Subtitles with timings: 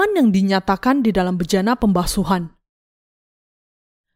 [0.00, 2.56] iman yang dinyatakan di dalam bejana pembasuhan.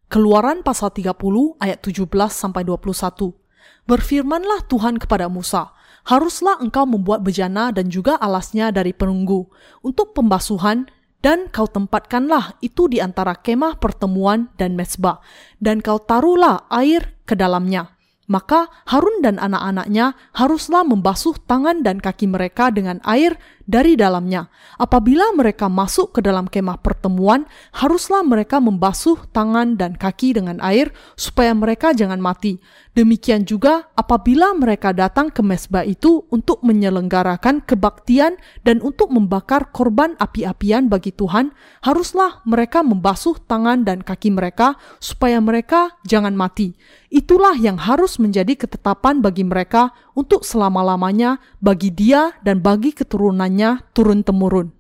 [0.09, 1.13] Keluaran pasal 30
[1.61, 3.37] ayat 17 sampai 21.
[3.85, 5.76] Berfirmanlah Tuhan kepada Musa,
[6.08, 9.44] haruslah engkau membuat bejana dan juga alasnya dari perunggu
[9.85, 10.89] untuk pembasuhan
[11.21, 15.21] dan kau tempatkanlah itu di antara kemah pertemuan dan mesbah
[15.61, 17.93] dan kau taruhlah air ke dalamnya
[18.25, 24.49] maka Harun dan anak-anaknya haruslah membasuh tangan dan kaki mereka dengan air dari dalamnya.
[24.77, 30.93] Apabila mereka masuk ke dalam kemah pertemuan, haruslah mereka membasuh tangan dan kaki dengan air
[31.17, 32.61] supaya mereka jangan mati.
[32.95, 40.15] Demikian juga apabila mereka datang ke mesbah itu untuk menyelenggarakan kebaktian dan untuk membakar korban
[40.23, 41.51] api-apian bagi Tuhan,
[41.83, 46.79] haruslah mereka membasuh tangan dan kaki mereka supaya mereka jangan mati.
[47.11, 54.71] Itulah yang harus menjadi ketetapan bagi mereka untuk selama-lamanya bagi dia dan bagi keturunannya turun-temurun.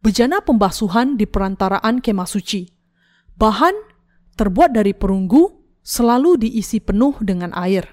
[0.00, 2.68] Bejana pembasuhan di perantaraan kemah suci.
[3.36, 3.74] Bahan
[4.36, 5.52] terbuat dari perunggu
[5.84, 7.84] selalu diisi penuh dengan air.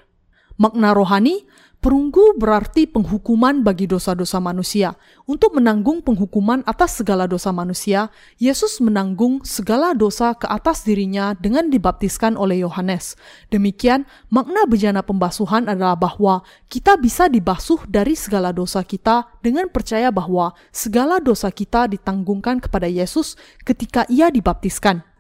[0.56, 1.44] Makna rohani,
[1.84, 4.96] perunggu berarti penghukuman bagi dosa-dosa manusia.
[5.28, 8.08] Untuk menanggung penghukuman atas segala dosa manusia,
[8.40, 13.20] Yesus menanggung segala dosa ke atas dirinya dengan dibaptiskan oleh Yohanes.
[13.52, 20.08] Demikian, makna bejana pembasuhan adalah bahwa kita bisa dibasuh dari segala dosa kita dengan percaya
[20.08, 23.36] bahwa segala dosa kita ditanggungkan kepada Yesus
[23.68, 25.13] ketika ia dibaptiskan.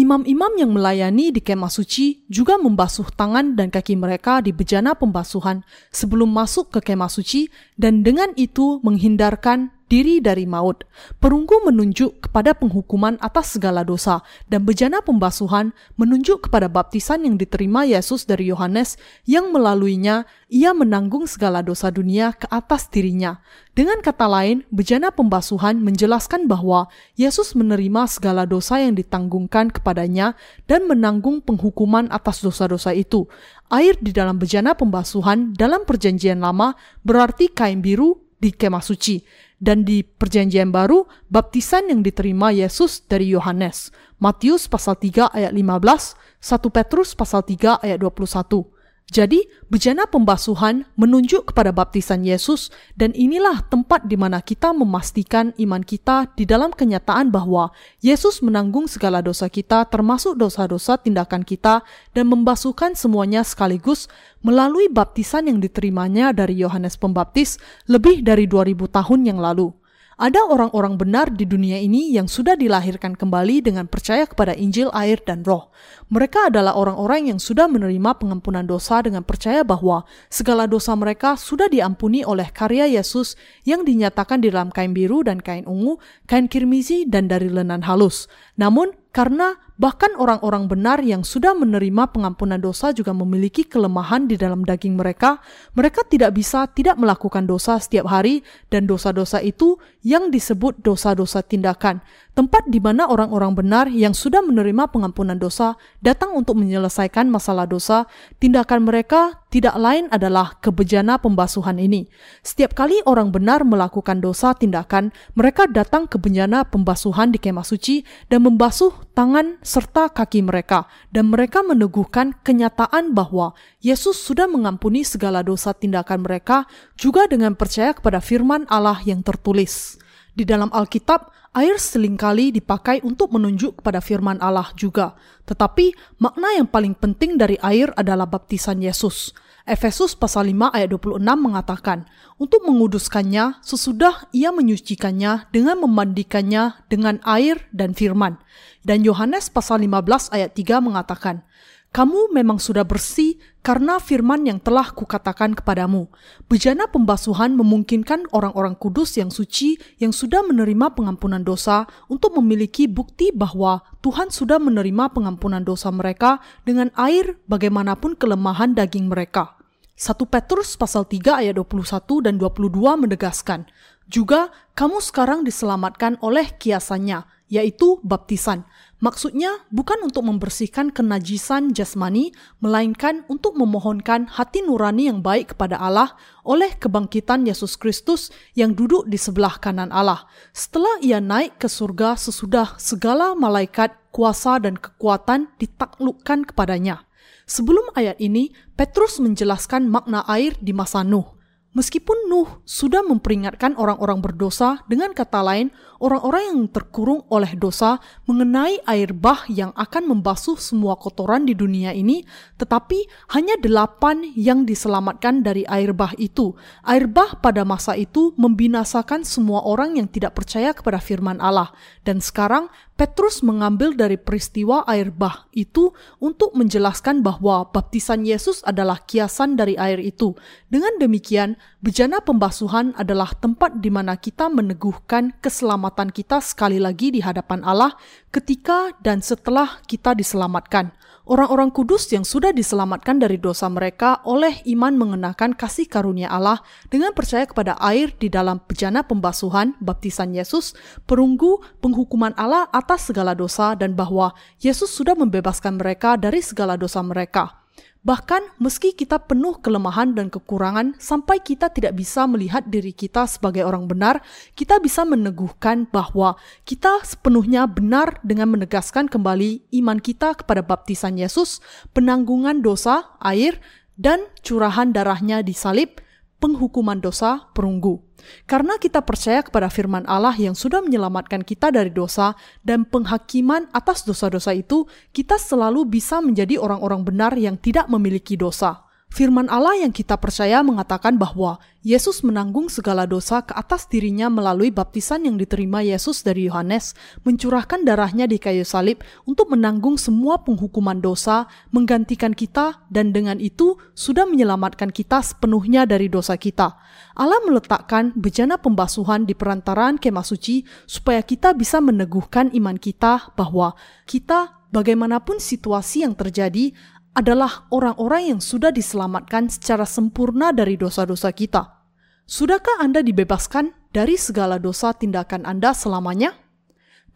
[0.00, 5.60] Imam-imam yang melayani di kemah suci juga membasuh tangan dan kaki mereka di bejana pembasuhan
[5.92, 10.86] sebelum masuk ke kemah suci dan dengan itu menghindarkan diri dari maut.
[11.18, 17.82] Perunggu menunjuk kepada penghukuman atas segala dosa, dan bejana pembasuhan menunjuk kepada baptisan yang diterima
[17.82, 18.94] Yesus dari Yohanes,
[19.26, 23.42] yang melaluinya ia menanggung segala dosa dunia ke atas dirinya.
[23.74, 26.86] Dengan kata lain, bejana pembasuhan menjelaskan bahwa
[27.18, 30.38] Yesus menerima segala dosa yang ditanggungkan kepadanya
[30.70, 33.26] dan menanggung penghukuman atas dosa-dosa itu.
[33.70, 36.74] Air di dalam bejana pembasuhan dalam Perjanjian Lama
[37.06, 39.22] berarti kain biru di kemah suci
[39.60, 43.92] dan di perjanjian baru baptisan yang diterima Yesus dari Yohanes.
[44.16, 48.79] Matius pasal 3 ayat 15, 1 Petrus pasal 3 ayat 21.
[49.10, 55.82] Jadi, bejana pembasuhan menunjuk kepada baptisan Yesus dan inilah tempat di mana kita memastikan iman
[55.82, 61.82] kita di dalam kenyataan bahwa Yesus menanggung segala dosa kita termasuk dosa-dosa tindakan kita
[62.14, 64.06] dan membasuhkan semuanya sekaligus
[64.46, 67.58] melalui baptisan yang diterimanya dari Yohanes Pembaptis
[67.90, 69.79] lebih dari 2000 tahun yang lalu.
[70.20, 75.16] Ada orang-orang benar di dunia ini yang sudah dilahirkan kembali dengan percaya kepada Injil, air,
[75.24, 75.72] dan Roh.
[76.12, 81.72] Mereka adalah orang-orang yang sudah menerima pengampunan dosa dengan percaya bahwa segala dosa mereka sudah
[81.72, 83.32] diampuni oleh karya Yesus
[83.64, 85.96] yang dinyatakan di dalam kain biru dan kain ungu,
[86.28, 88.28] kain kirmizi, dan dari lenan halus.
[88.60, 94.60] Namun, karena bahkan orang-orang benar yang sudah menerima pengampunan dosa juga memiliki kelemahan di dalam
[94.60, 95.40] daging mereka,
[95.72, 102.04] mereka tidak bisa tidak melakukan dosa setiap hari dan dosa-dosa itu yang disebut dosa-dosa tindakan.
[102.40, 108.08] Tempat di mana orang-orang benar yang sudah menerima pengampunan dosa datang untuk menyelesaikan masalah dosa,
[108.40, 112.08] tindakan mereka tidak lain adalah kebejana pembasuhan ini.
[112.40, 118.08] Setiap kali orang benar melakukan dosa tindakan, mereka datang ke bejana pembasuhan di kemah suci
[118.32, 123.52] dan membasuh tangan serta kaki mereka, dan mereka meneguhkan kenyataan bahwa
[123.84, 126.64] Yesus sudah mengampuni segala dosa tindakan mereka
[126.96, 130.00] juga dengan percaya kepada firman Allah yang tertulis.
[130.40, 135.12] Di dalam Alkitab, air sering kali dipakai untuk menunjuk kepada firman Allah juga.
[135.44, 139.36] Tetapi makna yang paling penting dari air adalah baptisan Yesus.
[139.68, 142.08] Efesus pasal 5 ayat 26 mengatakan,
[142.40, 148.40] untuk menguduskannya sesudah ia menyucikannya dengan memandikannya dengan air dan firman.
[148.80, 151.44] Dan Yohanes pasal 15 ayat 3 mengatakan,
[151.90, 153.34] kamu memang sudah bersih
[153.66, 156.06] karena firman yang telah kukatakan kepadamu.
[156.46, 163.34] Bejana pembasuhan memungkinkan orang-orang kudus yang suci yang sudah menerima pengampunan dosa untuk memiliki bukti
[163.34, 169.58] bahwa Tuhan sudah menerima pengampunan dosa mereka dengan air bagaimanapun kelemahan daging mereka.
[169.98, 172.72] 1 Petrus pasal 3 ayat 21 dan 22
[173.04, 173.68] menegaskan,
[174.08, 178.64] juga kamu sekarang diselamatkan oleh kiasannya, yaitu baptisan.
[179.00, 186.12] Maksudnya bukan untuk membersihkan kenajisan jasmani, melainkan untuk memohonkan hati nurani yang baik kepada Allah
[186.44, 190.28] oleh kebangkitan Yesus Kristus yang duduk di sebelah kanan Allah.
[190.52, 197.08] Setelah ia naik ke surga sesudah segala malaikat, kuasa, dan kekuatan ditaklukkan kepadanya.
[197.48, 201.39] Sebelum ayat ini, Petrus menjelaskan makna air di masa Nuh.
[201.70, 205.70] Meskipun Nuh sudah memperingatkan orang-orang berdosa, dengan kata lain,
[206.02, 211.94] orang-orang yang terkurung oleh dosa mengenai air bah yang akan membasuh semua kotoran di dunia
[211.94, 212.26] ini,
[212.58, 213.06] tetapi
[213.38, 216.58] hanya delapan yang diselamatkan dari air bah itu.
[216.82, 221.70] Air bah pada masa itu membinasakan semua orang yang tidak percaya kepada firman Allah.
[222.02, 222.66] Dan sekarang
[223.00, 229.72] Petrus mengambil dari peristiwa air bah itu untuk menjelaskan bahwa baptisan Yesus adalah kiasan dari
[229.80, 230.36] air itu.
[230.68, 237.24] Dengan demikian, bejana pembasuhan adalah tempat di mana kita meneguhkan keselamatan kita sekali lagi di
[237.24, 237.96] hadapan Allah
[238.30, 240.94] ketika dan setelah kita diselamatkan.
[241.30, 246.58] Orang-orang kudus yang sudah diselamatkan dari dosa mereka oleh iman mengenakan kasih karunia Allah
[246.90, 250.74] dengan percaya kepada air di dalam bejana pembasuhan, baptisan Yesus,
[251.06, 256.98] perunggu penghukuman Allah atas segala dosa dan bahwa Yesus sudah membebaskan mereka dari segala dosa
[256.98, 257.59] mereka.
[258.00, 263.60] Bahkan meski kita penuh kelemahan dan kekurangan sampai kita tidak bisa melihat diri kita sebagai
[263.60, 264.24] orang benar,
[264.56, 271.60] kita bisa meneguhkan bahwa kita sepenuhnya benar dengan menegaskan kembali iman kita kepada baptisan Yesus,
[271.92, 273.60] penanggungan dosa, air,
[274.00, 276.00] dan curahan darahnya di salib,
[276.40, 278.00] penghukuman dosa, perunggu.
[278.44, 284.02] Karena kita percaya kepada firman Allah yang sudah menyelamatkan kita dari dosa dan penghakiman atas
[284.02, 288.89] dosa-dosa itu, kita selalu bisa menjadi orang-orang benar yang tidak memiliki dosa.
[289.10, 294.70] Firman Allah yang kita percaya mengatakan bahwa Yesus menanggung segala dosa ke atas dirinya melalui
[294.70, 296.94] baptisan yang diterima Yesus dari Yohanes,
[297.26, 303.82] mencurahkan darahnya di kayu salib untuk menanggung semua penghukuman dosa, menggantikan kita, dan dengan itu
[303.98, 306.78] sudah menyelamatkan kita sepenuhnya dari dosa kita.
[307.18, 313.74] Allah meletakkan bejana pembasuhan di perantaraan kemah suci supaya kita bisa meneguhkan iman kita bahwa
[314.06, 316.70] kita bagaimanapun situasi yang terjadi
[317.12, 321.84] adalah orang-orang yang sudah diselamatkan secara sempurna dari dosa-dosa kita.
[322.24, 326.39] Sudahkah Anda dibebaskan dari segala dosa tindakan Anda selamanya?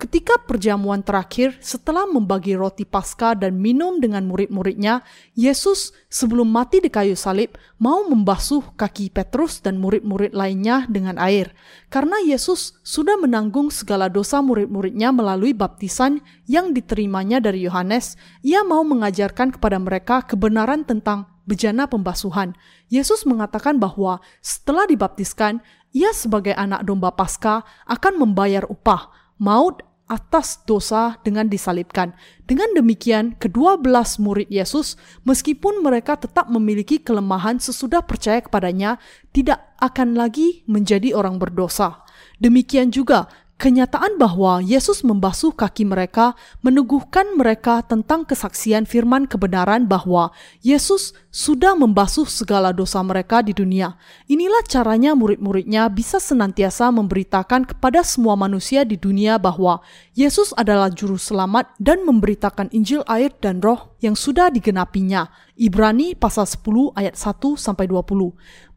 [0.04, 5.00] Ketika perjamuan terakhir setelah membagi roti Paskah dan minum dengan murid-muridnya,
[5.32, 11.56] Yesus sebelum mati di kayu salib mau membasuh kaki Petrus dan murid-murid lainnya dengan air.
[11.88, 18.84] Karena Yesus sudah menanggung segala dosa murid-muridnya melalui baptisan yang diterimanya dari Yohanes, ia mau
[18.84, 22.52] mengajarkan kepada mereka kebenaran tentang bejana pembasuhan.
[22.92, 25.64] Yesus mengatakan bahwa setelah dibaptiskan,
[25.96, 29.08] ia sebagai anak domba Paskah akan membayar upah
[29.40, 32.12] maut atas dosa dengan disalibkan.
[32.44, 39.00] Dengan demikian, kedua belas murid Yesus, meskipun mereka tetap memiliki kelemahan sesudah percaya kepadanya,
[39.32, 42.04] tidak akan lagi menjadi orang berdosa.
[42.36, 50.34] Demikian juga Kenyataan bahwa Yesus membasuh kaki mereka meneguhkan mereka tentang kesaksian firman kebenaran bahwa
[50.58, 53.94] Yesus sudah membasuh segala dosa mereka di dunia.
[54.26, 59.78] Inilah caranya murid-muridnya bisa senantiasa memberitakan kepada semua manusia di dunia bahwa
[60.18, 65.30] Yesus adalah juru selamat dan memberitakan Injil air dan roh yang sudah digenapinya.
[65.54, 68.34] Ibrani pasal 10 ayat 1 sampai 20.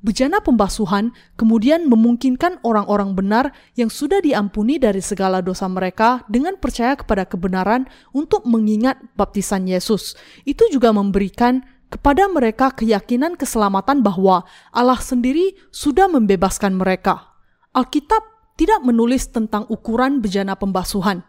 [0.08, 6.96] Bejana pembasuhan kemudian memungkinkan orang-orang benar yang sudah diampuni dari segala dosa mereka dengan percaya
[6.96, 10.16] kepada kebenaran untuk mengingat baptisan Yesus.
[10.48, 11.60] Itu juga memberikan
[11.92, 17.36] kepada mereka keyakinan keselamatan bahwa Allah sendiri sudah membebaskan mereka.
[17.76, 18.24] Alkitab
[18.56, 21.20] tidak menulis tentang ukuran bejana pembasuhan.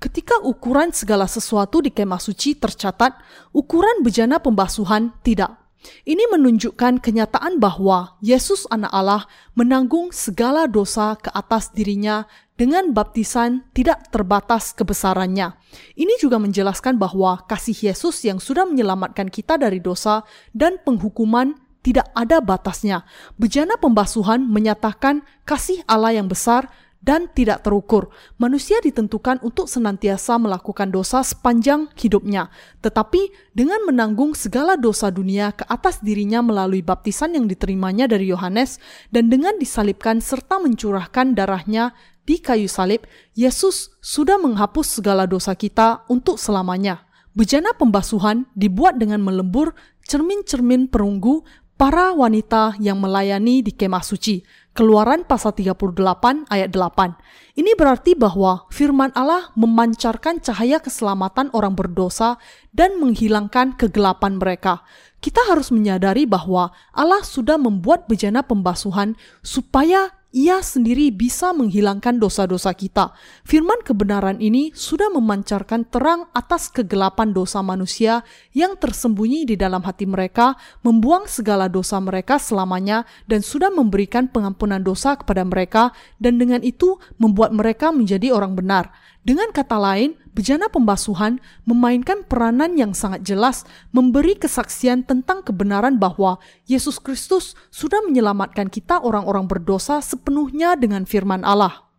[0.00, 3.12] Ketika ukuran segala sesuatu di kemah suci tercatat,
[3.52, 5.65] ukuran bejana pembasuhan tidak.
[6.06, 9.22] Ini menunjukkan kenyataan bahwa Yesus Anak Allah
[9.58, 12.24] menanggung segala dosa ke atas dirinya
[12.56, 15.54] dengan baptisan tidak terbatas kebesarannya.
[15.94, 20.24] Ini juga menjelaskan bahwa kasih Yesus yang sudah menyelamatkan kita dari dosa
[20.56, 21.54] dan penghukuman
[21.86, 23.06] tidak ada batasnya.
[23.38, 26.66] Bejana pembasuhan menyatakan kasih Allah yang besar
[27.02, 28.10] dan tidak terukur.
[28.36, 32.50] Manusia ditentukan untuk senantiasa melakukan dosa sepanjang hidupnya,
[32.82, 38.82] tetapi dengan menanggung segala dosa dunia ke atas dirinya melalui baptisan yang diterimanya dari Yohanes
[39.14, 41.94] dan dengan disalibkan serta mencurahkan darahnya
[42.26, 43.06] di kayu salib,
[43.38, 47.06] Yesus sudah menghapus segala dosa kita untuk selamanya.
[47.38, 54.40] Bejana pembasuhan dibuat dengan melembur cermin-cermin perunggu para wanita yang melayani di kemah suci
[54.76, 57.16] Keluaran pasal 38 ayat 8.
[57.56, 62.36] Ini berarti bahwa firman Allah memancarkan cahaya keselamatan orang berdosa
[62.76, 64.84] dan menghilangkan kegelapan mereka.
[65.24, 72.74] Kita harus menyadari bahwa Allah sudah membuat bejana pembasuhan supaya ia sendiri bisa menghilangkan dosa-dosa
[72.76, 73.14] kita.
[73.46, 78.20] Firman kebenaran ini sudah memancarkan terang atas kegelapan dosa manusia
[78.52, 84.82] yang tersembunyi di dalam hati mereka, membuang segala dosa mereka selamanya, dan sudah memberikan pengampunan
[84.82, 88.92] dosa kepada mereka, dan dengan itu membuat mereka menjadi orang benar.
[89.26, 96.38] Dengan kata lain, bejana pembasuhan memainkan peranan yang sangat jelas memberi kesaksian tentang kebenaran bahwa
[96.70, 101.90] Yesus Kristus sudah menyelamatkan kita orang-orang berdosa sepenuhnya dengan firman Allah.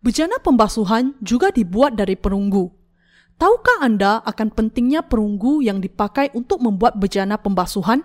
[0.00, 2.72] Bejana pembasuhan juga dibuat dari perunggu.
[3.36, 8.00] Tahukah Anda akan pentingnya perunggu yang dipakai untuk membuat bejana pembasuhan?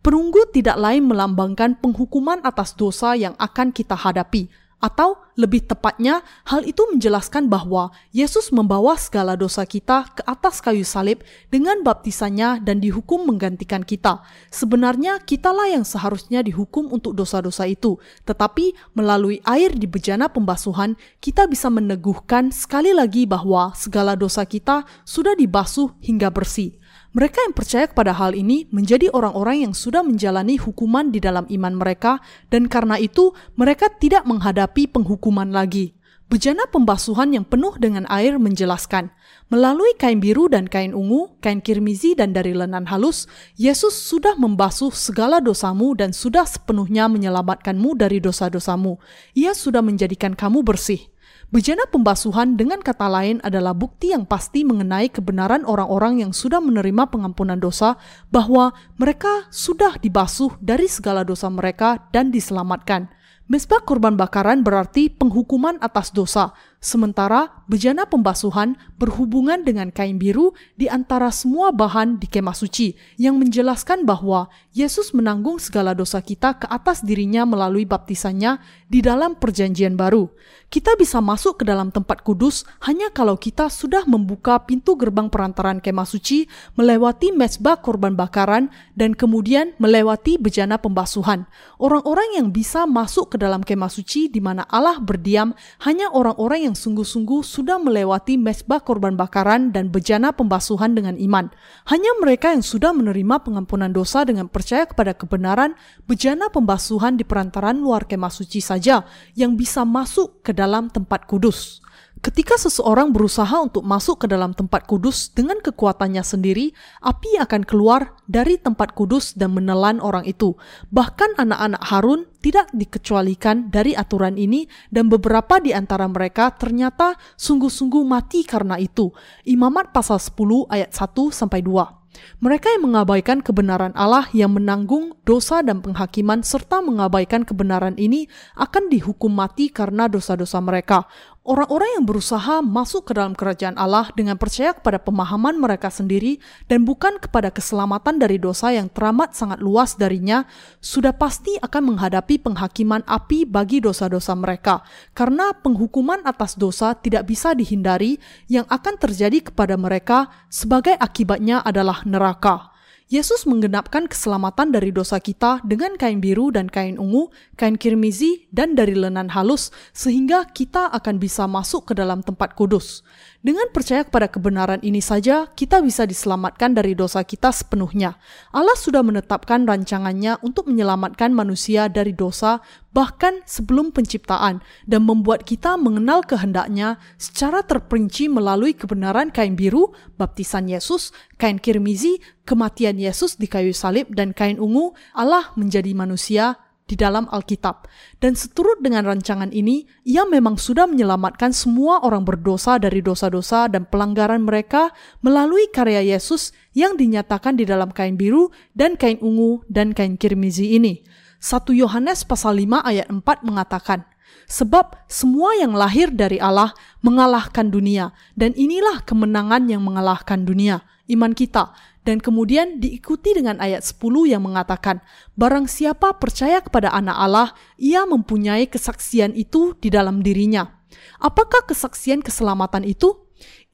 [0.00, 4.48] Perunggu tidak lain melambangkan penghukuman atas dosa yang akan kita hadapi,
[4.84, 10.84] atau lebih tepatnya, hal itu menjelaskan bahwa Yesus membawa segala dosa kita ke atas kayu
[10.84, 14.20] salib dengan baptisannya dan dihukum menggantikan kita.
[14.52, 17.96] Sebenarnya kitalah yang seharusnya dihukum untuk dosa-dosa itu,
[18.28, 24.84] tetapi melalui air di bejana pembasuhan, kita bisa meneguhkan sekali lagi bahwa segala dosa kita
[25.08, 26.76] sudah dibasuh hingga bersih.
[27.14, 31.78] Mereka yang percaya kepada hal ini menjadi orang-orang yang sudah menjalani hukuman di dalam iman
[31.78, 32.18] mereka,
[32.50, 35.94] dan karena itu mereka tidak menghadapi penghukuman lagi.
[36.26, 39.14] Bejana pembasuhan yang penuh dengan air menjelaskan,
[39.46, 44.90] melalui kain biru dan kain ungu, kain kirmizi dan dari lenan halus, Yesus sudah membasuh
[44.90, 48.98] segala dosamu dan sudah sepenuhnya menyelamatkanmu dari dosa-dosamu.
[49.38, 51.13] Ia sudah menjadikan kamu bersih.
[51.54, 57.06] Bejana pembasuhan dengan kata lain adalah bukti yang pasti mengenai kebenaran orang-orang yang sudah menerima
[57.06, 57.94] pengampunan dosa
[58.26, 63.06] bahwa mereka sudah dibasuh dari segala dosa mereka dan diselamatkan.
[63.46, 66.50] Mesbah korban bakaran berarti penghukuman atas dosa,
[66.84, 73.40] sementara bejana pembasuhan berhubungan dengan kain biru di antara semua bahan di kemah suci yang
[73.40, 78.60] menjelaskan bahwa Yesus menanggung segala dosa kita ke atas dirinya melalui baptisannya
[78.92, 80.28] di dalam perjanjian baru.
[80.68, 85.78] Kita bisa masuk ke dalam tempat kudus hanya kalau kita sudah membuka pintu gerbang perantaran
[85.78, 91.46] kemah suci, melewati mesbah korban bakaran, dan kemudian melewati bejana pembasuhan.
[91.78, 95.54] Orang-orang yang bisa masuk ke dalam kemah suci di mana Allah berdiam
[95.86, 101.48] hanya orang-orang yang sungguh-sungguh sudah melewati mesbah korban bakaran dan bejana pembasuhan dengan iman.
[101.88, 105.72] Hanya mereka yang sudah menerima pengampunan dosa dengan percaya kepada kebenaran
[106.04, 109.06] bejana pembasuhan di perantaran luar kemah suci saja
[109.38, 111.80] yang bisa masuk ke dalam tempat kudus.
[112.24, 116.72] Ketika seseorang berusaha untuk masuk ke dalam tempat kudus dengan kekuatannya sendiri,
[117.04, 120.56] api akan keluar dari tempat kudus dan menelan orang itu.
[120.88, 128.08] Bahkan anak-anak Harun tidak dikecualikan dari aturan ini dan beberapa di antara mereka ternyata sungguh-sungguh
[128.08, 129.12] mati karena itu.
[129.44, 132.04] Imamat pasal 10 ayat 1 sampai 2.
[132.40, 138.86] Mereka yang mengabaikan kebenaran Allah yang menanggung dosa dan penghakiman serta mengabaikan kebenaran ini akan
[138.90, 141.08] dihukum mati karena dosa-dosa mereka.
[141.44, 146.40] Orang-orang yang berusaha masuk ke dalam kerajaan Allah dengan percaya kepada pemahaman mereka sendiri
[146.72, 150.48] dan bukan kepada keselamatan dari dosa yang teramat sangat luas darinya,
[150.80, 157.52] sudah pasti akan menghadapi penghakiman api bagi dosa-dosa mereka, karena penghukuman atas dosa tidak bisa
[157.52, 158.16] dihindari
[158.48, 162.73] yang akan terjadi kepada mereka sebagai akibatnya adalah neraka.
[163.14, 168.74] Yesus menggenapkan keselamatan dari dosa kita dengan kain biru dan kain ungu, kain kirmizi, dan
[168.74, 173.06] dari lenan halus, sehingga kita akan bisa masuk ke dalam tempat kudus.
[173.44, 178.16] Dengan percaya kepada kebenaran ini saja, kita bisa diselamatkan dari dosa kita sepenuhnya.
[178.48, 182.64] Allah sudah menetapkan rancangannya untuk menyelamatkan manusia dari dosa
[182.96, 190.64] bahkan sebelum penciptaan dan membuat kita mengenal kehendaknya secara terperinci melalui kebenaran kain biru, baptisan
[190.64, 196.94] Yesus, kain kirmizi, kematian Yesus di kayu salib, dan kain ungu, Allah menjadi manusia di
[197.00, 197.88] dalam Alkitab.
[198.20, 203.88] Dan seturut dengan rancangan ini, ia memang sudah menyelamatkan semua orang berdosa dari dosa-dosa dan
[203.88, 204.92] pelanggaran mereka
[205.24, 210.76] melalui karya Yesus yang dinyatakan di dalam kain biru dan kain ungu dan kain kirmizi
[210.76, 211.00] ini.
[211.40, 214.04] 1 Yohanes pasal 5 ayat 4 mengatakan,
[214.44, 221.32] Sebab semua yang lahir dari Allah mengalahkan dunia, dan inilah kemenangan yang mengalahkan dunia, iman
[221.32, 221.72] kita
[222.04, 225.00] dan kemudian diikuti dengan ayat 10 yang mengatakan,
[225.34, 227.48] Barang siapa percaya kepada anak Allah,
[227.80, 230.84] ia mempunyai kesaksian itu di dalam dirinya.
[231.18, 233.24] Apakah kesaksian keselamatan itu?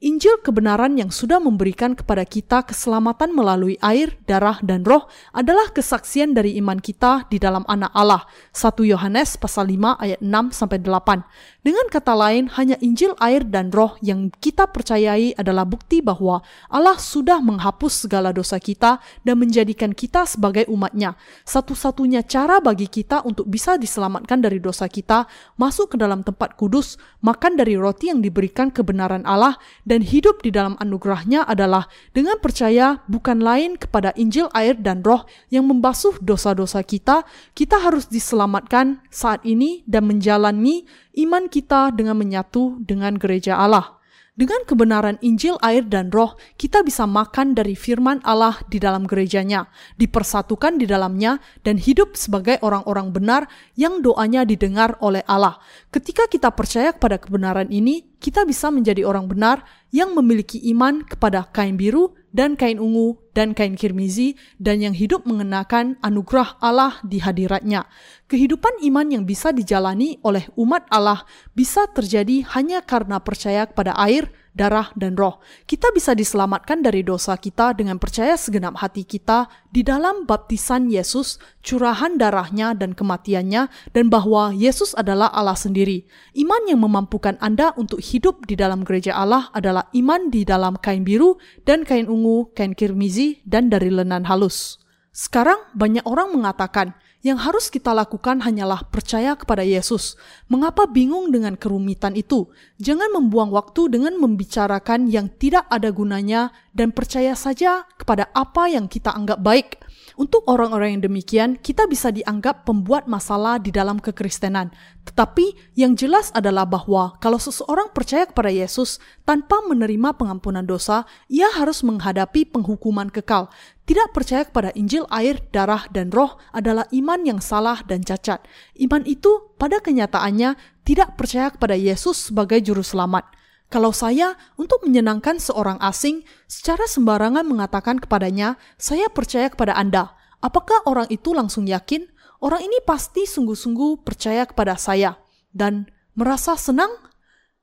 [0.01, 6.33] Injil kebenaran yang sudah memberikan kepada kita keselamatan melalui air, darah, dan roh adalah kesaksian
[6.33, 8.25] dari iman kita di dalam anak Allah.
[8.49, 11.21] 1 Yohanes pasal 5 ayat 6 sampai 8.
[11.61, 16.97] Dengan kata lain, hanya Injil air dan roh yang kita percayai adalah bukti bahwa Allah
[16.97, 21.13] sudah menghapus segala dosa kita dan menjadikan kita sebagai umatnya.
[21.45, 26.97] Satu-satunya cara bagi kita untuk bisa diselamatkan dari dosa kita, masuk ke dalam tempat kudus,
[27.21, 29.53] makan dari roti yang diberikan kebenaran Allah,
[29.85, 35.29] dan hidup di dalam anugerahnya adalah dengan percaya bukan lain kepada Injil air dan roh
[35.53, 37.21] yang membasuh dosa-dosa kita,
[37.53, 44.01] kita harus diselamatkan saat ini dan menjalani iman kita dengan menyatu dengan gereja Allah.
[44.31, 49.67] Dengan kebenaran Injil, air, dan roh, kita bisa makan dari firman Allah di dalam gerejanya,
[49.99, 55.59] dipersatukan di dalamnya, dan hidup sebagai orang-orang benar yang doanya didengar oleh Allah.
[55.91, 61.51] Ketika kita percaya kepada kebenaran ini, kita bisa menjadi orang benar yang memiliki iman kepada
[61.51, 67.19] kain biru dan kain ungu dan kain kirmizi dan yang hidup mengenakan anugerah Allah di
[67.23, 67.87] hadiratnya.
[68.27, 74.31] Kehidupan iman yang bisa dijalani oleh umat Allah bisa terjadi hanya karena percaya kepada air,
[74.51, 75.39] darah, dan roh.
[75.63, 81.39] Kita bisa diselamatkan dari dosa kita dengan percaya segenap hati kita di dalam baptisan Yesus,
[81.63, 86.03] curahan darahnya dan kematiannya, dan bahwa Yesus adalah Allah sendiri.
[86.35, 91.07] Iman yang memampukan Anda untuk hidup di dalam gereja Allah adalah iman di dalam kain
[91.07, 94.79] biru dan kain ungu, kain kirmizi, dan dari lenan halus.
[95.11, 100.17] Sekarang banyak orang mengatakan, yang harus kita lakukan hanyalah percaya kepada Yesus.
[100.49, 102.49] Mengapa bingung dengan kerumitan itu?
[102.81, 108.89] Jangan membuang waktu dengan membicarakan yang tidak ada gunanya dan percaya saja kepada apa yang
[108.89, 109.77] kita anggap baik.
[110.19, 114.71] Untuk orang-orang yang demikian, kita bisa dianggap pembuat masalah di dalam kekristenan.
[115.07, 121.47] Tetapi yang jelas adalah bahwa kalau seseorang percaya kepada Yesus tanpa menerima pengampunan dosa, ia
[121.55, 123.47] harus menghadapi penghukuman kekal.
[123.87, 128.43] Tidak percaya kepada Injil air, darah, dan roh adalah iman yang salah dan cacat.
[128.77, 130.55] Iman itu pada kenyataannya
[130.87, 133.40] tidak percaya kepada Yesus sebagai juru selamat.
[133.71, 140.11] Kalau saya, untuk menyenangkan seorang asing, secara sembarangan mengatakan kepadanya, "Saya percaya kepada Anda,"
[140.43, 142.03] apakah orang itu langsung yakin
[142.43, 145.15] orang ini pasti sungguh-sungguh percaya kepada saya
[145.55, 145.87] dan
[146.19, 146.91] merasa senang?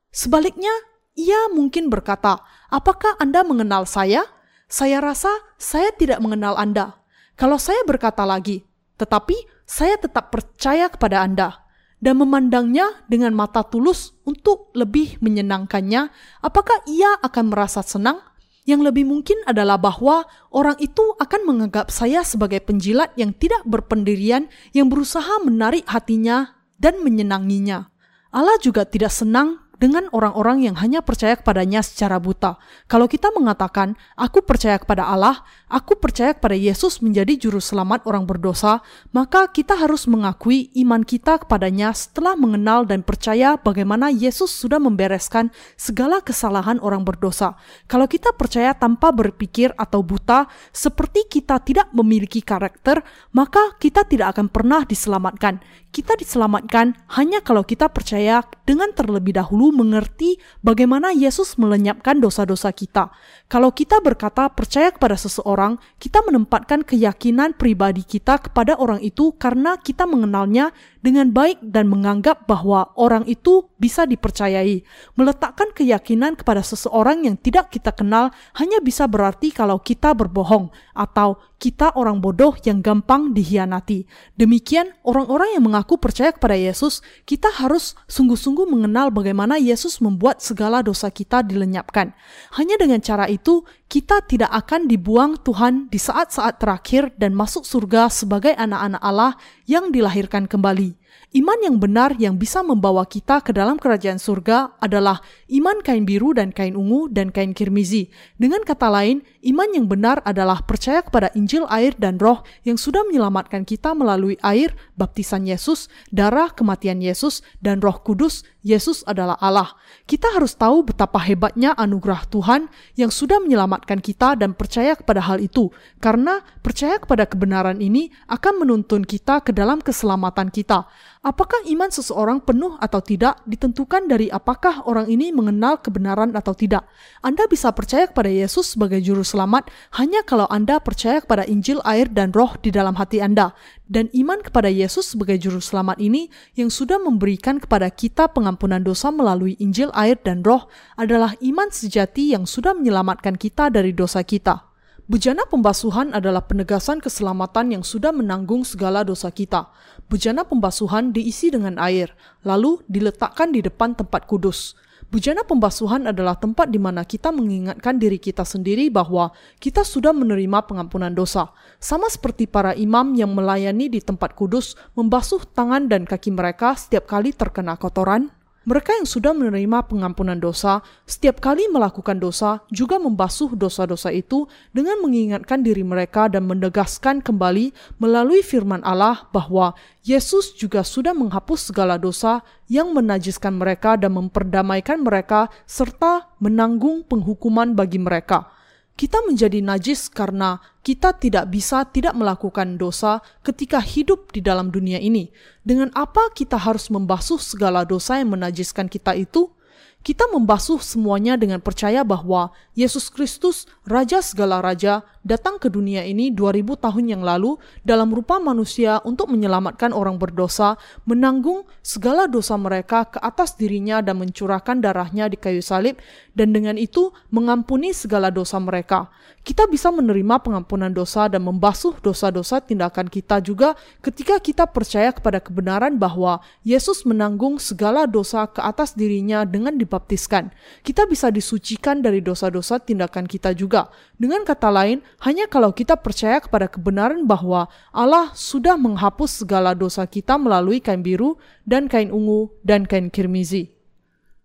[0.09, 0.73] Sebaliknya,
[1.13, 2.41] ia mungkin berkata,
[2.73, 4.25] "Apakah Anda mengenal saya?"
[4.69, 7.01] Saya rasa saya tidak mengenal Anda.
[7.37, 8.65] Kalau saya berkata lagi,
[9.01, 11.68] tetapi saya tetap percaya kepada Anda
[11.99, 16.11] dan memandangnya dengan mata tulus untuk lebih menyenangkannya,
[16.43, 18.23] apakah ia akan merasa senang?
[18.69, 24.53] Yang lebih mungkin adalah bahwa orang itu akan menganggap saya sebagai penjilat yang tidak berpendirian
[24.77, 27.89] yang berusaha menarik hatinya dan menyenanginya.
[28.29, 32.59] Allah juga tidak senang dengan orang-orang yang hanya percaya kepadanya secara buta.
[32.91, 38.27] Kalau kita mengatakan, "Aku percaya kepada Allah, aku percaya kepada Yesus menjadi juru selamat orang
[38.27, 38.83] berdosa,"
[39.15, 45.55] maka kita harus mengakui iman kita kepadanya setelah mengenal dan percaya bagaimana Yesus sudah membereskan
[45.79, 47.55] segala kesalahan orang berdosa.
[47.87, 54.35] Kalau kita percaya tanpa berpikir atau buta, seperti kita tidak memiliki karakter, maka kita tidak
[54.35, 55.63] akan pernah diselamatkan.
[55.89, 63.11] Kita diselamatkan hanya kalau kita percaya dengan terlebih dahulu mengerti bagaimana Yesus melenyapkan dosa-dosa kita.
[63.49, 69.81] Kalau kita berkata percaya kepada seseorang, kita menempatkan keyakinan pribadi kita kepada orang itu karena
[69.81, 70.69] kita mengenalnya
[71.01, 74.85] dengan baik dan menganggap bahwa orang itu bisa dipercayai.
[75.17, 81.41] Meletakkan keyakinan kepada seseorang yang tidak kita kenal hanya bisa berarti kalau kita berbohong atau
[81.59, 84.07] kita orang bodoh yang gampang dihianati.
[84.39, 90.87] Demikian, orang-orang yang mengaku percaya kepada Yesus, kita harus sungguh-sungguh mengenal bagaimana Yesus membuat segala
[90.87, 92.15] dosa kita dilenyapkan.
[92.55, 93.38] Hanya dengan cara itu,
[93.87, 99.39] kita tidak akan dibuang Tuhan di saat-saat terakhir dan masuk surga sebagai anak-anak Allah
[99.71, 100.98] yang dilahirkan kembali.
[101.29, 105.21] Iman yang benar yang bisa membawa kita ke dalam kerajaan surga adalah
[105.53, 108.09] iman kain biru dan kain ungu dan kain kirmizi.
[108.41, 113.05] Dengan kata lain, iman yang benar adalah percaya kepada Injil air dan roh yang sudah
[113.05, 119.73] menyelamatkan kita melalui air, baptisan Yesus, darah kematian Yesus, dan roh kudus, Yesus adalah Allah.
[120.05, 122.69] Kita harus tahu betapa hebatnya anugerah Tuhan
[123.01, 125.73] yang sudah menyelamatkan kita dan percaya kepada hal itu.
[126.01, 130.85] Karena percaya kepada kebenaran ini akan menuntun kita ke dalam keselamatan kita.
[131.19, 136.87] Apakah iman seseorang penuh atau tidak ditentukan dari apakah orang ini mengenal kebenaran atau tidak.
[137.27, 139.67] Anda bisa percaya kepada Yesus sebagai juru selamat
[139.99, 143.51] hanya kalau Anda percaya kepada Injil, air, dan roh di dalam hati Anda.
[143.83, 149.11] Dan iman kepada Yesus sebagai juru selamat ini yang sudah memberikan kepada kita pengampunan dosa
[149.11, 154.68] melalui Injil, air, dan roh adalah iman sejati yang sudah menyelamatkan kita dari dosa kita.
[155.09, 159.73] Bejana pembasuhan adalah penegasan keselamatan yang sudah menanggung segala dosa kita.
[160.05, 162.13] Bejana pembasuhan diisi dengan air,
[162.45, 164.77] lalu diletakkan di depan tempat kudus.
[165.09, 170.69] Bejana pembasuhan adalah tempat di mana kita mengingatkan diri kita sendiri bahwa kita sudah menerima
[170.69, 171.57] pengampunan dosa.
[171.81, 177.09] Sama seperti para imam yang melayani di tempat kudus membasuh tangan dan kaki mereka setiap
[177.09, 178.29] kali terkena kotoran,
[178.69, 184.45] mereka yang sudah menerima pengampunan dosa, setiap kali melakukan dosa, juga membasuh dosa-dosa itu
[184.77, 189.73] dengan mengingatkan diri mereka dan menegaskan kembali melalui firman Allah bahwa
[190.05, 197.73] Yesus juga sudah menghapus segala dosa yang menajiskan mereka dan memperdamaikan mereka serta menanggung penghukuman
[197.73, 198.58] bagi mereka.
[198.99, 204.99] Kita menjadi najis karena kita tidak bisa tidak melakukan dosa ketika hidup di dalam dunia
[204.99, 205.31] ini.
[205.63, 209.55] Dengan apa kita harus membasuh segala dosa yang menajiskan kita itu?
[210.03, 216.33] Kita membasuh semuanya dengan percaya bahwa Yesus Kristus, Raja segala raja, datang ke dunia ini
[216.33, 223.05] 2000 tahun yang lalu dalam rupa manusia untuk menyelamatkan orang berdosa, menanggung segala dosa mereka
[223.13, 226.01] ke atas dirinya dan mencurahkan darahnya di kayu salib,
[226.33, 229.13] dan dengan itu mengampuni segala dosa mereka.
[229.45, 235.41] Kita bisa menerima pengampunan dosa dan membasuh dosa-dosa tindakan kita juga ketika kita percaya kepada
[235.41, 240.53] kebenaran bahwa Yesus menanggung segala dosa ke atas dirinya dengan dibaptiskan.
[240.85, 243.91] Kita bisa disucikan dari dosa-dosa tindakan kita juga.
[244.21, 250.07] Dengan kata lain, hanya kalau kita percaya kepada kebenaran bahwa Allah sudah menghapus segala dosa
[250.07, 251.35] kita melalui kain biru
[251.67, 253.75] dan kain ungu dan kain kirmizi.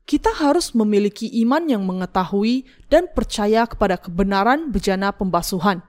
[0.04, 5.86] Kita harus memiliki iman yang mengetahui dan percaya kepada kebenaran bejana pembasuhan.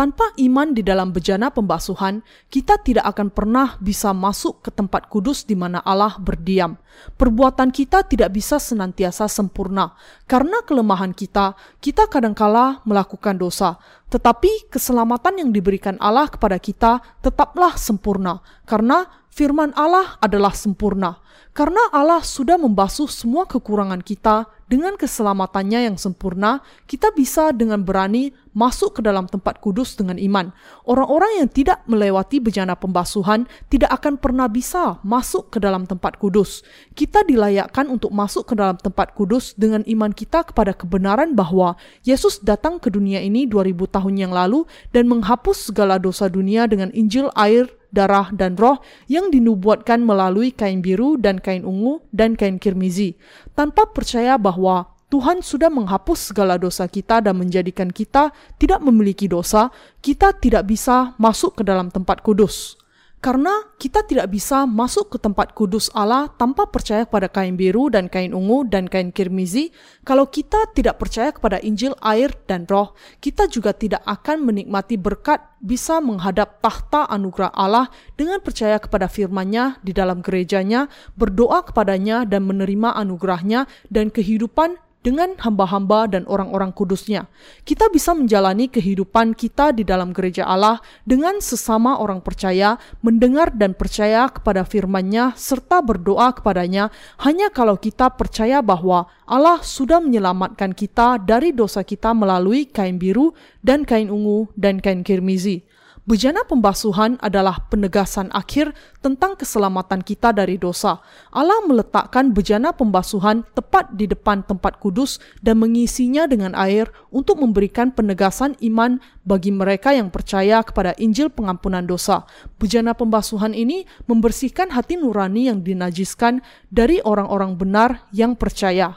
[0.00, 5.44] Tanpa iman di dalam bejana pembasuhan, kita tidak akan pernah bisa masuk ke tempat kudus
[5.44, 6.80] di mana Allah berdiam.
[7.20, 9.92] Perbuatan kita tidak bisa senantiasa sempurna.
[10.24, 11.52] Karena kelemahan kita,
[11.84, 13.76] kita kadangkala melakukan dosa.
[14.08, 18.40] Tetapi keselamatan yang diberikan Allah kepada kita tetaplah sempurna.
[18.64, 21.20] Karena firman Allah adalah sempurna.
[21.52, 28.30] Karena Allah sudah membasuh semua kekurangan kita dengan keselamatannya yang sempurna, kita bisa dengan berani
[28.54, 30.54] masuk ke dalam tempat kudus dengan iman.
[30.86, 36.62] Orang-orang yang tidak melewati bejana pembasuhan tidak akan pernah bisa masuk ke dalam tempat kudus.
[36.94, 41.74] Kita dilayakkan untuk masuk ke dalam tempat kudus dengan iman kita kepada kebenaran bahwa
[42.06, 46.94] Yesus datang ke dunia ini 2000 tahun yang lalu dan menghapus segala dosa dunia dengan
[46.94, 52.56] Injil, air, darah, dan roh yang dinubuatkan melalui kain biru dan kain ungu dan kain
[52.56, 53.14] kirmizi.
[53.52, 59.68] Tanpa percaya bahwa Tuhan sudah menghapus segala dosa kita dan menjadikan kita tidak memiliki dosa,
[60.00, 62.79] kita tidak bisa masuk ke dalam tempat kudus.
[63.20, 68.08] Karena kita tidak bisa masuk ke tempat kudus Allah tanpa percaya kepada kain biru dan
[68.08, 69.76] kain ungu dan kain kirmizi,
[70.08, 75.44] kalau kita tidak percaya kepada Injil, air, dan roh, kita juga tidak akan menikmati berkat
[75.60, 82.48] bisa menghadap tahta anugerah Allah dengan percaya kepada firman-Nya di dalam gerejanya, berdoa kepadanya dan
[82.48, 87.24] menerima anugerahnya dan kehidupan dengan hamba-hamba dan orang-orang kudusnya.
[87.64, 93.72] Kita bisa menjalani kehidupan kita di dalam gereja Allah dengan sesama orang percaya, mendengar dan
[93.72, 96.92] percaya kepada firman-Nya serta berdoa kepadanya
[97.24, 103.32] hanya kalau kita percaya bahwa Allah sudah menyelamatkan kita dari dosa kita melalui kain biru
[103.64, 105.69] dan kain ungu dan kain kirmizi.
[106.08, 108.72] Bejana pembasuhan adalah penegasan akhir
[109.04, 111.04] tentang keselamatan kita dari dosa.
[111.28, 117.92] Allah meletakkan bejana pembasuhan tepat di depan tempat kudus dan mengisinya dengan air untuk memberikan
[117.92, 118.96] penegasan iman
[119.28, 122.24] bagi mereka yang percaya kepada Injil pengampunan dosa.
[122.56, 126.40] Bejana pembasuhan ini membersihkan hati nurani yang dinajiskan
[126.72, 128.96] dari orang-orang benar yang percaya.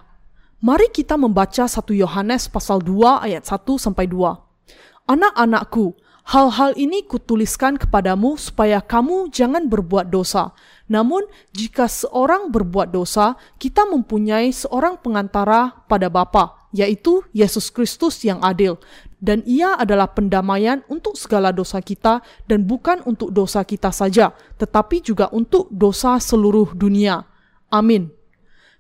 [0.63, 5.11] Mari kita membaca 1 Yohanes pasal 2 ayat 1 sampai 2.
[5.11, 10.55] Anak-anakku, Hal-hal ini kutuliskan kepadamu supaya kamu jangan berbuat dosa.
[10.87, 18.39] Namun, jika seorang berbuat dosa, kita mempunyai seorang pengantara pada Bapa, yaitu Yesus Kristus yang
[18.39, 18.79] adil.
[19.19, 25.03] Dan ia adalah pendamaian untuk segala dosa kita dan bukan untuk dosa kita saja, tetapi
[25.03, 27.27] juga untuk dosa seluruh dunia.
[27.67, 28.11] Amin.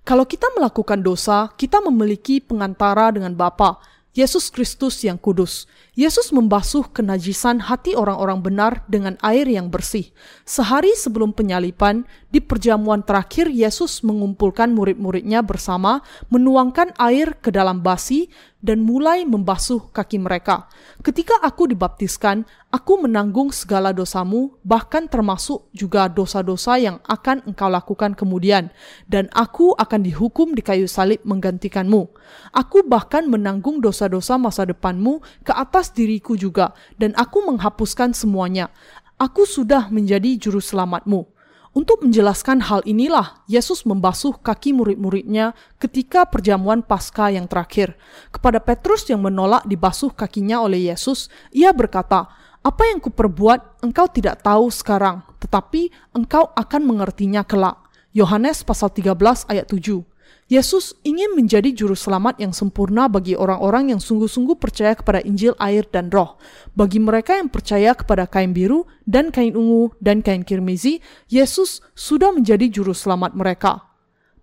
[0.03, 3.79] Kalau kita melakukan dosa, kita memiliki pengantara dengan Bapa,
[4.11, 5.65] Yesus Kristus yang kudus.
[5.93, 10.09] Yesus membasuh kenajisan hati orang-orang benar dengan air yang bersih.
[10.41, 16.01] Sehari sebelum penyalipan, di perjamuan terakhir Yesus mengumpulkan murid-muridnya bersama,
[16.33, 18.25] menuangkan air ke dalam basi,
[18.63, 20.71] dan mulai membasuh kaki mereka.
[21.03, 28.15] Ketika aku dibaptiskan, aku menanggung segala dosamu, bahkan termasuk juga dosa-dosa yang akan engkau lakukan
[28.15, 28.71] kemudian,
[29.11, 32.07] dan aku akan dihukum di kayu salib menggantikanmu.
[32.55, 38.71] Aku bahkan menanggung dosa-dosa masa depanmu ke atas diriku juga, dan aku menghapuskan semuanya.
[39.19, 41.27] Aku sudah menjadi juru selamatmu.
[41.73, 47.97] Untuk menjelaskan hal inilah, Yesus membasuh kaki murid-muridnya ketika perjamuan Paskah yang terakhir.
[48.29, 52.29] Kepada Petrus yang menolak dibasuh kakinya oleh Yesus, ia berkata,
[52.61, 57.75] apa yang kuperbuat engkau tidak tahu sekarang, tetapi engkau akan mengertinya kelak.
[58.13, 60.12] Yohanes pasal 13 ayat 7.
[60.53, 65.81] Yesus ingin menjadi juru selamat yang sempurna bagi orang-orang yang sungguh-sungguh percaya kepada Injil, air,
[65.89, 66.37] dan roh.
[66.77, 72.29] Bagi mereka yang percaya kepada kain biru dan kain ungu dan kain kirmizi, Yesus sudah
[72.29, 73.81] menjadi juru selamat mereka.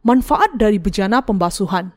[0.03, 1.95] Manfaat dari bejana pembasuhan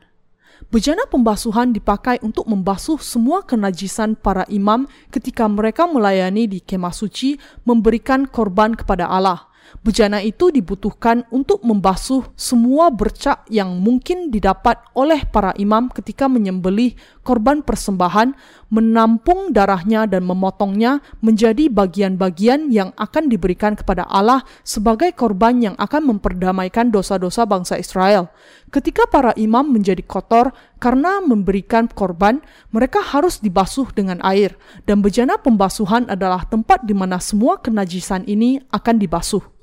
[0.70, 7.34] Bejana pembasuhan dipakai untuk membasuh semua kenajisan para imam ketika mereka melayani di kemah suci
[7.66, 9.50] memberikan korban kepada Allah.
[9.84, 16.96] Bejana itu dibutuhkan untuk membasuh semua bercak yang mungkin didapat oleh para imam ketika menyembelih
[17.20, 18.36] korban persembahan,
[18.72, 26.16] menampung darahnya dan memotongnya menjadi bagian-bagian yang akan diberikan kepada Allah sebagai korban yang akan
[26.16, 28.34] memperdamaikan dosa-dosa bangsa Israel.
[28.74, 30.50] Ketika para imam menjadi kotor
[30.82, 32.42] karena memberikan korban,
[32.74, 38.58] mereka harus dibasuh dengan air, dan bejana pembasuhan adalah tempat di mana semua kenajisan ini
[38.74, 39.53] akan dibasuh.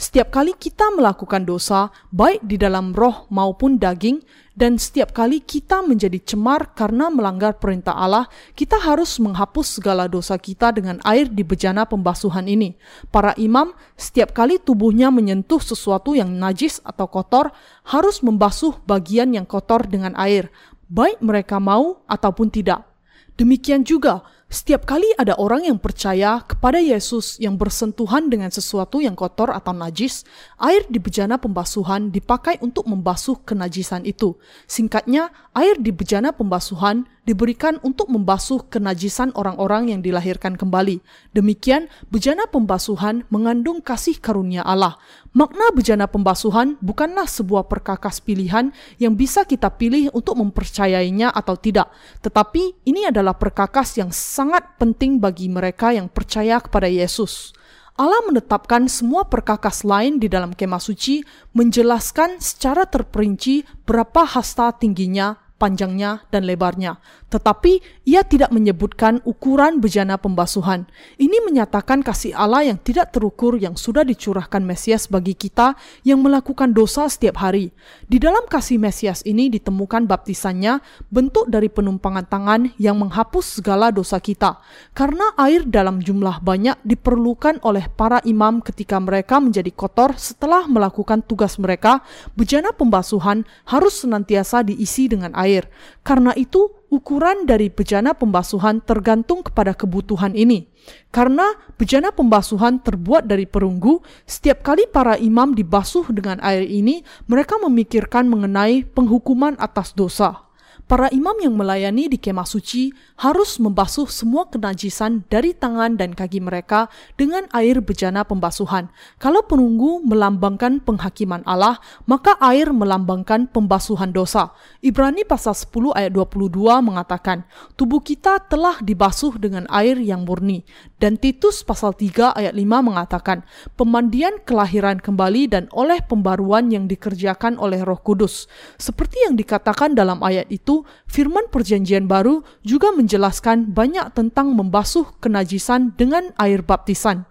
[0.00, 4.24] Setiap kali kita melakukan dosa, baik di dalam roh maupun daging,
[4.56, 8.24] dan setiap kali kita menjadi cemar karena melanggar perintah Allah,
[8.56, 12.80] kita harus menghapus segala dosa kita dengan air di bejana pembasuhan ini.
[13.12, 17.52] Para imam, setiap kali tubuhnya menyentuh sesuatu yang najis atau kotor,
[17.84, 20.48] harus membasuh bagian yang kotor dengan air,
[20.88, 22.88] baik mereka mau ataupun tidak.
[23.36, 29.14] Demikian juga, setiap kali ada orang yang percaya kepada Yesus yang bersentuhan dengan sesuatu yang
[29.14, 30.26] kotor atau najis,
[30.58, 34.34] air di bejana pembasuhan dipakai untuk membasuh kenajisan itu.
[34.66, 41.00] Singkatnya, air di bejana pembasuhan diberikan untuk membasuh kenajisan orang-orang yang dilahirkan kembali.
[41.36, 44.96] Demikian, bejana pembasuhan mengandung kasih karunia Allah.
[45.30, 51.86] Makna bejana pembasuhan bukanlah sebuah perkakas pilihan yang bisa kita pilih untuk mempercayainya atau tidak,
[52.18, 57.54] tetapi ini adalah perkakas yang sangat penting bagi mereka yang percaya kepada Yesus.
[58.00, 61.20] Allah menetapkan semua perkakas lain di dalam kemah suci,
[61.52, 66.96] menjelaskan secara terperinci berapa hasta tingginya, panjangnya, dan lebarnya.
[67.28, 70.90] Tetapi ia tidak menyebutkan ukuran bejana pembasuhan.
[71.14, 76.74] Ini menyatakan kasih Allah yang tidak terukur yang sudah dicurahkan Mesias bagi kita yang melakukan
[76.74, 77.70] dosa setiap hari.
[78.10, 84.18] Di dalam kasih Mesias ini ditemukan baptisannya, bentuk dari penumpangan tangan yang menghapus segala dosa
[84.18, 84.58] kita.
[84.90, 91.22] Karena air dalam jumlah banyak diperlukan oleh para imam ketika mereka menjadi kotor setelah melakukan
[91.22, 92.02] tugas mereka,
[92.34, 95.70] bejana pembasuhan harus senantiasa diisi dengan air.
[96.02, 100.66] Karena itu, ukuran dari bejana pembasuhan tergantung kepada kebutuhan ini.
[101.14, 107.56] Karena bejana pembasuhan terbuat dari perunggu, setiap kali para imam dibasuh dengan air ini, mereka
[107.62, 110.49] memikirkan mengenai penghukuman atas dosa.
[110.90, 116.42] Para imam yang melayani di kemah suci harus membasuh semua kenajisan dari tangan dan kaki
[116.42, 118.90] mereka dengan air bejana pembasuhan.
[119.22, 121.78] Kalau penunggu melambangkan penghakiman Allah,
[122.10, 124.50] maka air melambangkan pembasuhan dosa.
[124.82, 127.46] Ibrani pasal 10 ayat 22 mengatakan,
[127.78, 130.66] tubuh kita telah dibasuh dengan air yang murni.
[130.98, 133.46] Dan Titus pasal 3 ayat 5 mengatakan,
[133.78, 138.50] pemandian kelahiran kembali dan oleh pembaruan yang dikerjakan oleh roh kudus.
[138.74, 145.94] Seperti yang dikatakan dalam ayat itu, firman perjanjian baru juga menjelaskan banyak tentang membasuh kenajisan
[145.96, 147.30] dengan air baptisan.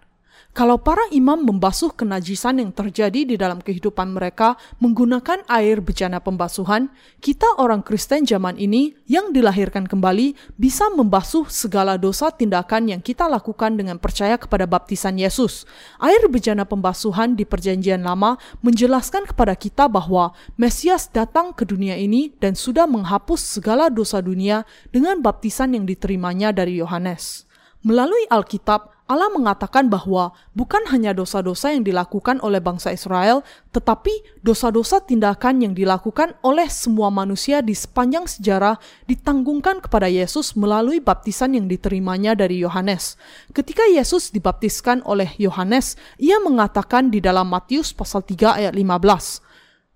[0.50, 6.90] Kalau para imam membasuh kenajisan yang terjadi di dalam kehidupan mereka menggunakan air bejana pembasuhan,
[7.22, 13.30] kita orang Kristen zaman ini yang dilahirkan kembali bisa membasuh segala dosa tindakan yang kita
[13.30, 15.70] lakukan dengan percaya kepada baptisan Yesus.
[16.02, 22.34] Air bejana pembasuhan di Perjanjian Lama menjelaskan kepada kita bahwa Mesias datang ke dunia ini
[22.42, 27.46] dan sudah menghapus segala dosa dunia dengan baptisan yang diterimanya dari Yohanes.
[27.80, 33.41] Melalui Alkitab, Allah mengatakan bahwa bukan hanya dosa-dosa yang dilakukan oleh bangsa Israel,
[33.74, 34.13] tetapi
[34.45, 38.78] dosa-dosa tindakan yang dilakukan oleh semua manusia di sepanjang sejarah
[39.10, 43.17] ditanggungkan kepada Yesus melalui baptisan yang diterimanya dari Yohanes.
[43.50, 49.41] Ketika Yesus dibaptiskan oleh Yohanes, ia mengatakan di dalam Matius pasal 3 ayat 15,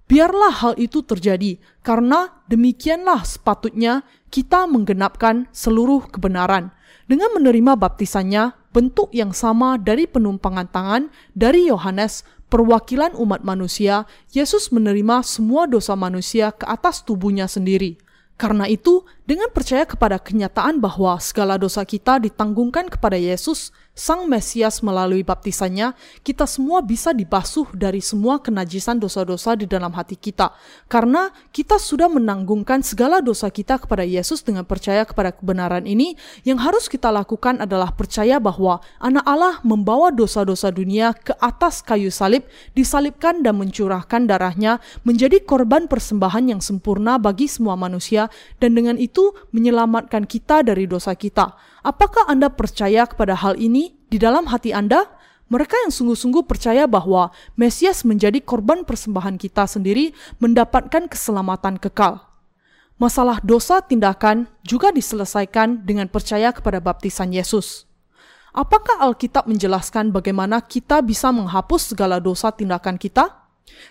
[0.09, 4.01] Biarlah hal itu terjadi, karena demikianlah sepatutnya
[4.33, 6.73] kita menggenapkan seluruh kebenaran.
[7.05, 11.03] Dengan menerima baptisannya, bentuk yang sama dari penumpangan tangan
[11.37, 18.01] dari Yohanes, perwakilan umat manusia, Yesus menerima semua dosa manusia ke atas tubuhnya sendiri.
[18.33, 24.81] Karena itu, dengan percaya kepada kenyataan bahwa segala dosa kita ditanggungkan kepada Yesus, Sang Mesias
[24.81, 25.93] melalui baptisannya,
[26.25, 30.49] kita semua bisa dibasuh dari semua kenajisan dosa-dosa di dalam hati kita.
[30.89, 36.57] Karena kita sudah menanggungkan segala dosa kita kepada Yesus dengan percaya kepada kebenaran ini, yang
[36.57, 42.49] harus kita lakukan adalah percaya bahwa anak Allah membawa dosa-dosa dunia ke atas kayu salib,
[42.73, 48.25] disalibkan dan mencurahkan darahnya menjadi korban persembahan yang sempurna bagi semua manusia,
[48.57, 51.72] dan dengan itu menyelamatkan kita dari dosa kita.
[51.83, 55.03] Apakah Anda percaya kepada hal ini di dalam hati Anda?
[55.51, 62.23] Mereka yang sungguh-sungguh percaya bahwa Mesias menjadi korban persembahan kita sendiri mendapatkan keselamatan kekal.
[62.95, 67.83] Masalah dosa tindakan juga diselesaikan dengan percaya kepada baptisan Yesus.
[68.55, 73.42] Apakah Alkitab menjelaskan bagaimana kita bisa menghapus segala dosa tindakan kita?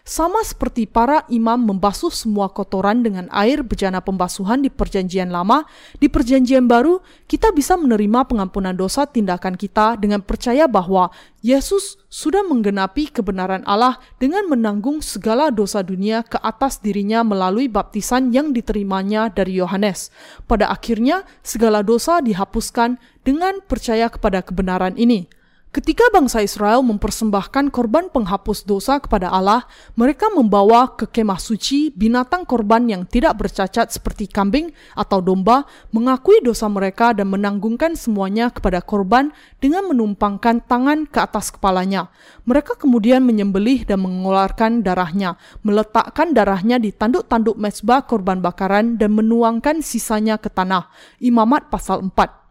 [0.02, 5.62] Sama seperti para imam membasuh semua kotoran dengan air bejana pembasuhan di perjanjian lama,
[6.02, 6.98] di perjanjian baru
[7.30, 14.02] kita bisa menerima pengampunan dosa tindakan kita dengan percaya bahwa Yesus sudah menggenapi kebenaran Allah
[14.18, 20.10] dengan menanggung segala dosa dunia ke atas dirinya melalui baptisan yang diterimanya dari Yohanes.
[20.50, 25.41] Pada akhirnya, segala dosa dihapuskan dengan percaya kepada kebenaran ini.
[25.72, 29.64] Ketika bangsa Israel mempersembahkan korban penghapus dosa kepada Allah,
[29.96, 36.44] mereka membawa ke kemah suci binatang korban yang tidak bercacat seperti kambing atau domba, mengakui
[36.44, 39.32] dosa mereka dan menanggungkan semuanya kepada korban
[39.64, 42.12] dengan menumpangkan tangan ke atas kepalanya.
[42.44, 49.80] Mereka kemudian menyembelih dan mengeluarkan darahnya, meletakkan darahnya di tanduk-tanduk mesbah korban bakaran dan menuangkan
[49.80, 50.92] sisanya ke tanah.
[51.16, 52.41] Imamat pasal 4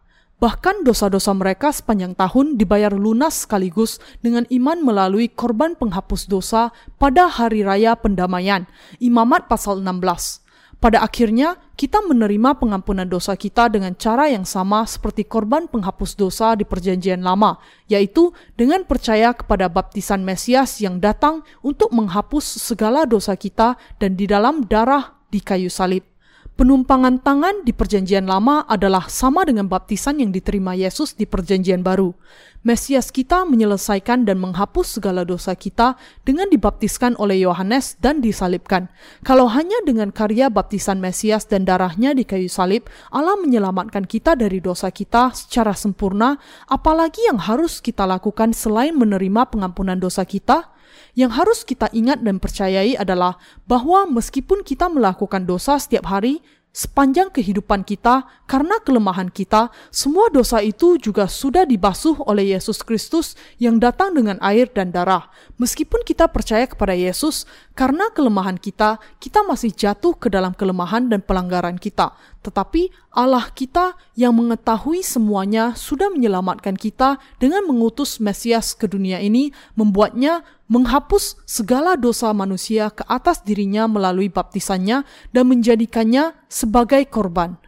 [0.42, 7.30] Bahkan dosa-dosa mereka sepanjang tahun dibayar lunas sekaligus dengan iman melalui korban penghapus dosa pada
[7.30, 8.66] hari raya pendamaian.
[8.98, 10.42] Imamat pasal 16.
[10.82, 16.58] Pada akhirnya, kita menerima pengampunan dosa kita dengan cara yang sama seperti korban penghapus dosa
[16.58, 23.38] di Perjanjian Lama, yaitu dengan percaya kepada baptisan Mesias yang datang untuk menghapus segala dosa
[23.38, 26.11] kita dan di dalam darah di kayu salib.
[26.52, 32.12] Penumpangan tangan di Perjanjian Lama adalah sama dengan baptisan yang diterima Yesus di Perjanjian Baru.
[32.60, 35.96] Mesias kita menyelesaikan dan menghapus segala dosa kita
[36.28, 38.92] dengan dibaptiskan oleh Yohanes dan disalibkan.
[39.24, 44.60] Kalau hanya dengan karya baptisan Mesias dan darahnya di kayu salib, Allah menyelamatkan kita dari
[44.60, 46.36] dosa kita secara sempurna,
[46.68, 50.68] apalagi yang harus kita lakukan selain menerima pengampunan dosa kita?
[51.12, 53.36] Yang harus kita ingat dan percayai adalah
[53.68, 56.40] bahwa meskipun kita melakukan dosa setiap hari,
[56.72, 63.36] sepanjang kehidupan kita, karena kelemahan kita, semua dosa itu juga sudah dibasuh oleh Yesus Kristus
[63.60, 65.28] yang datang dengan air dan darah.
[65.60, 67.44] Meskipun kita percaya kepada Yesus,
[67.76, 72.16] karena kelemahan kita, kita masih jatuh ke dalam kelemahan dan pelanggaran kita.
[72.40, 79.52] Tetapi Allah kita yang mengetahui semuanya sudah menyelamatkan kita dengan mengutus Mesias ke dunia ini,
[79.76, 80.40] membuatnya
[80.72, 87.60] menghapus segala dosa manusia ke atas dirinya melalui baptisannya dan menjadikannya sebagai korban.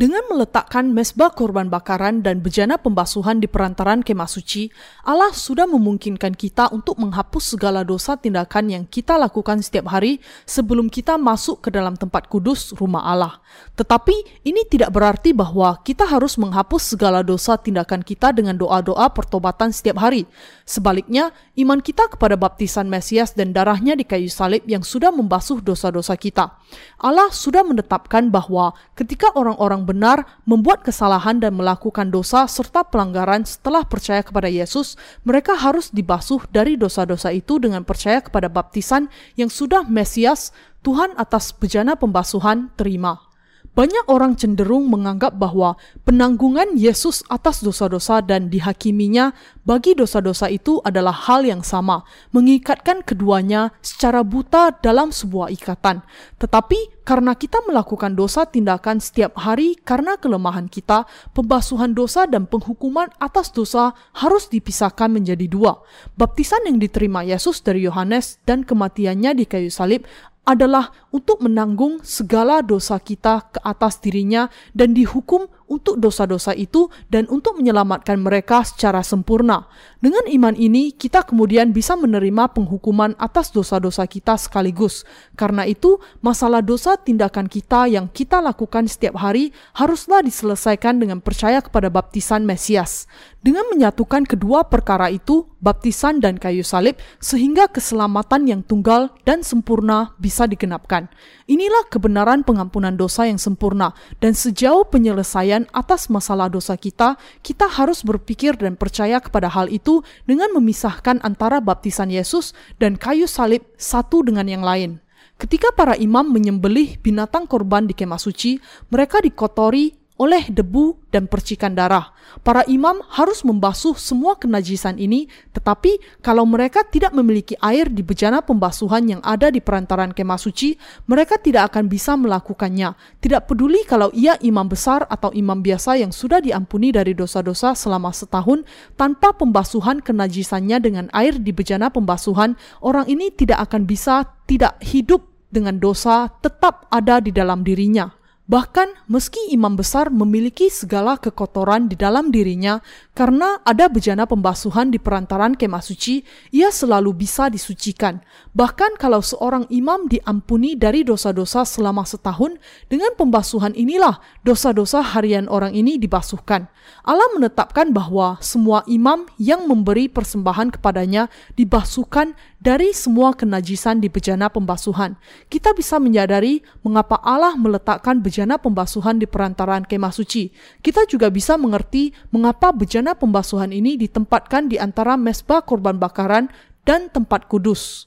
[0.00, 4.72] Dengan meletakkan mesbah korban bakaran dan bejana pembasuhan di perantaran kemah suci,
[5.04, 10.16] Allah sudah memungkinkan kita untuk menghapus segala dosa tindakan yang kita lakukan setiap hari
[10.48, 13.44] sebelum kita masuk ke dalam tempat kudus rumah Allah.
[13.76, 19.68] Tetapi ini tidak berarti bahwa kita harus menghapus segala dosa tindakan kita dengan doa-doa pertobatan
[19.68, 20.24] setiap hari.
[20.70, 26.14] Sebaliknya, iman kita kepada baptisan Mesias dan darahnya di kayu salib yang sudah membasuh dosa-dosa
[26.14, 26.54] kita.
[27.02, 33.82] Allah sudah menetapkan bahwa ketika orang-orang benar membuat kesalahan dan melakukan dosa serta pelanggaran setelah
[33.82, 34.94] percaya kepada Yesus,
[35.26, 40.54] mereka harus dibasuh dari dosa-dosa itu dengan percaya kepada baptisan yang sudah Mesias,
[40.86, 43.29] Tuhan atas bejana pembasuhan, terima.
[43.70, 49.30] Banyak orang cenderung menganggap bahwa penanggungan Yesus atas dosa-dosa dan dihakiminya
[49.62, 52.02] bagi dosa-dosa itu adalah hal yang sama,
[52.34, 56.02] mengikatkan keduanya secara buta dalam sebuah ikatan.
[56.42, 63.10] Tetapi karena kita melakukan dosa tindakan setiap hari karena kelemahan kita, pembasuhan dosa dan penghukuman
[63.18, 65.82] atas dosa harus dipisahkan menjadi dua.
[66.14, 70.06] Baptisan yang diterima Yesus dari Yohanes dan kematiannya di kayu salib
[70.54, 77.30] adalah untuk menanggung segala dosa kita ke atas dirinya dan dihukum untuk dosa-dosa itu dan
[77.30, 79.70] untuk menyelamatkan mereka secara sempurna.
[80.02, 85.06] Dengan iman ini, kita kemudian bisa menerima penghukuman atas dosa-dosa kita sekaligus.
[85.38, 91.62] Karena itu, masalah dosa tindakan kita yang kita lakukan setiap hari haruslah diselesaikan dengan percaya
[91.62, 93.06] kepada baptisan Mesias.
[93.42, 100.16] Dengan menyatukan kedua perkara itu, baptisan dan kayu salib, sehingga keselamatan yang tunggal dan sempurna
[100.16, 101.06] bisa digenapkan.
[101.46, 108.00] Inilah kebenaran pengampunan dosa yang sempurna, dan sejauh penyelesaian atas masalah dosa kita, kita harus
[108.02, 114.24] berpikir dan percaya kepada hal itu dengan memisahkan antara baptisan Yesus dan kayu salib satu
[114.24, 114.98] dengan yang lain.
[115.40, 118.60] Ketika para imam menyembelih binatang korban di kemah suci,
[118.92, 122.12] mereka dikotori oleh debu dan percikan darah.
[122.44, 128.44] Para imam harus membasuh semua kenajisan ini, tetapi kalau mereka tidak memiliki air di bejana
[128.44, 130.76] pembasuhan yang ada di perantaran kemah suci,
[131.08, 132.92] mereka tidak akan bisa melakukannya.
[133.24, 138.12] Tidak peduli kalau ia imam besar atau imam biasa yang sudah diampuni dari dosa-dosa selama
[138.12, 138.62] setahun,
[139.00, 145.24] tanpa pembasuhan kenajisannya dengan air di bejana pembasuhan, orang ini tidak akan bisa tidak hidup
[145.50, 148.19] dengan dosa tetap ada di dalam dirinya.
[148.50, 152.82] Bahkan meski imam besar memiliki segala kekotoran di dalam dirinya
[153.14, 158.18] karena ada bejana pembasuhan di perantaran kemah suci, ia selalu bisa disucikan.
[158.50, 162.58] Bahkan kalau seorang imam diampuni dari dosa-dosa selama setahun,
[162.90, 166.66] dengan pembasuhan inilah dosa-dosa harian orang ini dibasuhkan.
[167.06, 174.52] Allah menetapkan bahwa semua imam yang memberi persembahan kepadanya dibasuhkan dari semua kenajisan di bejana
[174.52, 175.16] pembasuhan.
[175.48, 180.52] Kita bisa menyadari mengapa Allah meletakkan bejana pembasuhan di perantaran kemah suci.
[180.84, 186.52] Kita juga bisa mengerti mengapa bejana pembasuhan ini ditempatkan di antara mesbah korban bakaran
[186.84, 188.06] dan tempat kudus.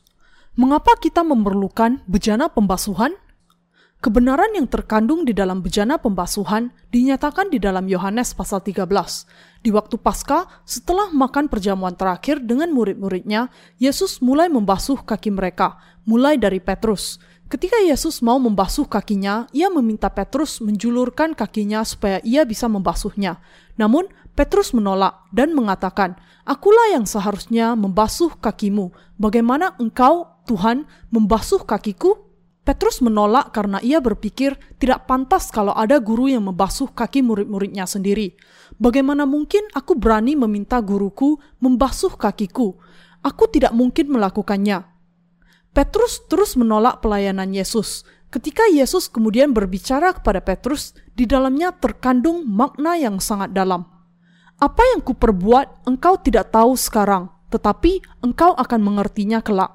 [0.54, 3.18] Mengapa kita memerlukan bejana pembasuhan?
[4.04, 8.86] Kebenaran yang terkandung di dalam bejana pembasuhan dinyatakan di dalam Yohanes pasal 13.
[9.64, 13.48] Di waktu Paskah, setelah makan perjamuan terakhir dengan murid-muridnya,
[13.80, 17.16] Yesus mulai membasuh kaki mereka, mulai dari Petrus.
[17.48, 23.40] Ketika Yesus mau membasuh kakinya, ia meminta Petrus menjulurkan kakinya supaya ia bisa membasuhnya.
[23.80, 28.92] Namun, Petrus menolak dan mengatakan, Akulah yang seharusnya membasuh kakimu.
[29.16, 32.20] Bagaimana engkau, Tuhan, membasuh kakiku?
[32.64, 38.40] Petrus menolak karena ia berpikir tidak pantas kalau ada guru yang membasuh kaki murid-muridnya sendiri.
[38.82, 42.78] Bagaimana mungkin aku berani meminta guruku membasuh kakiku?
[43.24, 44.84] Aku tidak mungkin melakukannya.
[45.74, 48.06] Petrus terus menolak pelayanan Yesus.
[48.34, 53.86] Ketika Yesus kemudian berbicara kepada Petrus, di dalamnya terkandung makna yang sangat dalam.
[54.58, 59.70] Apa yang kuperbuat engkau tidak tahu sekarang, tetapi engkau akan mengertinya kelak.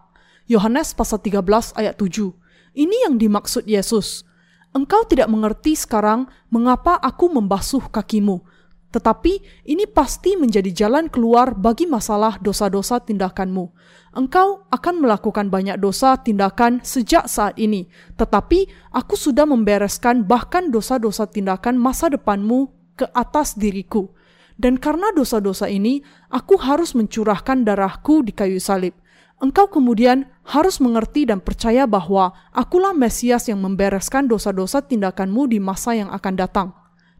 [0.50, 2.34] Yohanes pasal 13 ayat 7.
[2.78, 4.24] Ini yang dimaksud Yesus.
[4.72, 8.42] Engkau tidak mengerti sekarang mengapa aku membasuh kakimu,
[8.88, 13.68] tetapi ini pasti menjadi jalan keluar bagi masalah dosa-dosa tindakanmu.
[14.16, 17.86] Engkau akan melakukan banyak dosa tindakan sejak saat ini,
[18.16, 24.10] tetapi aku sudah membereskan bahkan dosa-dosa tindakan masa depanmu ke atas diriku.
[24.58, 28.96] Dan karena dosa-dosa ini, aku harus mencurahkan darahku di kayu salib
[29.38, 35.94] engkau kemudian harus mengerti dan percaya bahwa akulah Mesias yang membereskan dosa-dosa tindakanmu di masa
[35.94, 36.68] yang akan datang.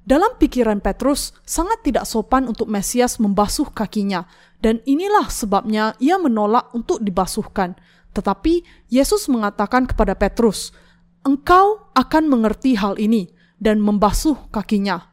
[0.08, 4.24] Dalam pikiran Petrus, sangat tidak sopan untuk Mesias membasuh kakinya,
[4.64, 7.76] dan inilah sebabnya ia menolak untuk dibasuhkan.
[8.16, 10.72] Tetapi Yesus mengatakan kepada Petrus,
[11.28, 13.28] "Engkau akan mengerti hal ini
[13.60, 15.12] dan membasuh kakinya.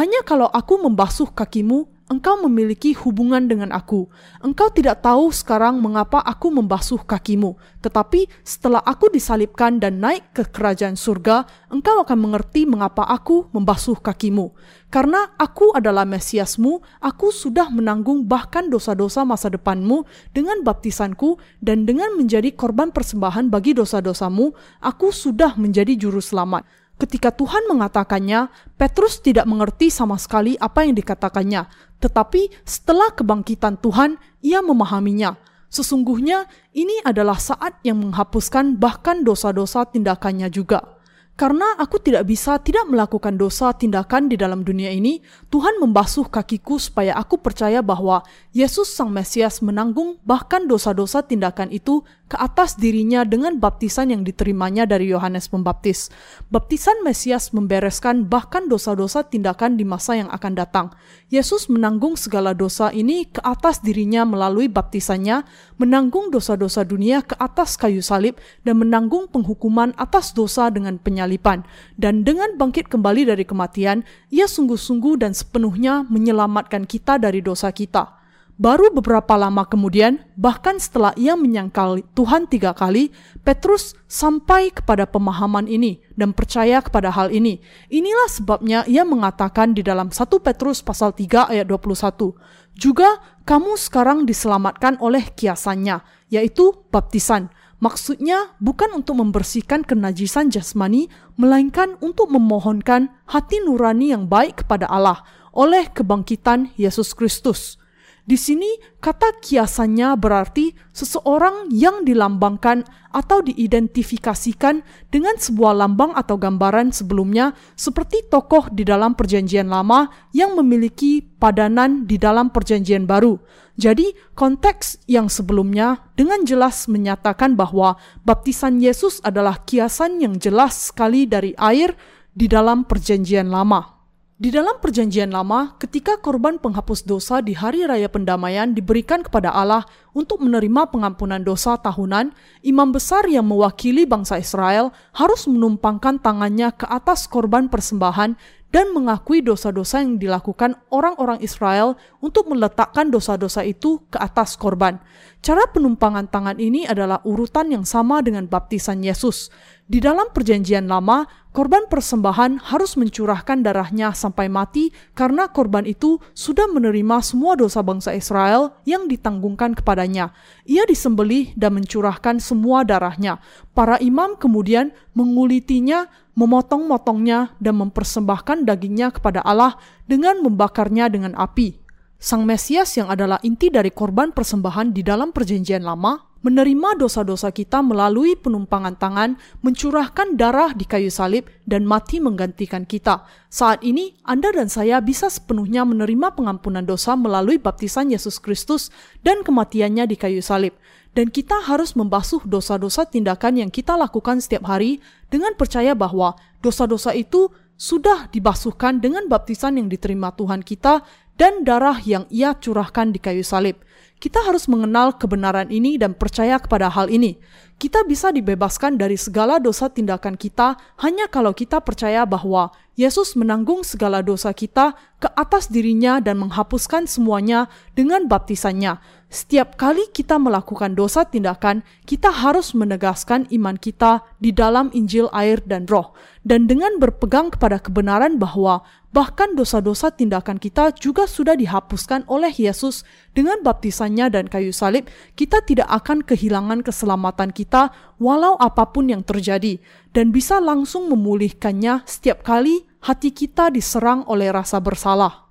[0.00, 4.10] Hanya kalau aku membasuh kakimu, engkau memiliki hubungan dengan aku.
[4.42, 10.42] Engkau tidak tahu sekarang mengapa aku membasuh kakimu, tetapi setelah aku disalibkan dan naik ke
[10.48, 14.50] kerajaan surga, engkau akan mengerti mengapa aku membasuh kakimu.
[14.92, 20.04] Karena aku adalah Mesiasmu, aku sudah menanggung bahkan dosa-dosa masa depanmu
[20.36, 24.52] dengan baptisanku dan dengan menjadi korban persembahan bagi dosa-dosamu,
[24.84, 26.81] aku sudah menjadi juru selamat.
[27.00, 31.66] Ketika Tuhan mengatakannya, Petrus tidak mengerti sama sekali apa yang dikatakannya,
[31.98, 35.34] tetapi setelah kebangkitan Tuhan, ia memahaminya.
[35.72, 36.44] Sesungguhnya
[36.76, 41.00] ini adalah saat yang menghapuskan bahkan dosa-dosa tindakannya juga.
[41.32, 46.76] Karena aku tidak bisa tidak melakukan dosa tindakan di dalam dunia ini, Tuhan membasuh kakiku
[46.76, 48.20] supaya aku percaya bahwa
[48.52, 54.88] Yesus Sang Mesias menanggung bahkan dosa-dosa tindakan itu ke atas dirinya dengan baptisan yang diterimanya
[54.88, 56.08] dari Yohanes Pembaptis.
[56.48, 60.86] Baptisan Mesias membereskan bahkan dosa-dosa tindakan di masa yang akan datang.
[61.28, 65.44] Yesus menanggung segala dosa ini ke atas dirinya melalui baptisannya,
[65.76, 71.62] menanggung dosa-dosa dunia ke atas kayu salib, dan menanggung penghukuman atas dosa dengan penyalipan.
[71.94, 74.02] Dan dengan bangkit kembali dari kematian,
[74.34, 78.18] ia sungguh-sungguh dan sepenuhnya menyelamatkan kita dari dosa kita.
[78.60, 83.08] Baru beberapa lama kemudian, bahkan setelah ia menyangkal Tuhan tiga kali,
[83.42, 87.64] Petrus sampai kepada pemahaman ini dan percaya kepada hal ini.
[87.88, 92.36] Inilah sebabnya ia mengatakan di dalam 1 Petrus pasal 3 ayat 21,
[92.76, 93.18] Juga
[93.48, 97.48] kamu sekarang diselamatkan oleh kiasannya, yaitu baptisan.
[97.82, 105.26] Maksudnya bukan untuk membersihkan kenajisan jasmani, melainkan untuk memohonkan hati nurani yang baik kepada Allah
[105.50, 107.81] oleh kebangkitan Yesus Kristus.
[108.22, 108.70] Di sini
[109.02, 118.22] kata kiasannya berarti seseorang yang dilambangkan atau diidentifikasikan dengan sebuah lambang atau gambaran sebelumnya seperti
[118.30, 123.42] tokoh di dalam perjanjian lama yang memiliki padanan di dalam perjanjian baru.
[123.74, 131.26] Jadi konteks yang sebelumnya dengan jelas menyatakan bahwa baptisan Yesus adalah kiasan yang jelas sekali
[131.26, 131.98] dari air
[132.30, 134.01] di dalam perjanjian lama.
[134.42, 139.86] Di dalam Perjanjian Lama, ketika korban penghapus dosa di Hari Raya Pendamaian diberikan kepada Allah
[140.18, 142.34] untuk menerima pengampunan dosa tahunan,
[142.66, 148.34] imam besar yang mewakili bangsa Israel harus menumpangkan tangannya ke atas korban persembahan
[148.72, 154.96] dan mengakui dosa-dosa yang dilakukan orang-orang Israel untuk meletakkan dosa-dosa itu ke atas korban.
[155.44, 159.52] Cara penumpangan tangan ini adalah urutan yang sama dengan baptisan Yesus.
[159.92, 166.64] Di dalam Perjanjian Lama, korban persembahan harus mencurahkan darahnya sampai mati karena korban itu sudah
[166.70, 170.32] menerima semua dosa bangsa Israel yang ditanggungkan kepadanya.
[170.64, 173.36] Ia disembelih dan mencurahkan semua darahnya.
[173.72, 181.80] Para imam kemudian mengulitinya, memotong-motongnya, dan mempersembahkan dagingnya kepada Allah dengan membakarnya dengan api.
[182.20, 187.80] Sang Mesias yang adalah inti dari korban persembahan di dalam Perjanjian Lama menerima dosa-dosa kita
[187.80, 193.22] melalui penumpangan tangan, mencurahkan darah di kayu salib, dan mati menggantikan kita.
[193.46, 198.90] Saat ini, Anda dan saya bisa sepenuhnya menerima pengampunan dosa melalui baptisan Yesus Kristus
[199.22, 200.74] dan kematiannya di kayu salib.
[201.12, 207.12] Dan kita harus membasuh dosa-dosa tindakan yang kita lakukan setiap hari dengan percaya bahwa dosa-dosa
[207.12, 211.02] itu sudah dibasuhkan dengan baptisan yang diterima Tuhan kita
[211.36, 213.80] dan darah yang ia curahkan di kayu salib.
[214.22, 217.42] Kita harus mengenal kebenaran ini dan percaya kepada hal ini.
[217.74, 223.82] Kita bisa dibebaskan dari segala dosa tindakan kita hanya kalau kita percaya bahwa Yesus menanggung
[223.82, 227.66] segala dosa kita ke atas dirinya dan menghapuskan semuanya
[227.98, 229.02] dengan baptisannya.
[229.32, 235.64] Setiap kali kita melakukan dosa tindakan, kita harus menegaskan iman kita di dalam Injil, air,
[235.64, 236.12] dan Roh,
[236.44, 243.04] dan dengan berpegang kepada kebenaran bahwa Bahkan dosa-dosa tindakan kita juga sudah dihapuskan oleh Yesus
[243.36, 245.04] dengan baptisannya dan kayu salib.
[245.36, 249.84] Kita tidak akan kehilangan keselamatan kita walau apa pun yang terjadi
[250.16, 255.41] dan bisa langsung memulihkannya setiap kali hati kita diserang oleh rasa bersalah.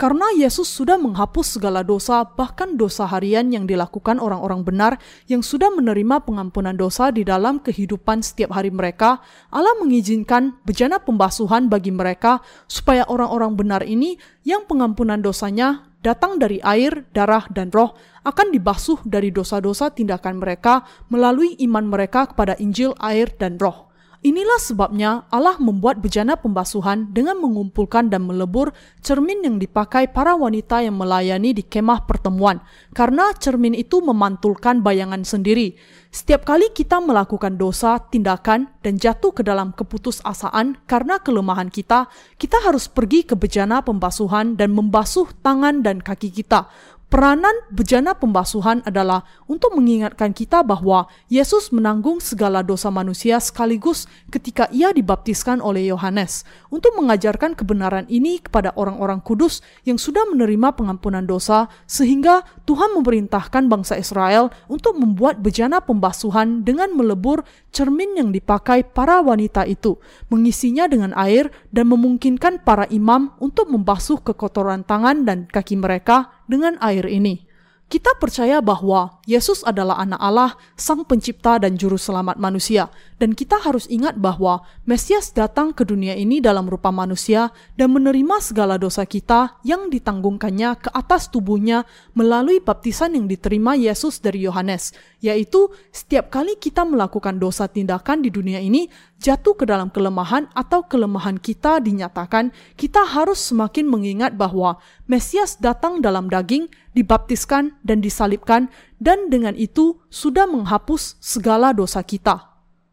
[0.00, 4.96] Karena Yesus sudah menghapus segala dosa, bahkan dosa harian yang dilakukan orang-orang benar
[5.28, 9.20] yang sudah menerima pengampunan dosa di dalam kehidupan setiap hari mereka,
[9.52, 16.64] Allah mengizinkan bejana pembasuhan bagi mereka supaya orang-orang benar ini yang pengampunan dosanya datang dari
[16.64, 17.92] air, darah, dan roh
[18.24, 23.89] akan dibasuh dari dosa-dosa tindakan mereka melalui iman mereka kepada Injil, air, dan roh.
[24.20, 28.68] Inilah sebabnya Allah membuat bejana pembasuhan dengan mengumpulkan dan melebur
[29.00, 32.60] cermin yang dipakai para wanita yang melayani di kemah pertemuan,
[32.92, 35.72] karena cermin itu memantulkan bayangan sendiri.
[36.12, 42.04] Setiap kali kita melakukan dosa, tindakan, dan jatuh ke dalam keputusasaan karena kelemahan kita,
[42.36, 46.68] kita harus pergi ke bejana pembasuhan dan membasuh tangan dan kaki kita,
[47.10, 54.70] Peranan bejana pembasuhan adalah untuk mengingatkan kita bahwa Yesus menanggung segala dosa manusia sekaligus ketika
[54.70, 61.26] ia dibaptiskan oleh Yohanes, untuk mengajarkan kebenaran ini kepada orang-orang kudus yang sudah menerima pengampunan
[61.26, 67.42] dosa, sehingga Tuhan memerintahkan bangsa Israel untuk membuat bejana pembasuhan dengan melebur
[67.74, 69.98] cermin yang dipakai para wanita itu,
[70.30, 76.74] mengisinya dengan air, dan memungkinkan para imam untuk membasuh kekotoran tangan dan kaki mereka dengan
[76.82, 77.46] air ini.
[77.90, 82.86] Kita percaya bahwa Yesus adalah anak Allah, sang pencipta dan juru selamat manusia.
[83.18, 88.38] Dan kita harus ingat bahwa Mesias datang ke dunia ini dalam rupa manusia dan menerima
[88.38, 91.82] segala dosa kita yang ditanggungkannya ke atas tubuhnya
[92.14, 94.94] melalui baptisan yang diterima Yesus dari Yohanes.
[95.18, 98.86] Yaitu setiap kali kita melakukan dosa tindakan di dunia ini,
[99.20, 106.02] jatuh ke dalam kelemahan atau kelemahan kita dinyatakan, kita harus semakin mengingat bahwa Mesias datang
[106.02, 106.66] dalam daging,
[106.96, 112.49] dibaptiskan, dan disalibkan, dan dengan itu sudah menghapus segala dosa kita.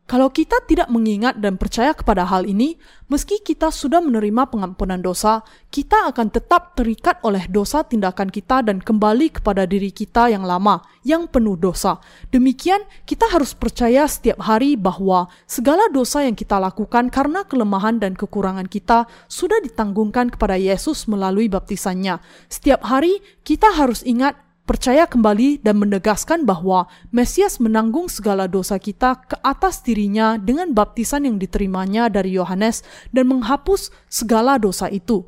[0.08, 2.80] Kalau kita tidak mengingat dan percaya kepada hal ini,
[3.12, 8.80] meski kita sudah menerima pengampunan dosa, kita akan tetap terikat oleh dosa tindakan kita dan
[8.80, 12.00] kembali kepada diri kita yang lama, yang penuh dosa.
[12.32, 18.16] Demikian, kita harus percaya setiap hari bahwa segala dosa yang kita lakukan karena kelemahan dan
[18.16, 22.24] kekurangan kita sudah ditanggungkan kepada Yesus melalui baptisannya.
[22.48, 29.24] Setiap hari, kita harus ingat percaya kembali dan menegaskan bahwa Mesias menanggung segala dosa kita
[29.24, 32.84] ke atas dirinya dengan baptisan yang diterimanya dari Yohanes
[33.16, 35.24] dan menghapus segala dosa itu.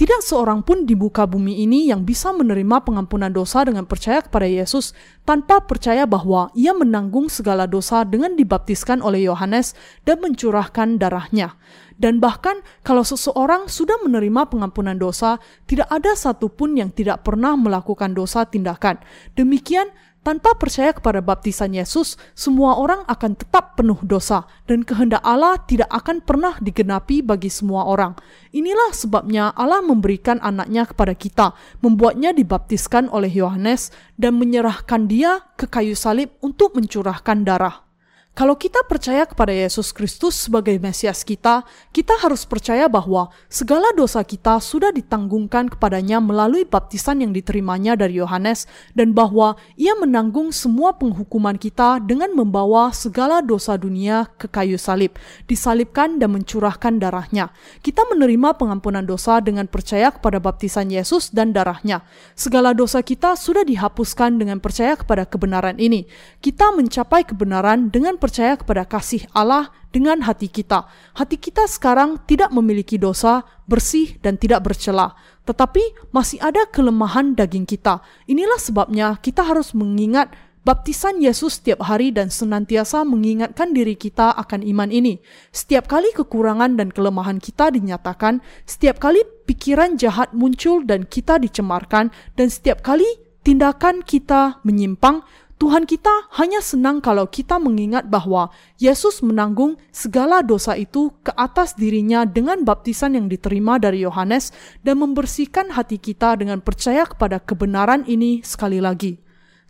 [0.00, 4.48] Tidak seorang pun di muka bumi ini yang bisa menerima pengampunan dosa dengan percaya kepada
[4.48, 4.96] Yesus
[5.28, 9.76] tanpa percaya bahwa ia menanggung segala dosa dengan dibaptiskan oleh Yohanes
[10.08, 11.52] dan mencurahkan darahnya.
[12.00, 15.36] Dan bahkan kalau seseorang sudah menerima pengampunan dosa,
[15.68, 18.96] tidak ada satupun yang tidak pernah melakukan dosa tindakan.
[19.36, 25.56] Demikian, tanpa percaya kepada baptisan Yesus, semua orang akan tetap penuh dosa, dan kehendak Allah
[25.64, 28.16] tidak akan pernah digenapi bagi semua orang.
[28.52, 31.46] Inilah sebabnya Allah memberikan anaknya kepada kita,
[31.80, 37.89] membuatnya dibaptiskan oleh Yohanes, dan menyerahkan dia ke kayu salib untuk mencurahkan darah.
[38.30, 44.22] Kalau kita percaya kepada Yesus Kristus sebagai Mesias kita, kita harus percaya bahwa segala dosa
[44.22, 50.94] kita sudah ditanggungkan kepadanya melalui baptisan yang diterimanya dari Yohanes dan bahwa ia menanggung semua
[50.94, 55.18] penghukuman kita dengan membawa segala dosa dunia ke kayu salib,
[55.50, 57.50] disalibkan dan mencurahkan darahnya.
[57.82, 62.06] Kita menerima pengampunan dosa dengan percaya kepada baptisan Yesus dan darahnya.
[62.38, 66.06] Segala dosa kita sudah dihapuskan dengan percaya kepada kebenaran ini.
[66.38, 70.86] Kita mencapai kebenaran dengan percaya kepada kasih Allah dengan hati kita.
[71.16, 75.16] Hati kita sekarang tidak memiliki dosa, bersih, dan tidak bercela,
[75.48, 75.80] tetapi
[76.12, 78.04] masih ada kelemahan daging kita.
[78.28, 84.60] Inilah sebabnya kita harus mengingat baptisan Yesus setiap hari dan senantiasa mengingatkan diri kita akan
[84.62, 85.18] iman ini.
[85.50, 92.12] Setiap kali kekurangan dan kelemahan kita dinyatakan, setiap kali pikiran jahat muncul dan kita dicemarkan,
[92.36, 93.08] dan setiap kali
[93.40, 95.24] tindakan kita menyimpang,
[95.60, 98.48] Tuhan kita hanya senang kalau kita mengingat bahwa
[98.80, 104.96] Yesus menanggung segala dosa itu ke atas dirinya dengan baptisan yang diterima dari Yohanes dan
[105.04, 109.20] membersihkan hati kita dengan percaya kepada kebenaran ini sekali lagi.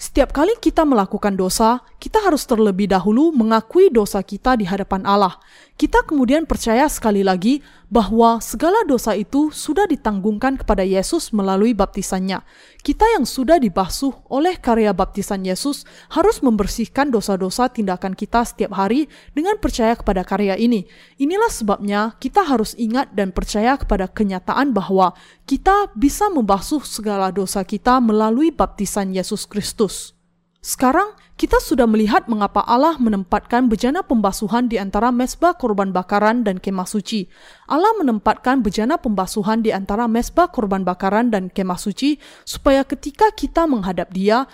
[0.01, 5.37] Setiap kali kita melakukan dosa, kita harus terlebih dahulu mengakui dosa kita di hadapan Allah.
[5.77, 7.61] Kita kemudian percaya sekali lagi
[7.91, 12.39] bahwa segala dosa itu sudah ditanggungkan kepada Yesus melalui baptisannya.
[12.87, 15.83] Kita yang sudah dibasuh oleh karya baptisan Yesus
[16.15, 20.87] harus membersihkan dosa-dosa tindakan kita setiap hari dengan percaya kepada karya ini.
[21.19, 25.13] Inilah sebabnya kita harus ingat dan percaya kepada kenyataan bahwa
[25.45, 30.20] kita bisa membasuh segala dosa kita melalui baptisan Yesus Kristus.
[30.61, 36.61] Sekarang kita sudah melihat mengapa Allah menempatkan bejana pembasuhan di antara mesbah korban bakaran dan
[36.61, 37.33] kemah suci.
[37.65, 43.65] Allah menempatkan bejana pembasuhan di antara mesbah korban bakaran dan kemah suci supaya ketika kita
[43.65, 44.45] menghadap Dia,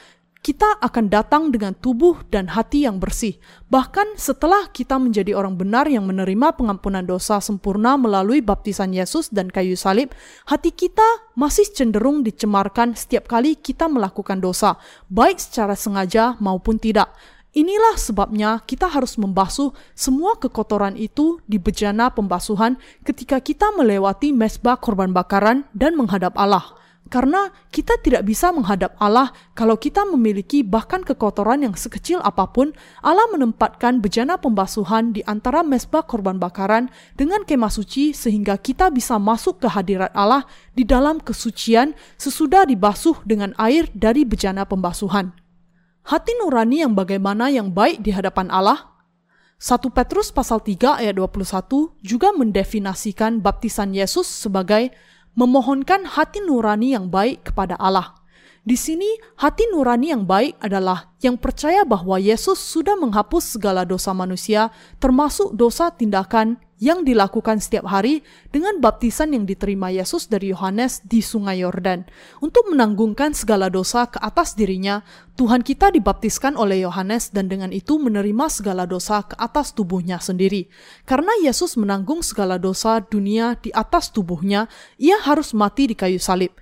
[0.47, 3.35] kita akan datang dengan tubuh dan hati yang bersih.
[3.67, 9.51] Bahkan setelah kita menjadi orang benar yang menerima pengampunan dosa sempurna melalui baptisan Yesus dan
[9.51, 10.15] kayu salib,
[10.47, 11.03] hati kita
[11.35, 14.79] masih cenderung dicemarkan setiap kali kita melakukan dosa,
[15.11, 17.11] baik secara sengaja maupun tidak.
[17.51, 24.79] Inilah sebabnya kita harus membasuh semua kekotoran itu di bejana pembasuhan ketika kita melewati mesbah
[24.79, 26.86] korban bakaran dan menghadap Allah.
[27.07, 32.75] Karena kita tidak bisa menghadap Allah kalau kita memiliki bahkan kekotoran yang sekecil apa pun,
[32.99, 39.23] Allah menempatkan bejana pembasuhan di antara mesbah korban bakaran dengan kemah suci sehingga kita bisa
[39.23, 40.43] masuk ke hadirat Allah
[40.75, 45.31] di dalam kesucian sesudah dibasuh dengan air dari bejana pembasuhan.
[46.07, 48.97] Hati nurani yang bagaimana yang baik di hadapan Allah
[49.57, 54.93] 1 Petrus pasal 3 ayat 21 juga mendefinasikan baptisan Yesus sebagai
[55.37, 58.17] memohonkan hati nurani yang baik kepada Allah.
[58.67, 59.07] Di sini,
[59.39, 65.55] hati nurani yang baik adalah yang percaya bahwa Yesus sudah menghapus segala dosa manusia, termasuk
[65.55, 68.21] dosa tindakan yang dilakukan setiap hari
[68.53, 72.05] dengan baptisan yang diterima Yesus dari Yohanes di Sungai Yordan.
[72.45, 75.01] Untuk menanggungkan segala dosa ke atas dirinya,
[75.37, 80.69] Tuhan kita dibaptiskan oleh Yohanes dan dengan itu menerima segala dosa ke atas tubuhnya sendiri.
[81.09, 84.69] Karena Yesus menanggung segala dosa dunia di atas tubuhnya,
[85.01, 86.53] ia harus mati di kayu salib.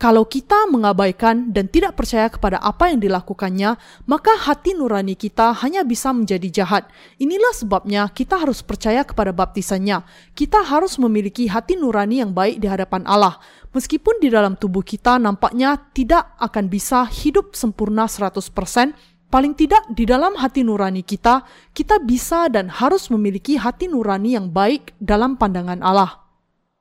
[0.00, 3.76] Kalau kita mengabaikan dan tidak percaya kepada apa yang dilakukannya,
[4.08, 6.88] maka hati nurani kita hanya bisa menjadi jahat.
[7.20, 10.00] Inilah sebabnya kita harus percaya kepada baptisannya.
[10.32, 13.44] Kita harus memiliki hati nurani yang baik di hadapan Allah.
[13.76, 18.96] Meskipun di dalam tubuh kita nampaknya tidak akan bisa hidup sempurna 100%,
[19.28, 21.44] paling tidak di dalam hati nurani kita,
[21.76, 26.29] kita bisa dan harus memiliki hati nurani yang baik dalam pandangan Allah.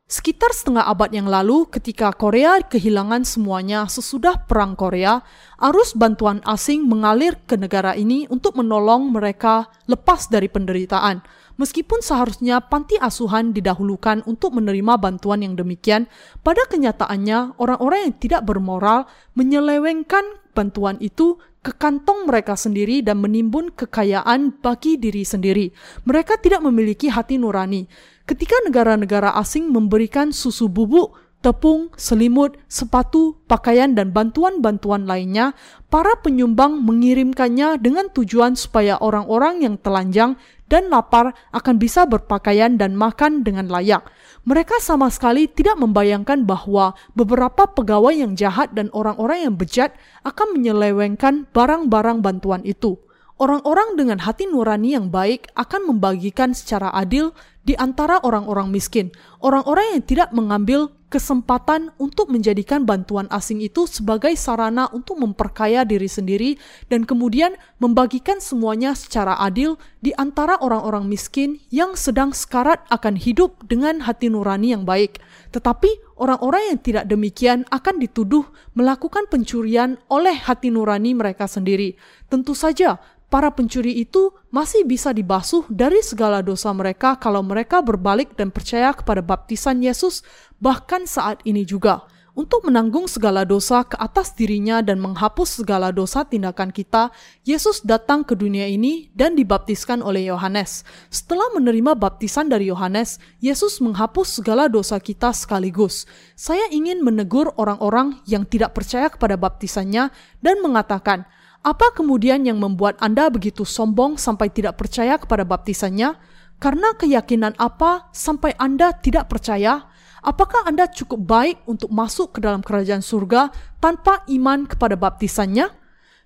[0.10, 5.22] Sekitar setengah abad yang lalu, ketika Korea kehilangan semuanya sesudah Perang Korea,
[5.62, 11.22] arus bantuan asing mengalir ke negara ini untuk menolong mereka lepas dari penderitaan.
[11.62, 16.10] Meskipun seharusnya panti asuhan didahulukan untuk menerima bantuan yang demikian,
[16.42, 19.06] pada kenyataannya orang-orang yang tidak bermoral
[19.38, 20.26] menyelewengkan
[20.58, 25.70] bantuan itu ke kantong mereka sendiri dan menimbun kekayaan bagi diri sendiri.
[26.08, 27.84] Mereka tidak memiliki hati nurani.
[28.30, 35.58] Ketika negara-negara asing memberikan susu bubuk, tepung, selimut, sepatu, pakaian, dan bantuan-bantuan lainnya,
[35.90, 40.38] para penyumbang mengirimkannya dengan tujuan supaya orang-orang yang telanjang
[40.70, 44.06] dan lapar akan bisa berpakaian dan makan dengan layak.
[44.46, 50.54] Mereka sama sekali tidak membayangkan bahwa beberapa pegawai yang jahat dan orang-orang yang bejat akan
[50.54, 53.02] menyelewengkan barang-barang bantuan itu.
[53.40, 57.32] Orang-orang dengan hati nurani yang baik akan membagikan secara adil
[57.70, 59.14] di antara orang-orang miskin,
[59.46, 66.10] orang-orang yang tidak mengambil kesempatan untuk menjadikan bantuan asing itu sebagai sarana untuk memperkaya diri
[66.10, 66.58] sendiri
[66.90, 73.62] dan kemudian membagikan semuanya secara adil di antara orang-orang miskin yang sedang sekarat akan hidup
[73.70, 75.22] dengan hati nurani yang baik.
[75.54, 81.98] Tetapi orang-orang yang tidak demikian akan dituduh melakukan pencurian oleh hati nurani mereka sendiri.
[82.30, 82.98] Tentu saja
[83.30, 88.92] para pencuri itu masih bisa dibasuh dari segala dosa mereka kalau mereka berbalik dan percaya
[88.92, 90.26] kepada baptisan Yesus,
[90.58, 92.10] bahkan saat ini juga.
[92.38, 97.12] Untuk menanggung segala dosa ke atas dirinya dan menghapus segala dosa tindakan kita,
[97.44, 100.88] Yesus datang ke dunia ini dan dibaptiskan oleh Yohanes.
[101.12, 106.08] Setelah menerima baptisan dari Yohanes, Yesus menghapus segala dosa kita sekaligus.
[106.32, 110.08] Saya ingin menegur orang-orang yang tidak percaya kepada baptisannya
[110.40, 111.28] dan mengatakan,
[111.60, 116.16] apa kemudian yang membuat Anda begitu sombong sampai tidak percaya kepada baptisannya?
[116.60, 119.88] Karena keyakinan apa sampai Anda tidak percaya?
[120.20, 125.72] Apakah Anda cukup baik untuk masuk ke dalam kerajaan surga tanpa iman kepada baptisannya?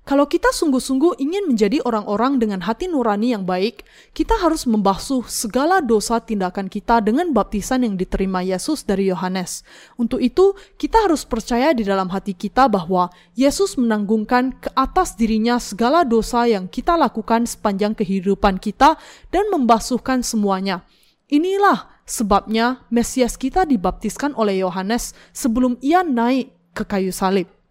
[0.03, 5.79] Kalau kita sungguh-sungguh ingin menjadi orang-orang dengan hati nurani yang baik, kita harus membasuh segala
[5.79, 9.63] dosa tindakan kita dengan baptisan yang diterima Yesus dari Yohanes.
[9.95, 15.55] Untuk itu, kita harus percaya di dalam hati kita bahwa Yesus menanggungkan ke atas dirinya
[15.55, 18.99] segala dosa yang kita lakukan sepanjang kehidupan kita
[19.31, 20.83] dan membasuhkan semuanya.
[21.31, 27.62] Inilah sebabnya Mesias kita dibaptiskan oleh Yohanes sebelum ia naik ke kayu salib.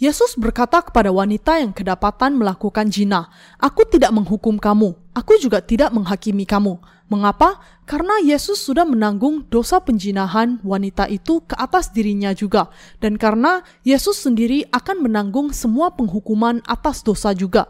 [0.00, 3.28] Yesus berkata kepada wanita yang kedapatan melakukan jina,
[3.60, 6.80] "Aku tidak menghukum kamu, aku juga tidak menghakimi kamu."
[7.12, 7.60] Mengapa?
[7.84, 12.72] Karena Yesus sudah menanggung dosa penjinahan wanita itu ke atas dirinya juga,
[13.04, 17.68] dan karena Yesus sendiri akan menanggung semua penghukuman atas dosa juga.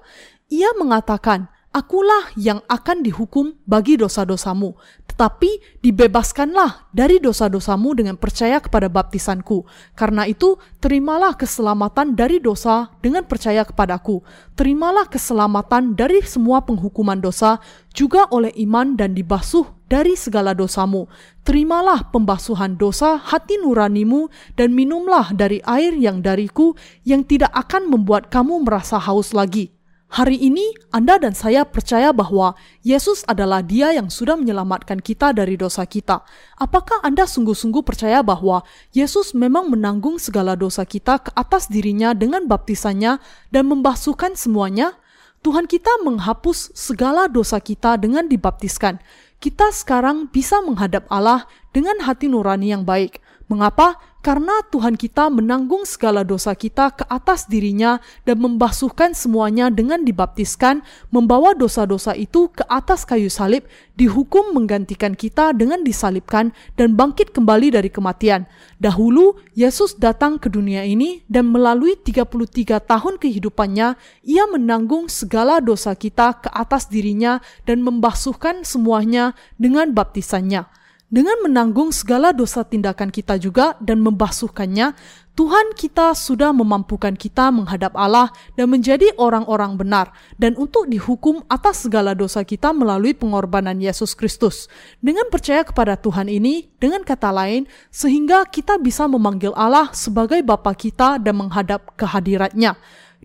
[0.54, 4.74] Ia mengatakan, Akulah yang akan dihukum bagi dosa-dosamu,
[5.06, 9.62] tetapi dibebaskanlah dari dosa-dosamu dengan percaya kepada baptisanku.
[9.94, 14.18] Karena itu, terimalah keselamatan dari dosa dengan percaya kepadaku.
[14.58, 17.62] Terimalah keselamatan dari semua penghukuman dosa
[17.94, 21.06] juga oleh iman dan dibasuh dari segala dosamu.
[21.46, 24.26] Terimalah pembasuhan dosa hati nuranimu
[24.58, 26.74] dan minumlah dari air yang dariku
[27.06, 29.70] yang tidak akan membuat kamu merasa haus lagi
[30.10, 35.54] Hari ini Anda dan saya percaya bahwa Yesus adalah Dia yang sudah menyelamatkan kita dari
[35.54, 36.26] dosa kita.
[36.58, 42.50] Apakah Anda sungguh-sungguh percaya bahwa Yesus memang menanggung segala dosa kita ke atas dirinya dengan
[42.50, 43.22] baptisannya
[43.54, 44.98] dan membasuhkan semuanya?
[45.46, 48.98] Tuhan kita menghapus segala dosa kita dengan dibaptiskan.
[49.38, 53.22] Kita sekarang bisa menghadap Allah dengan hati nurani yang baik.
[53.46, 54.09] Mengapa?
[54.20, 60.84] Karena Tuhan kita menanggung segala dosa kita ke atas dirinya dan membasuhkan semuanya dengan dibaptiskan,
[61.08, 63.64] membawa dosa-dosa itu ke atas kayu salib,
[63.96, 68.44] dihukum menggantikan kita dengan disalibkan dan bangkit kembali dari kematian.
[68.76, 73.88] Dahulu, Yesus datang ke dunia ini dan melalui 33 tahun kehidupannya,
[74.24, 80.79] ia menanggung segala dosa kita ke atas dirinya dan membasuhkan semuanya dengan baptisannya.
[81.10, 84.94] Dengan menanggung segala dosa tindakan kita juga dan membasuhkannya,
[85.34, 91.82] Tuhan kita sudah memampukan kita menghadap Allah dan menjadi orang-orang benar dan untuk dihukum atas
[91.82, 94.70] segala dosa kita melalui pengorbanan Yesus Kristus.
[95.02, 100.78] Dengan percaya kepada Tuhan ini, dengan kata lain, sehingga kita bisa memanggil Allah sebagai Bapa
[100.78, 102.78] kita dan menghadap kehadiratnya.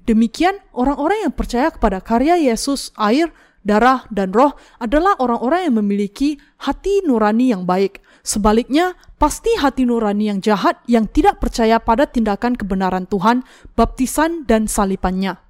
[0.10, 3.30] Demikian orang-orang yang percaya kepada karya Yesus, air,
[3.66, 8.06] darah, dan roh adalah orang-orang yang memiliki hati nurani yang baik.
[8.22, 13.42] Sebaliknya, pasti hati nurani yang jahat yang tidak percaya pada tindakan kebenaran Tuhan,
[13.74, 15.42] baptisan, dan salipannya.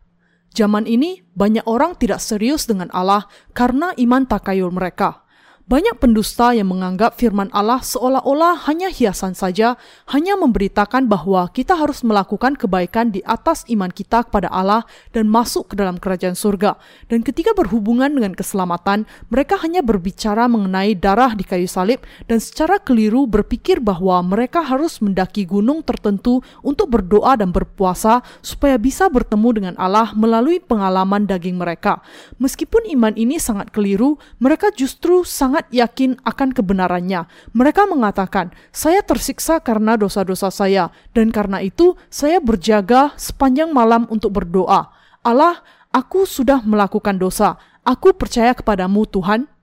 [0.55, 5.24] Zaman ini, banyak orang tidak serius dengan Allah karena iman takayul mereka.
[5.65, 9.81] Banyak pendusta yang menganggap firman Allah seolah-olah hanya hiasan saja,
[10.13, 15.73] hanya memberitakan bahwa kita harus melakukan kebaikan di atas iman kita kepada Allah dan masuk
[15.73, 16.77] ke dalam kerajaan surga.
[17.09, 22.77] Dan ketika berhubungan dengan keselamatan, mereka hanya berbicara mengenai darah di kayu salib dan secara
[22.77, 29.49] keliru berpikir bahwa mereka harus mendaki gunung tertentu untuk berdoa dan berpuasa supaya bisa bertemu
[29.49, 32.05] dengan Allah melalui pengalaman daging mereka.
[32.37, 37.31] Meskipun iman ini sangat keliru, mereka justru sangat sangat yakin akan kebenarannya.
[37.55, 44.35] Mereka mengatakan, "Saya tersiksa karena dosa-dosa saya, dan karena itu saya berjaga sepanjang malam untuk
[44.35, 44.91] berdoa.
[45.23, 45.63] Allah,
[45.95, 47.55] aku sudah melakukan dosa.
[47.87, 49.54] Aku percaya kepadamu, Tuhan."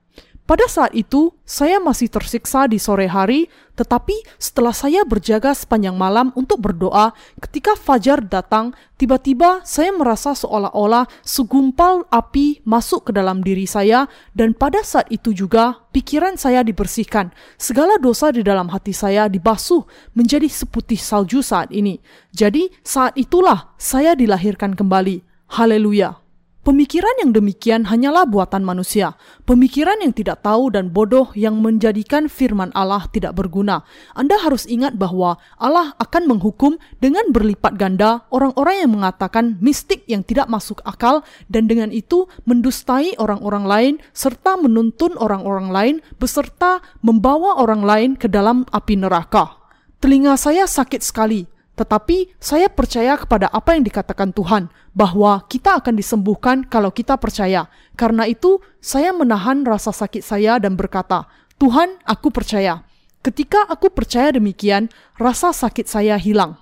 [0.43, 3.47] Pada saat itu, saya masih tersiksa di sore hari,
[3.79, 11.07] tetapi setelah saya berjaga sepanjang malam untuk berdoa, ketika fajar datang, tiba-tiba saya merasa seolah-olah
[11.23, 17.31] segumpal api masuk ke dalam diri saya, dan pada saat itu juga pikiran saya dibersihkan.
[17.55, 22.03] Segala dosa di dalam hati saya dibasuh menjadi seputih salju saat ini.
[22.35, 25.23] Jadi, saat itulah saya dilahirkan kembali.
[25.55, 26.22] Haleluya!
[26.63, 32.71] Pemikiran yang demikian hanyalah buatan manusia, pemikiran yang tidak tahu dan bodoh yang menjadikan firman
[32.71, 33.83] Allah tidak berguna.
[34.15, 40.23] Anda harus ingat bahwa Allah akan menghukum dengan berlipat ganda orang-orang yang mengatakan mistik yang
[40.23, 47.59] tidak masuk akal dan dengan itu mendustai orang-orang lain serta menuntun orang-orang lain beserta membawa
[47.59, 49.59] orang lain ke dalam api neraka.
[49.99, 51.43] Telinga saya sakit sekali
[51.73, 57.65] tetapi saya percaya kepada apa yang dikatakan Tuhan, bahwa kita akan disembuhkan kalau kita percaya.
[57.97, 61.25] Karena itu, saya menahan rasa sakit saya dan berkata,
[61.57, 62.85] "Tuhan, aku percaya."
[63.23, 66.59] Ketika aku percaya demikian, rasa sakit saya hilang.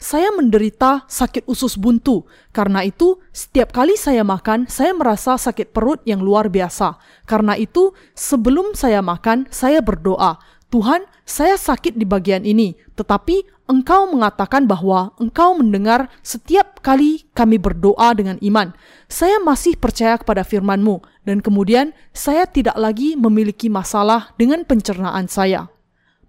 [0.00, 2.24] Saya menderita sakit usus buntu.
[2.56, 6.96] Karena itu, setiap kali saya makan, saya merasa sakit perut yang luar biasa.
[7.28, 10.40] Karena itu, sebelum saya makan, saya berdoa,
[10.72, 17.62] "Tuhan, saya sakit di bagian ini, tetapi engkau mengatakan bahwa engkau mendengar setiap kali kami
[17.62, 18.74] berdoa dengan iman.
[19.06, 25.70] Saya masih percaya kepada firman-Mu, dan kemudian saya tidak lagi memiliki masalah dengan pencernaan saya.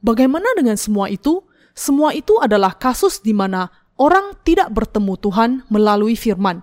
[0.06, 1.42] Bagaimana dengan semua itu?
[1.74, 6.62] Semua itu adalah kasus di mana orang tidak bertemu Tuhan melalui firman.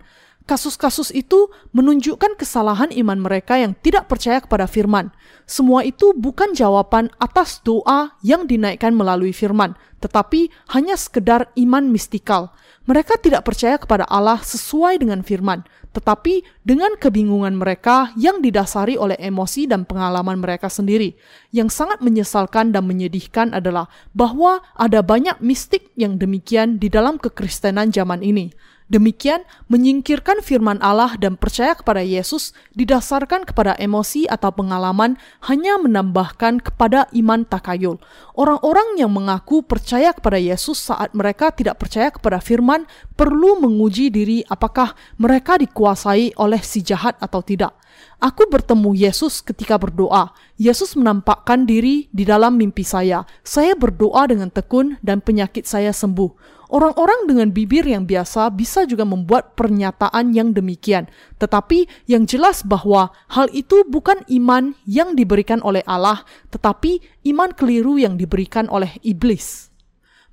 [0.48, 5.12] Kasus-kasus itu menunjukkan kesalahan iman mereka yang tidak percaya kepada firman.
[5.44, 12.56] Semua itu bukan jawaban atas doa yang dinaikkan melalui firman, tetapi hanya sekedar iman mistikal.
[12.88, 19.20] Mereka tidak percaya kepada Allah sesuai dengan firman, tetapi dengan kebingungan mereka yang didasari oleh
[19.20, 21.12] emosi dan pengalaman mereka sendiri.
[21.52, 27.92] Yang sangat menyesalkan dan menyedihkan adalah bahwa ada banyak mistik yang demikian di dalam kekristenan
[27.92, 28.48] zaman ini.
[28.88, 36.64] Demikian, menyingkirkan firman Allah dan percaya kepada Yesus didasarkan kepada emosi atau pengalaman hanya menambahkan
[36.64, 38.00] kepada iman takayul.
[38.32, 44.40] Orang-orang yang mengaku percaya kepada Yesus saat mereka tidak percaya kepada firman perlu menguji diri
[44.48, 47.76] apakah mereka dikuasai oleh si jahat atau tidak.
[48.24, 50.32] Aku bertemu Yesus ketika berdoa.
[50.56, 53.28] Yesus menampakkan diri di dalam mimpi saya.
[53.44, 56.57] Saya berdoa dengan tekun dan penyakit saya sembuh.
[56.68, 61.08] Orang-orang dengan bibir yang biasa bisa juga membuat pernyataan yang demikian,
[61.40, 67.00] tetapi yang jelas bahwa hal itu bukan iman yang diberikan oleh Allah, tetapi
[67.32, 69.72] iman keliru yang diberikan oleh iblis.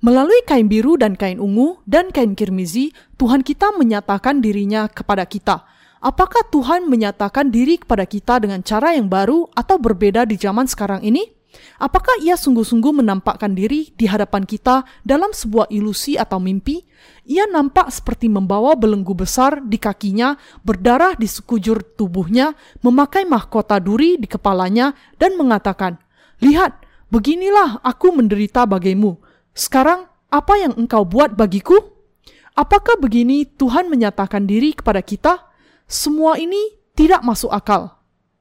[0.04, 5.64] Melalui kain biru dan kain ungu dan kain kirmizi, Tuhan kita menyatakan dirinya kepada kita.
[6.04, 11.00] Apakah Tuhan menyatakan diri kepada kita dengan cara yang baru atau berbeda di zaman sekarang
[11.00, 11.35] ini?
[11.76, 16.84] Apakah ia sungguh-sungguh menampakkan diri di hadapan kita dalam sebuah ilusi atau mimpi?
[17.26, 24.16] Ia nampak seperti membawa belenggu besar di kakinya, berdarah di sekujur tubuhnya, memakai mahkota duri
[24.16, 25.98] di kepalanya, dan mengatakan,
[26.40, 29.16] Lihat, beginilah aku menderita bagimu.
[29.56, 31.80] Sekarang, apa yang engkau buat bagiku?
[32.56, 35.44] Apakah begini Tuhan menyatakan diri kepada kita?
[35.84, 37.95] Semua ini tidak masuk akal.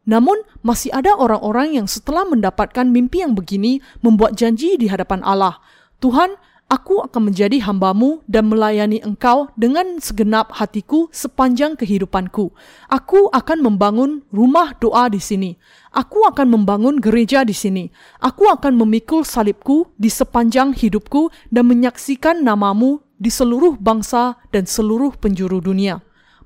[0.06, 5.58] Namun, masih ada orang-orang yang setelah mendapatkan mimpi yang begini membuat janji di hadapan Allah.
[5.98, 12.54] Tuhan, aku akan menjadi hambamu dan melayani engkau dengan segenap hatiku sepanjang kehidupanku.
[12.90, 15.58] Aku akan membangun rumah doa di sini.
[15.90, 17.90] Aku akan membangun gereja di sini.
[18.22, 25.16] Aku akan memikul salibku di sepanjang hidupku dan menyaksikan namamu di seluruh bangsa dan seluruh
[25.18, 26.04] penjuru dunia.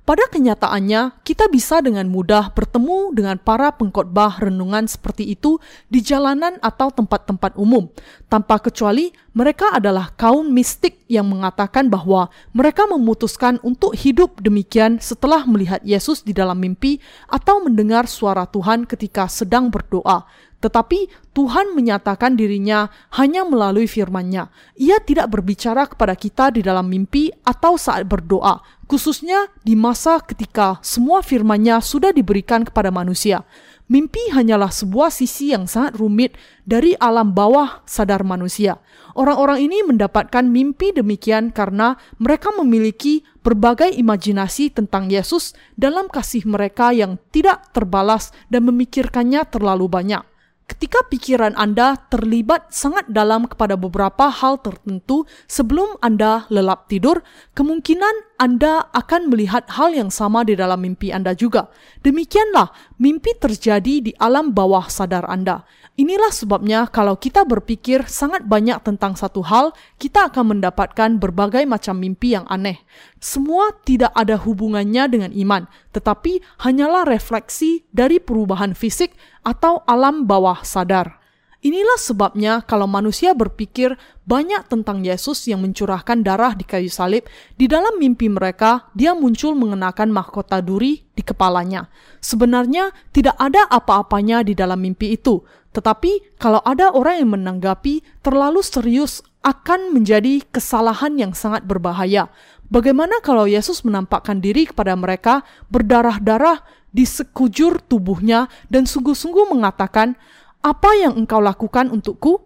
[0.10, 6.58] Pada kenyataannya, kita bisa dengan mudah bertemu dengan para pengkhotbah renungan seperti itu di jalanan
[6.66, 7.86] atau tempat-tempat umum,
[8.26, 15.46] tanpa kecuali mereka adalah kaum mistik yang mengatakan bahwa mereka memutuskan untuk hidup demikian setelah
[15.46, 16.98] melihat Yesus di dalam mimpi
[17.30, 20.26] atau mendengar suara Tuhan ketika sedang berdoa.
[20.60, 24.52] Tetapi Tuhan menyatakan dirinya hanya melalui firman-Nya.
[24.76, 28.60] Ia tidak berbicara kepada kita di dalam mimpi atau saat berdoa,
[28.92, 33.48] khususnya di masa ketika semua firman-Nya sudah diberikan kepada manusia.
[33.90, 38.78] Mimpi hanyalah sebuah sisi yang sangat rumit dari alam bawah sadar manusia.
[39.18, 46.94] Orang-orang ini mendapatkan mimpi demikian karena mereka memiliki berbagai imajinasi tentang Yesus dalam kasih mereka
[46.94, 50.29] yang tidak terbalas dan memikirkannya terlalu banyak.
[50.70, 57.26] Ketika pikiran Anda terlibat sangat dalam kepada beberapa hal tertentu sebelum Anda lelap tidur,
[57.58, 61.74] kemungkinan Anda akan melihat hal yang sama di dalam mimpi Anda juga.
[62.06, 62.70] Demikianlah
[63.02, 65.66] mimpi terjadi di alam bawah sadar Anda.
[66.00, 72.00] Inilah sebabnya kalau kita berpikir sangat banyak tentang satu hal, kita akan mendapatkan berbagai macam
[72.00, 72.80] mimpi yang aneh.
[73.20, 79.12] Semua tidak ada hubungannya dengan iman, tetapi hanyalah refleksi dari perubahan fisik
[79.44, 81.19] atau alam bawah sadar.
[81.60, 87.28] Inilah sebabnya kalau manusia berpikir banyak tentang Yesus yang mencurahkan darah di kayu salib,
[87.60, 91.92] di dalam mimpi mereka dia muncul mengenakan mahkota duri di kepalanya.
[92.24, 95.44] Sebenarnya tidak ada apa-apanya di dalam mimpi itu,
[95.76, 102.32] tetapi kalau ada orang yang menanggapi terlalu serius akan menjadi kesalahan yang sangat berbahaya.
[102.72, 110.16] Bagaimana kalau Yesus menampakkan diri kepada mereka berdarah-darah di sekujur tubuhnya dan sungguh-sungguh mengatakan,
[110.60, 112.44] apa yang engkau lakukan untukku?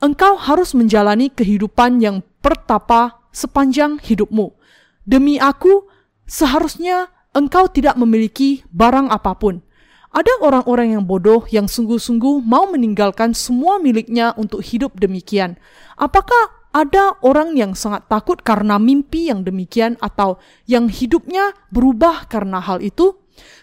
[0.00, 4.56] Engkau harus menjalani kehidupan yang pertapa sepanjang hidupmu.
[5.04, 5.84] Demi aku,
[6.24, 9.60] seharusnya engkau tidak memiliki barang apa pun.
[10.10, 15.54] Ada orang-orang yang bodoh yang sungguh-sungguh mau meninggalkan semua miliknya untuk hidup demikian.
[15.94, 22.58] Apakah ada orang yang sangat takut karena mimpi yang demikian atau yang hidupnya berubah karena
[22.58, 23.20] hal itu?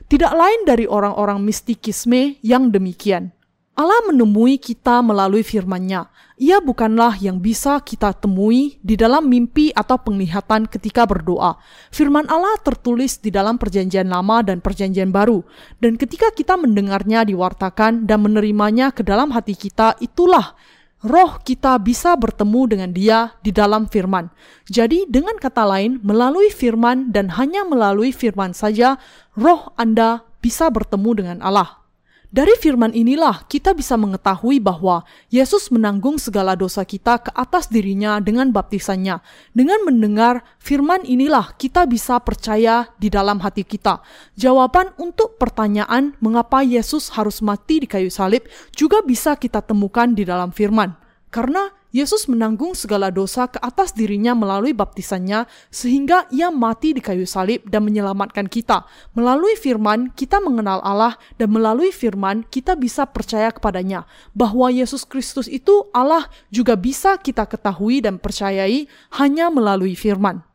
[0.08, 3.37] Tidak lain dari orang-orang mistikisme yang demikian.
[3.78, 6.10] Allah menemui kita melalui firman-Nya.
[6.42, 11.62] Ia bukanlah yang bisa kita temui di dalam mimpi atau penglihatan ketika berdoa.
[11.94, 15.46] Firman Allah tertulis di dalam Perjanjian Lama dan Perjanjian Baru,
[15.78, 20.58] dan ketika kita mendengarnya diwartakan dan menerimanya ke dalam hati kita, itulah
[21.06, 24.34] roh kita bisa bertemu dengan Dia di dalam firman.
[24.74, 28.98] Jadi, dengan kata lain, melalui firman dan hanya melalui firman saja,
[29.38, 31.87] roh Anda bisa bertemu dengan Allah.
[32.28, 38.20] Dari firman inilah kita bisa mengetahui bahwa Yesus menanggung segala dosa kita ke atas dirinya
[38.20, 39.24] dengan baptisannya.
[39.56, 44.04] Dengan mendengar firman inilah kita bisa percaya di dalam hati kita.
[44.36, 48.44] Jawaban untuk pertanyaan mengapa Yesus harus mati di kayu salib
[48.76, 51.00] juga bisa kita temukan di dalam firman.
[51.32, 57.26] Karena Yesus menanggung segala dosa ke atas dirinya melalui baptisannya sehingga ia mati di kayu
[57.26, 58.86] salib dan menyelamatkan kita.
[59.18, 64.06] Melalui firman kita mengenal Allah dan melalui firman kita bisa percaya kepadanya.
[64.38, 68.86] Bahwa Yesus Kristus itu Allah juga bisa kita ketahui dan percayai
[69.18, 70.46] hanya melalui firman.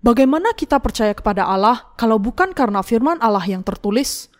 [0.00, 4.32] Bagaimana kita percaya kepada Allah kalau bukan karena firman Allah yang tertulis?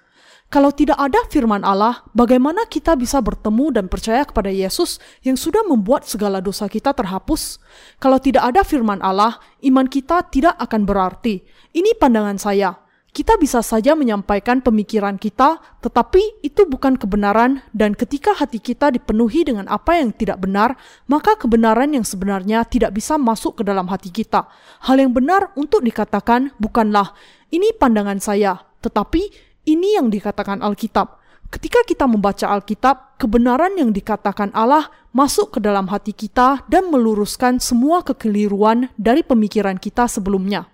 [0.49, 5.61] Kalau tidak ada firman Allah, bagaimana kita bisa bertemu dan percaya kepada Yesus yang sudah
[5.69, 7.61] membuat segala dosa kita terhapus?
[8.01, 11.45] Kalau tidak ada firman Allah, iman kita tidak akan berarti.
[11.77, 12.81] Ini pandangan saya.
[13.13, 19.45] Kita bisa saja menyampaikan pemikiran kita, tetapi itu bukan kebenaran, dan ketika hati kita dipenuhi
[19.45, 20.81] dengan apa yang tidak benar,
[21.13, 24.49] maka kebenaran yang sebenarnya tidak bisa masuk ke dalam hati kita.
[24.81, 27.13] Hal yang benar untuk dikatakan bukanlah
[27.53, 31.21] "ini pandangan saya", tetapi ini yang dikatakan Alkitab.
[31.53, 37.61] Ketika kita membaca Alkitab, kebenaran yang dikatakan Allah masuk ke dalam hati kita dan meluruskan
[37.61, 40.69] semua kekeliruan dari pemikiran kita sebelumnya.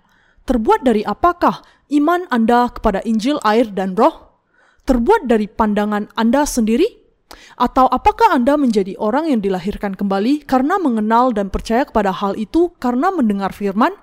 [0.47, 1.63] Terbuat dari apakah
[1.95, 4.35] iman Anda kepada Injil, air, dan Roh?
[4.83, 7.03] Terbuat dari pandangan Anda sendiri?
[7.55, 12.75] Atau apakah Anda menjadi orang yang dilahirkan kembali karena mengenal dan percaya kepada hal itu
[12.77, 13.95] karena mendengar firman?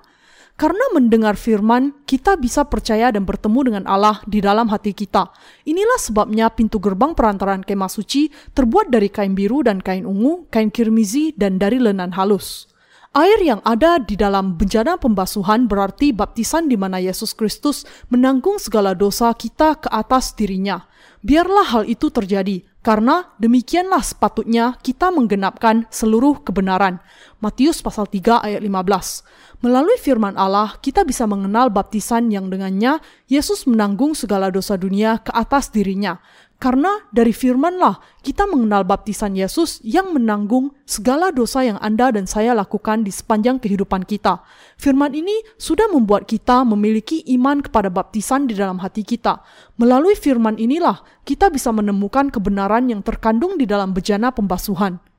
[0.53, 5.33] Karena mendengar firman, kita bisa percaya dan bertemu dengan Allah di dalam hati kita.
[5.65, 10.69] Inilah sebabnya pintu gerbang perantaran kemah suci terbuat dari kain biru dan kain ungu, kain
[10.69, 12.69] kirmizi, dan dari lenan halus.
[13.13, 18.97] Air yang ada di dalam bencana pembasuhan berarti baptisan di mana Yesus Kristus menanggung segala
[18.97, 20.85] dosa kita ke atas dirinya.
[21.21, 26.99] Biarlah hal itu terjadi, karena demikianlah sepatutnya kita menggenapkan seluruh kebenaran.
[27.37, 29.23] Matius pasal 3 ayat 15.
[29.63, 32.99] Melalui firman Allah, kita bisa mengenal baptisan yang dengannya
[33.31, 36.19] Yesus menanggung segala dosa dunia ke atas dirinya.
[36.59, 42.51] Karena dari firmanlah kita mengenal baptisan Yesus yang menanggung segala dosa yang Anda dan saya
[42.51, 44.43] lakukan di sepanjang kehidupan kita.
[44.75, 49.47] Firman ini sudah membuat kita memiliki iman kepada baptisan di dalam hati kita.
[49.79, 55.12] Melalui firman inilah kita bisa menemukan kebenaran yang terkandung di dalam bejana pembasuhan.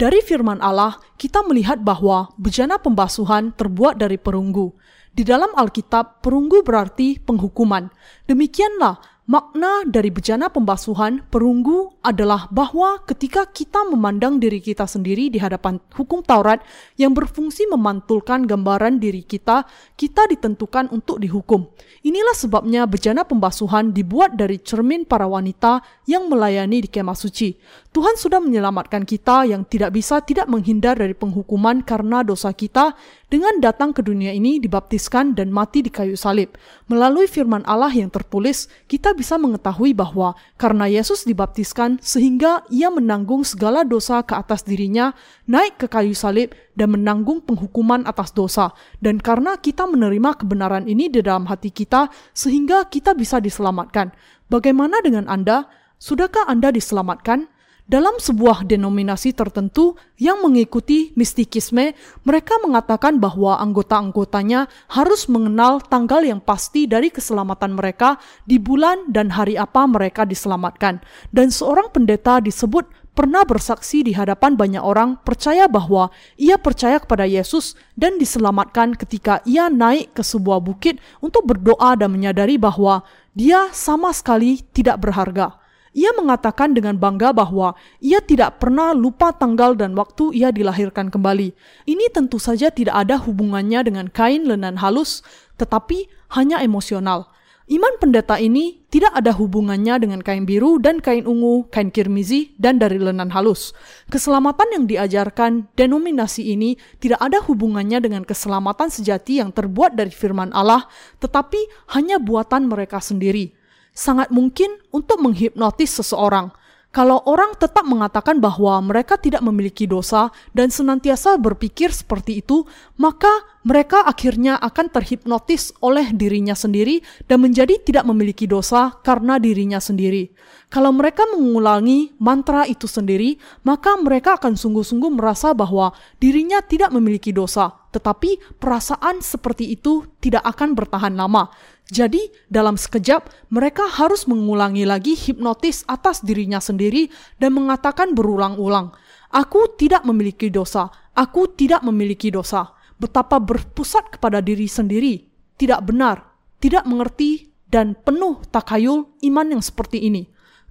[0.00, 4.72] Dari firman Allah, kita melihat bahwa bejana pembasuhan terbuat dari perunggu.
[5.12, 7.92] Di dalam Alkitab, perunggu berarti penghukuman.
[8.24, 8.96] Demikianlah
[9.30, 15.78] Makna dari bejana pembasuhan perunggu adalah bahwa ketika kita memandang diri kita sendiri di hadapan
[15.94, 16.58] hukum Taurat
[16.98, 21.70] yang berfungsi memantulkan gambaran diri kita, kita ditentukan untuk dihukum.
[22.02, 25.78] Inilah sebabnya bejana pembasuhan dibuat dari cermin para wanita
[26.10, 27.54] yang melayani di kemah suci.
[27.94, 32.98] Tuhan sudah menyelamatkan kita yang tidak bisa tidak menghindar dari penghukuman karena dosa kita
[33.30, 36.58] dengan datang ke dunia ini dibaptiskan dan mati di kayu salib.
[36.90, 43.46] Melalui firman Allah yang tertulis, kita bisa mengetahui bahwa karena Yesus dibaptiskan sehingga ia menanggung
[43.46, 45.14] segala dosa ke atas dirinya,
[45.46, 48.74] naik ke kayu salib dan menanggung penghukuman atas dosa.
[48.98, 54.10] Dan karena kita menerima kebenaran ini di dalam hati kita sehingga kita bisa diselamatkan.
[54.50, 55.70] Bagaimana dengan Anda?
[56.02, 57.46] Sudahkah Anda diselamatkan?
[57.90, 61.90] Dalam sebuah denominasi tertentu yang mengikuti mistikisme,
[62.22, 68.14] mereka mengatakan bahwa anggota-anggotanya harus mengenal tanggal yang pasti dari keselamatan mereka
[68.46, 71.02] di bulan dan hari apa mereka diselamatkan.
[71.34, 77.26] Dan seorang pendeta disebut pernah bersaksi di hadapan banyak orang percaya bahwa ia percaya kepada
[77.26, 83.02] Yesus dan diselamatkan ketika ia naik ke sebuah bukit untuk berdoa dan menyadari bahwa
[83.34, 85.59] dia sama sekali tidak berharga.
[85.90, 91.50] Ia mengatakan dengan bangga bahwa ia tidak pernah lupa tanggal dan waktu ia dilahirkan kembali.
[91.82, 95.26] Ini tentu saja tidak ada hubungannya dengan kain lenan halus,
[95.58, 96.06] tetapi
[96.38, 97.26] hanya emosional.
[97.70, 102.82] Iman pendeta ini tidak ada hubungannya dengan kain biru dan kain ungu, kain kirmizi, dan
[102.82, 103.70] dari lenan halus.
[104.10, 110.50] Keselamatan yang diajarkan denominasi ini tidak ada hubungannya dengan keselamatan sejati yang terbuat dari firman
[110.50, 110.86] Allah,
[111.22, 113.54] tetapi hanya buatan mereka sendiri
[113.94, 116.50] sangat mungkin untuk menghipnotis seseorang.
[116.90, 122.66] Kalau orang tetap mengatakan bahwa mereka tidak memiliki dosa dan senantiasa berpikir seperti itu,
[122.98, 123.30] maka
[123.62, 126.98] mereka akhirnya akan terhipnotis oleh dirinya sendiri
[127.30, 130.34] dan menjadi tidak memiliki dosa karena dirinya sendiri.
[130.70, 135.90] Kalau mereka mengulangi mantra itu sendiri, maka mereka akan sungguh-sungguh merasa bahwa
[136.22, 141.50] dirinya tidak memiliki dosa, tetapi perasaan seperti itu tidak akan bertahan lama.
[141.90, 147.10] Jadi, dalam sekejap mereka harus mengulangi lagi hipnotis atas dirinya sendiri
[147.42, 148.94] dan mengatakan berulang-ulang,
[149.34, 150.86] "Aku tidak memiliki dosa,
[151.18, 155.26] aku tidak memiliki dosa." Betapa berpusat kepada diri sendiri,
[155.58, 156.30] tidak benar,
[156.62, 160.30] tidak mengerti, dan penuh takayul iman yang seperti ini.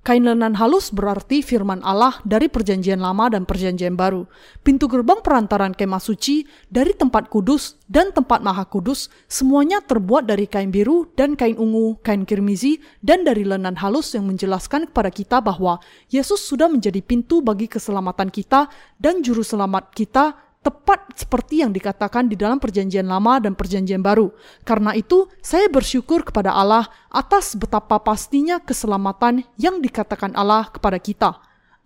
[0.09, 4.25] Kain lenan halus berarti firman Allah dari perjanjian lama dan perjanjian baru.
[4.65, 10.49] Pintu gerbang perantaran kemah suci dari tempat kudus dan tempat maha kudus semuanya terbuat dari
[10.49, 15.45] kain biru dan kain ungu, kain kirmizi, dan dari lenan halus yang menjelaskan kepada kita
[15.45, 15.77] bahwa
[16.09, 18.65] Yesus sudah menjadi pintu bagi keselamatan kita
[18.97, 24.35] dan juru selamat kita tepat seperti yang dikatakan di dalam Perjanjian Lama dan Perjanjian Baru.
[24.67, 31.39] Karena itu, saya bersyukur kepada Allah atas betapa pastinya keselamatan yang dikatakan Allah kepada kita.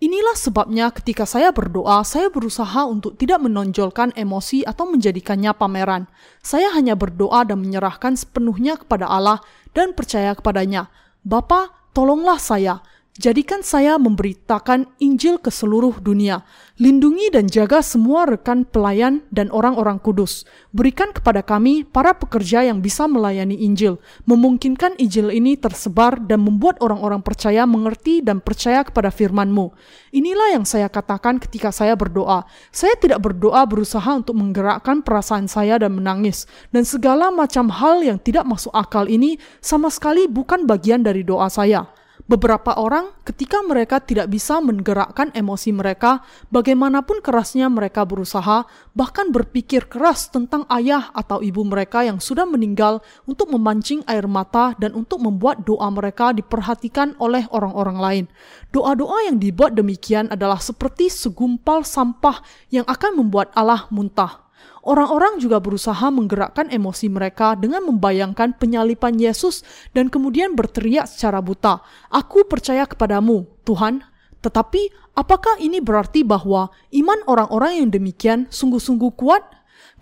[0.03, 6.11] Inilah sebabnya ketika saya berdoa, saya berusaha untuk tidak menonjolkan emosi atau menjadikannya pameran.
[6.43, 9.39] Saya hanya berdoa dan menyerahkan sepenuhnya kepada Allah
[9.71, 10.91] dan percaya kepadanya.
[11.23, 12.83] Bapa, tolonglah saya.
[13.13, 16.41] Jadikan saya memberitakan Injil ke seluruh dunia.
[16.81, 20.49] Lindungi dan jaga semua rekan pelayan dan orang-orang kudus.
[20.73, 26.81] Berikan kepada kami para pekerja yang bisa melayani Injil, memungkinkan Injil ini tersebar dan membuat
[26.81, 29.69] orang-orang percaya mengerti dan percaya kepada firman-Mu.
[30.09, 32.49] Inilah yang saya katakan ketika saya berdoa.
[32.73, 36.49] Saya tidak berdoa berusaha untuk menggerakkan perasaan saya dan menangis.
[36.73, 41.45] Dan segala macam hal yang tidak masuk akal ini sama sekali bukan bagian dari doa
[41.45, 41.85] saya.
[42.23, 46.23] Beberapa orang, ketika mereka tidak bisa menggerakkan emosi mereka,
[46.55, 48.63] bagaimanapun kerasnya mereka berusaha,
[48.95, 54.71] bahkan berpikir keras tentang ayah atau ibu mereka yang sudah meninggal untuk memancing air mata
[54.79, 58.25] dan untuk membuat doa mereka diperhatikan oleh orang-orang lain.
[58.71, 62.39] Doa-doa yang dibuat demikian adalah seperti segumpal sampah
[62.71, 64.42] yang akan membuat Allah muntah.
[64.83, 69.63] Orang-orang juga berusaha menggerakkan emosi mereka dengan membayangkan penyalipan Yesus
[69.95, 71.79] dan kemudian berteriak secara buta,
[72.11, 74.03] "Aku percaya kepadamu, Tuhan."
[74.43, 79.47] Tetapi, apakah ini berarti bahwa iman orang-orang yang demikian sungguh-sungguh kuat?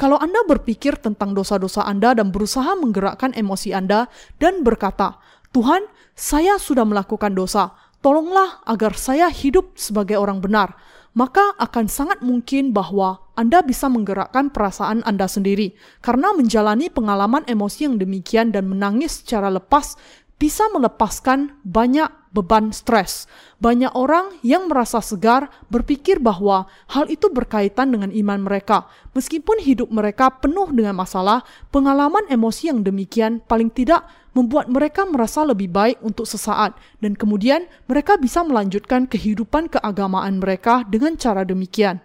[0.02, 4.10] Kalau Anda berpikir tentang dosa-dosa Anda dan berusaha menggerakkan emosi Anda
[4.42, 5.22] dan berkata,
[5.54, 5.86] "Tuhan,
[6.18, 7.78] saya sudah melakukan dosa.
[8.02, 10.74] Tolonglah agar saya hidup sebagai orang benar."
[11.12, 17.90] Maka akan sangat mungkin bahwa Anda bisa menggerakkan perasaan Anda sendiri, karena menjalani pengalaman emosi
[17.90, 20.00] yang demikian dan menangis secara lepas
[20.42, 23.30] bisa melepaskan banyak beban stres.
[23.62, 28.90] Banyak orang yang merasa segar berpikir bahwa hal itu berkaitan dengan iman mereka.
[29.14, 35.44] Meskipun hidup mereka penuh dengan masalah, pengalaman emosi yang demikian paling tidak membuat mereka merasa
[35.44, 42.00] lebih baik untuk sesaat, dan kemudian mereka bisa melanjutkan kehidupan keagamaan mereka dengan cara demikian.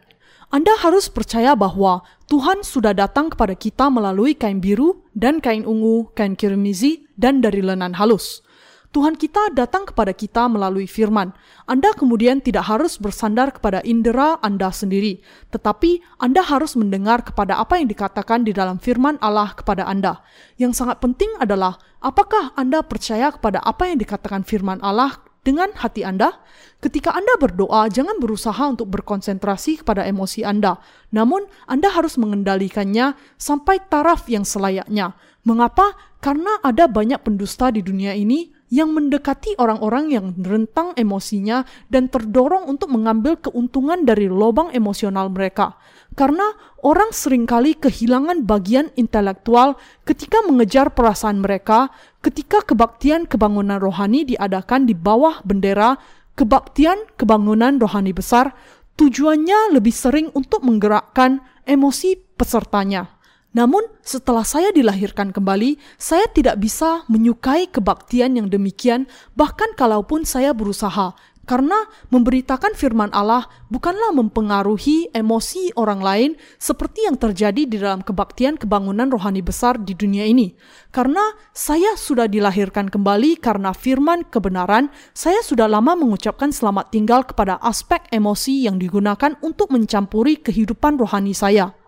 [0.50, 6.10] Anda harus percaya bahwa Tuhan sudah datang kepada kita melalui kain biru dan kain ungu,
[6.14, 8.46] kain kirmizi, dan dari lenan halus.
[8.94, 11.34] Tuhan kita datang kepada kita melalui firman.
[11.68, 15.20] Anda kemudian tidak harus bersandar kepada indera Anda sendiri,
[15.52, 20.24] tetapi Anda harus mendengar kepada apa yang dikatakan di dalam firman Allah kepada Anda.
[20.56, 21.76] Yang sangat penting adalah
[22.06, 26.38] apakah Anda percaya kepada apa yang dikatakan firman Allah dengan hati Anda.
[26.78, 30.78] Ketika Anda berdoa, jangan berusaha untuk berkonsentrasi kepada emosi Anda.
[31.10, 35.18] Namun, Anda harus mengendalikannya sampai taraf yang selayaknya.
[35.46, 35.94] Mengapa?
[36.18, 42.66] Karena ada banyak pendusta di dunia ini yang mendekati orang-orang yang rentang emosinya dan terdorong
[42.66, 45.78] untuk mengambil keuntungan dari lubang emosional mereka.
[46.16, 46.48] Karena
[46.80, 49.76] orang sering kali kehilangan bagian intelektual
[50.08, 51.92] ketika mengejar perasaan mereka,
[52.24, 56.00] ketika kebaktian kebangunan rohani diadakan di bawah bendera
[56.32, 58.56] kebaktian kebangunan rohani besar,
[58.96, 63.12] tujuannya lebih sering untuk menggerakkan emosi pesertanya.
[63.56, 70.52] Namun, setelah saya dilahirkan kembali, saya tidak bisa menyukai kebaktian yang demikian, bahkan kalaupun saya
[70.52, 71.16] berusaha,
[71.46, 71.78] karena
[72.10, 79.08] memberitakan firman Allah bukanlah mempengaruhi emosi orang lain seperti yang terjadi di dalam kebaktian kebangunan
[79.08, 80.52] rohani besar di dunia ini.
[80.90, 81.22] Karena
[81.54, 88.02] saya sudah dilahirkan kembali karena firman kebenaran, saya sudah lama mengucapkan selamat tinggal kepada aspek
[88.10, 91.85] emosi yang digunakan untuk mencampuri kehidupan rohani saya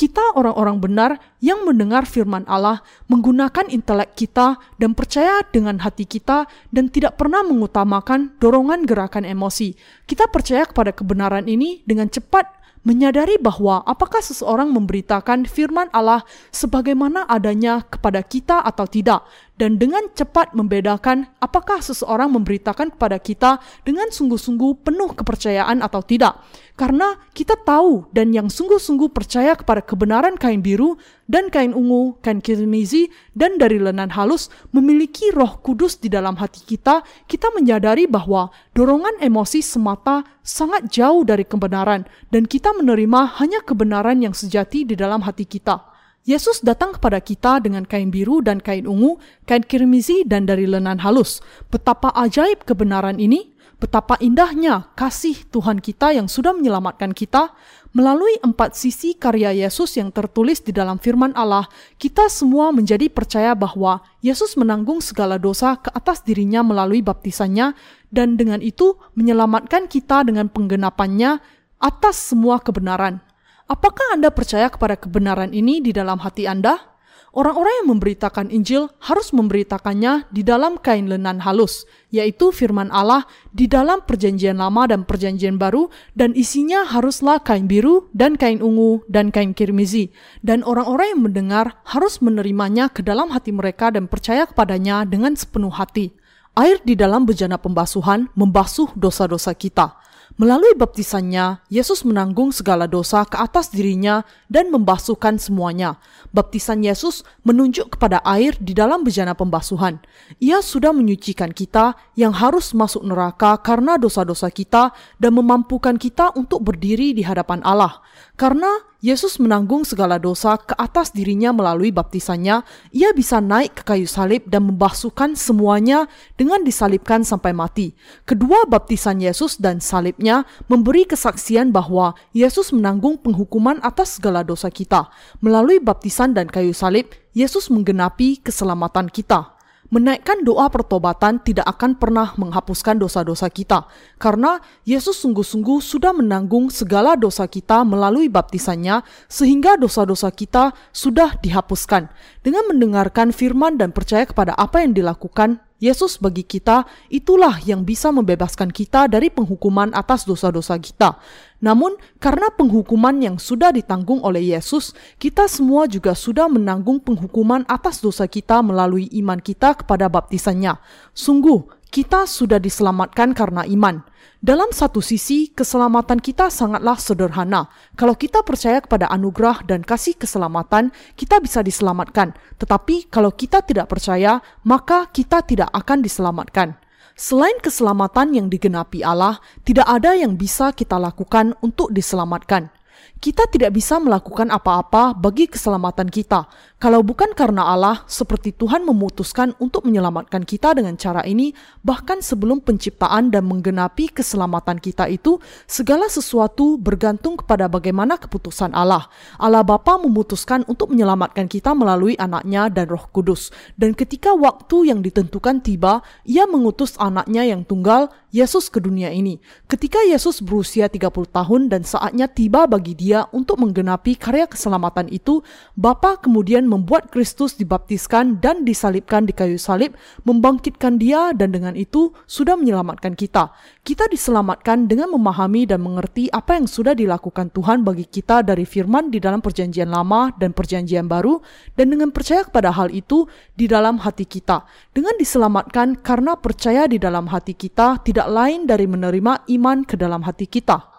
[0.00, 1.10] kita orang-orang benar
[1.44, 2.80] yang mendengar firman Allah,
[3.12, 9.76] menggunakan intelek kita dan percaya dengan hati kita dan tidak pernah mengutamakan dorongan gerakan emosi.
[10.08, 12.48] Kita percaya kepada kebenaran ini dengan cepat
[12.80, 19.28] menyadari bahwa apakah seseorang memberitakan firman Allah sebagaimana adanya kepada kita atau tidak,
[19.60, 26.40] dan dengan cepat membedakan apakah seseorang memberitakan kepada kita dengan sungguh-sungguh penuh kepercayaan atau tidak.
[26.80, 30.96] Karena kita tahu dan yang sungguh-sungguh percaya kepada kebenaran kain biru
[31.28, 36.64] dan kain ungu, kain kirmizi, dan dari lenan halus memiliki roh kudus di dalam hati
[36.64, 43.60] kita, kita menyadari bahwa dorongan emosi semata sangat jauh dari kebenaran dan kita menerima hanya
[43.60, 45.84] kebenaran yang sejati di dalam hati kita.
[46.24, 51.04] Yesus datang kepada kita dengan kain biru dan kain ungu, kain kirmizi dan dari lenan
[51.04, 51.44] halus.
[51.68, 57.56] Betapa ajaib kebenaran ini, betapa indahnya kasih Tuhan kita yang sudah menyelamatkan kita.
[57.90, 61.66] Melalui empat sisi karya Yesus yang tertulis di dalam firman Allah,
[61.98, 67.74] kita semua menjadi percaya bahwa Yesus menanggung segala dosa ke atas dirinya melalui baptisannya,
[68.14, 71.42] dan dengan itu menyelamatkan kita dengan penggenapannya
[71.82, 73.18] atas semua kebenaran.
[73.66, 76.89] Apakah Anda percaya kepada kebenaran ini di dalam hati Anda?
[77.30, 83.22] Orang-orang yang memberitakan Injil harus memberitakannya di dalam kain lenan halus, yaitu firman Allah
[83.54, 89.06] di dalam Perjanjian Lama dan Perjanjian Baru, dan isinya haruslah kain biru dan kain ungu
[89.06, 90.10] dan kain kirmizi.
[90.42, 95.70] Dan orang-orang yang mendengar harus menerimanya ke dalam hati mereka dan percaya kepadanya dengan sepenuh
[95.70, 96.10] hati.
[96.58, 99.94] Air di dalam bejana pembasuhan membasuh dosa-dosa kita.
[100.38, 105.98] Melalui baptisannya, Yesus menanggung segala dosa ke atas dirinya dan membasuhkan semuanya.
[106.30, 109.98] Baptisan Yesus menunjuk kepada air di dalam bejana pembasuhan.
[110.38, 116.62] Ia sudah menyucikan kita yang harus masuk neraka karena dosa-dosa kita dan memampukan kita untuk
[116.62, 117.98] berdiri di hadapan Allah.
[118.38, 122.60] Karena Yesus menanggung segala dosa ke atas dirinya melalui baptisannya,
[122.92, 126.04] ia bisa naik ke kayu salib dan membasuhkan semuanya
[126.36, 127.96] dengan disalibkan sampai mati.
[128.28, 135.08] Kedua baptisan Yesus dan salibnya memberi kesaksian bahwa Yesus menanggung penghukuman atas segala dosa kita.
[135.40, 139.59] Melalui baptisan dan kayu salib, Yesus menggenapi keselamatan kita.
[139.90, 143.90] Menaikkan doa pertobatan tidak akan pernah menghapuskan dosa-dosa kita,
[144.22, 152.06] karena Yesus sungguh-sungguh sudah menanggung segala dosa kita melalui baptisannya, sehingga dosa-dosa kita sudah dihapuskan.
[152.46, 158.12] Dengan mendengarkan firman dan percaya kepada apa yang dilakukan Yesus bagi kita, itulah yang bisa
[158.12, 161.16] membebaskan kita dari penghukuman atas dosa-dosa kita.
[161.64, 168.04] Namun, karena penghukuman yang sudah ditanggung oleh Yesus, kita semua juga sudah menanggung penghukuman atas
[168.04, 170.76] dosa kita melalui iman kita kepada baptisannya.
[171.16, 174.04] Sungguh, kita sudah diselamatkan karena iman.
[174.40, 177.68] Dalam satu sisi, keselamatan kita sangatlah sederhana.
[177.92, 182.32] Kalau kita percaya kepada anugerah dan kasih keselamatan, kita bisa diselamatkan.
[182.56, 186.72] Tetapi kalau kita tidak percaya, maka kita tidak akan diselamatkan.
[187.12, 192.72] Selain keselamatan yang digenapi Allah, tidak ada yang bisa kita lakukan untuk diselamatkan.
[193.20, 196.48] Kita tidak bisa melakukan apa-apa bagi keselamatan kita.
[196.80, 201.52] Kalau bukan karena Allah, seperti Tuhan memutuskan untuk menyelamatkan kita dengan cara ini,
[201.84, 205.36] bahkan sebelum penciptaan dan menggenapi keselamatan kita itu,
[205.68, 209.12] segala sesuatu bergantung kepada bagaimana keputusan Allah.
[209.36, 213.52] Allah Bapa memutuskan untuk menyelamatkan kita melalui anaknya dan roh kudus.
[213.76, 219.42] Dan ketika waktu yang ditentukan tiba, ia mengutus anaknya yang tunggal, Yesus ke dunia ini.
[219.66, 225.42] Ketika Yesus berusia 30 tahun dan saatnya tiba bagi dia untuk menggenapi karya keselamatan itu,
[225.74, 232.14] Bapa kemudian membuat Kristus dibaptiskan dan disalibkan di kayu salib, membangkitkan dia dan dengan itu
[232.30, 233.50] sudah menyelamatkan kita.
[233.80, 239.08] Kita diselamatkan dengan memahami dan mengerti apa yang sudah dilakukan Tuhan bagi kita dari firman
[239.08, 241.40] di dalam perjanjian lama dan perjanjian baru
[241.80, 243.24] dan dengan percaya kepada hal itu
[243.56, 244.68] di dalam hati kita.
[244.92, 250.28] Dengan diselamatkan karena percaya di dalam hati kita tidak lain dari menerima iman ke dalam
[250.28, 250.90] hati kita.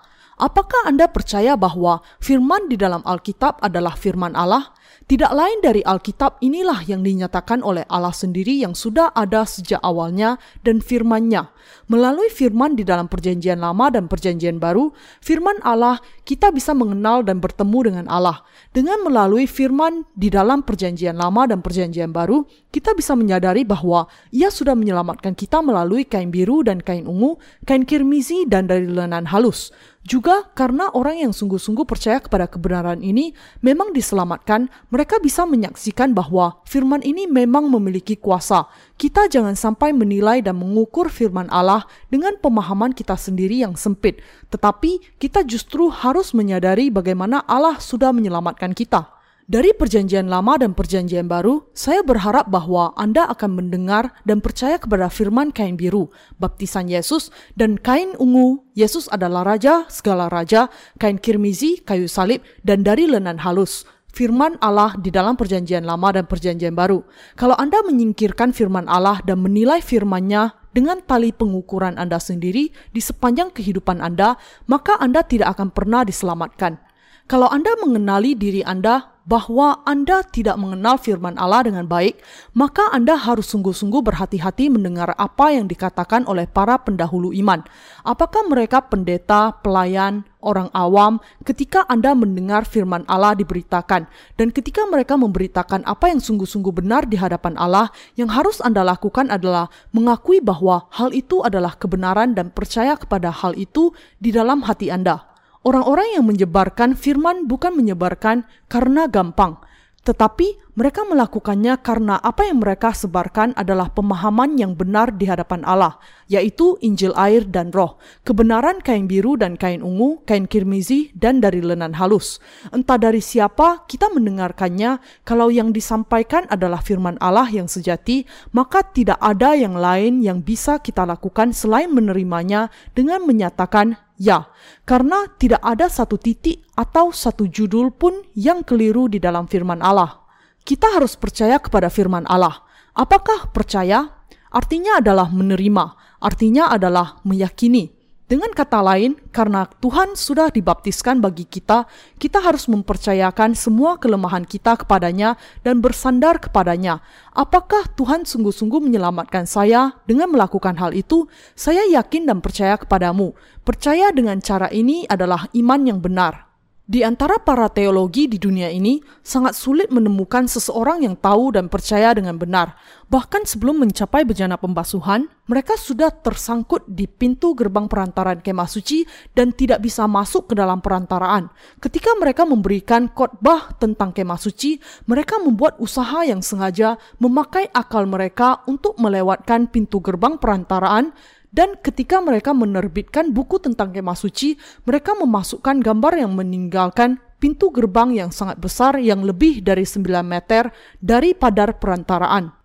[0.41, 4.73] Apakah Anda percaya bahwa firman di dalam Alkitab adalah firman Allah?
[5.05, 10.41] Tidak lain dari Alkitab inilah yang dinyatakan oleh Allah sendiri yang sudah ada sejak awalnya
[10.65, 11.53] dan firman-Nya.
[11.91, 17.43] Melalui firman di dalam perjanjian lama dan perjanjian baru, firman Allah kita bisa mengenal dan
[17.43, 18.47] bertemu dengan Allah.
[18.71, 24.47] Dengan melalui firman di dalam perjanjian lama dan perjanjian baru, kita bisa menyadari bahwa ia
[24.47, 27.35] sudah menyelamatkan kita melalui kain biru dan kain ungu,
[27.67, 29.75] kain kirmizi dan dari lenan halus.
[30.01, 36.57] Juga karena orang yang sungguh-sungguh percaya kepada kebenaran ini memang diselamatkan, mereka bisa menyaksikan bahwa
[36.65, 38.65] firman ini memang memiliki kuasa.
[39.01, 44.21] Kita jangan sampai menilai dan mengukur firman Allah dengan pemahaman kita sendiri yang sempit,
[44.53, 49.09] tetapi kita justru harus menyadari bagaimana Allah sudah menyelamatkan kita.
[49.49, 55.09] Dari perjanjian lama dan perjanjian baru, saya berharap bahwa Anda akan mendengar dan percaya kepada
[55.09, 60.69] firman kain biru, baptisan Yesus, dan kain ungu, Yesus adalah Raja, segala Raja,
[61.01, 63.81] kain kirmizi, kayu salib, dan dari lenan halus,
[64.11, 67.03] firman Allah di dalam perjanjian lama dan perjanjian baru.
[67.39, 73.51] Kalau Anda menyingkirkan firman Allah dan menilai firmannya dengan tali pengukuran Anda sendiri di sepanjang
[73.51, 76.79] kehidupan Anda, maka Anda tidak akan pernah diselamatkan.
[77.27, 82.19] Kalau Anda mengenali diri Anda bahwa Anda tidak mengenal firman Allah dengan baik,
[82.57, 87.61] maka Anda harus sungguh-sungguh berhati-hati mendengar apa yang dikatakan oleh para pendahulu iman.
[88.01, 95.13] Apakah mereka pendeta, pelayan, orang awam ketika Anda mendengar firman Allah diberitakan dan ketika mereka
[95.15, 100.89] memberitakan apa yang sungguh-sungguh benar di hadapan Allah, yang harus Anda lakukan adalah mengakui bahwa
[100.91, 105.30] hal itu adalah kebenaran dan percaya kepada hal itu di dalam hati Anda.
[105.61, 109.61] Orang-orang yang menyebarkan firman bukan menyebarkan karena gampang,
[110.01, 116.01] tetapi mereka melakukannya karena apa yang mereka sebarkan adalah pemahaman yang benar di hadapan Allah,
[116.25, 121.61] yaitu Injil air dan roh, kebenaran kain biru dan kain ungu, kain kirmizi, dan dari
[121.61, 122.41] lenan halus.
[122.73, 129.21] Entah dari siapa kita mendengarkannya, kalau yang disampaikan adalah firman Allah yang sejati, maka tidak
[129.21, 134.53] ada yang lain yang bisa kita lakukan selain menerimanya dengan menyatakan Ya,
[134.85, 140.21] karena tidak ada satu titik atau satu judul pun yang keliru di dalam firman Allah.
[140.61, 142.61] Kita harus percaya kepada firman Allah.
[142.93, 144.21] Apakah percaya?
[144.51, 148.00] artinya adalah menerima, artinya adalah meyakini.
[148.31, 151.83] Dengan kata lain, karena Tuhan sudah dibaptiskan bagi kita,
[152.15, 155.35] kita harus mempercayakan semua kelemahan kita kepadanya
[155.67, 157.03] dan bersandar kepadanya.
[157.35, 161.27] Apakah Tuhan sungguh-sungguh menyelamatkan saya dengan melakukan hal itu?
[161.59, 163.35] Saya yakin dan percaya kepadamu.
[163.67, 166.50] Percaya dengan cara ini adalah iman yang benar.
[166.81, 172.09] Di antara para teologi di dunia ini, sangat sulit menemukan seseorang yang tahu dan percaya
[172.17, 172.73] dengan benar.
[173.05, 179.05] Bahkan sebelum mencapai bejana pembasuhan, mereka sudah tersangkut di pintu gerbang perantaraan kemah suci
[179.37, 181.53] dan tidak bisa masuk ke dalam perantaraan.
[181.77, 188.65] Ketika mereka memberikan khotbah tentang kemah suci, mereka membuat usaha yang sengaja memakai akal mereka
[188.65, 191.13] untuk melewatkan pintu gerbang perantaraan
[191.51, 194.55] dan ketika mereka menerbitkan buku tentang kemah suci,
[194.87, 200.71] mereka memasukkan gambar yang meninggalkan pintu gerbang yang sangat besar yang lebih dari 9 meter
[201.03, 202.55] dari padar perantaraan.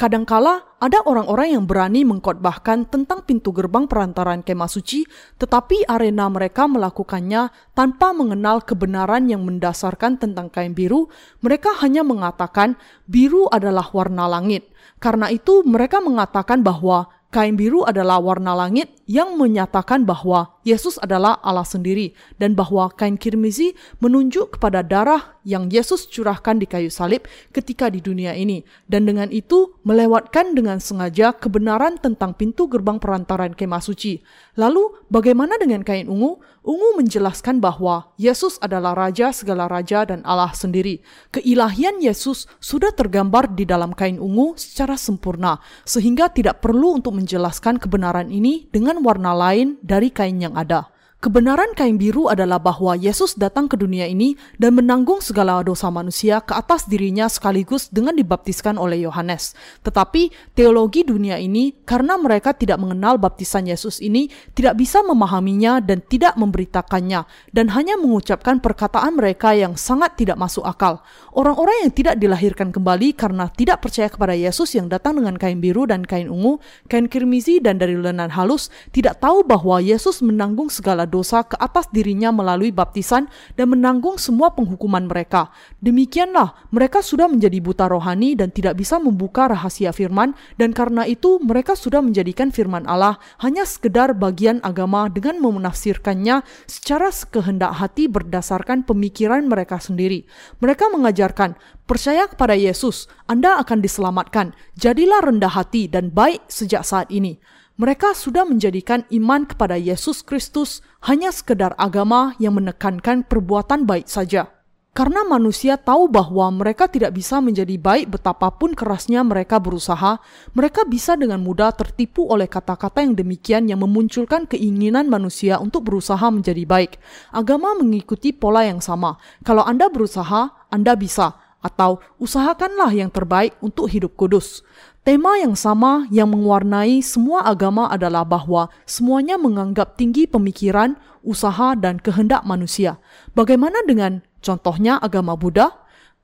[0.00, 5.04] Kadangkala ada orang-orang yang berani mengkotbahkan tentang pintu gerbang perantaraan kemah suci,
[5.36, 11.12] tetapi arena mereka melakukannya tanpa mengenal kebenaran yang mendasarkan tentang kain biru.
[11.44, 14.72] Mereka hanya mengatakan biru adalah warna langit.
[15.04, 21.40] Karena itu mereka mengatakan bahwa Kain biru adalah warna langit yang menyatakan bahwa Yesus adalah
[21.40, 23.72] Allah sendiri dan bahwa kain kirmizi
[24.04, 27.24] menunjuk kepada darah yang Yesus curahkan di kayu salib
[27.56, 33.56] ketika di dunia ini dan dengan itu melewatkan dengan sengaja kebenaran tentang pintu gerbang perantaran
[33.56, 34.20] kemah suci.
[34.60, 36.40] Lalu bagaimana dengan kain ungu?
[36.60, 41.00] Ungu menjelaskan bahwa Yesus adalah raja segala raja dan Allah sendiri.
[41.32, 45.56] Keilahian Yesus sudah tergambar di dalam kain ungu secara sempurna
[45.88, 50.90] sehingga tidak perlu untuk menjelaskan kebenaran ini dengan warna lain dari kain yang ada.
[51.20, 56.40] Kebenaran kain biru adalah bahwa Yesus datang ke dunia ini dan menanggung segala dosa manusia
[56.40, 59.52] ke atas dirinya sekaligus dengan dibaptiskan oleh Yohanes.
[59.84, 66.00] Tetapi teologi dunia ini karena mereka tidak mengenal baptisan Yesus ini tidak bisa memahaminya dan
[66.00, 71.04] tidak memberitakannya dan hanya mengucapkan perkataan mereka yang sangat tidak masuk akal.
[71.36, 75.84] Orang-orang yang tidak dilahirkan kembali karena tidak percaya kepada Yesus yang datang dengan kain biru
[75.84, 81.09] dan kain ungu, kain kirmizi dan dari lenan halus tidak tahu bahwa Yesus menanggung segala
[81.10, 83.26] dosa ke atas dirinya melalui baptisan
[83.58, 85.50] dan menanggung semua penghukuman mereka.
[85.82, 91.42] Demikianlah, mereka sudah menjadi buta rohani dan tidak bisa membuka rahasia firman dan karena itu
[91.42, 98.86] mereka sudah menjadikan firman Allah hanya sekedar bagian agama dengan memenafsirkannya secara kehendak hati berdasarkan
[98.86, 100.24] pemikiran mereka sendiri.
[100.62, 101.58] Mereka mengajarkan,
[101.90, 104.54] percaya kepada Yesus, Anda akan diselamatkan.
[104.78, 107.42] Jadilah rendah hati dan baik sejak saat ini
[107.80, 114.52] mereka sudah menjadikan iman kepada Yesus Kristus hanya sekedar agama yang menekankan perbuatan baik saja.
[114.92, 120.20] Karena manusia tahu bahwa mereka tidak bisa menjadi baik betapapun kerasnya mereka berusaha,
[120.52, 126.28] mereka bisa dengan mudah tertipu oleh kata-kata yang demikian yang memunculkan keinginan manusia untuk berusaha
[126.28, 127.00] menjadi baik.
[127.32, 129.16] Agama mengikuti pola yang sama.
[129.40, 134.64] Kalau Anda berusaha, Anda bisa, atau usahakanlah yang terbaik untuk hidup kudus.
[135.00, 141.96] Tema yang sama yang mewarnai semua agama adalah bahwa semuanya menganggap tinggi pemikiran, usaha, dan
[141.96, 143.00] kehendak manusia.
[143.32, 145.72] Bagaimana dengan contohnya agama Buddha?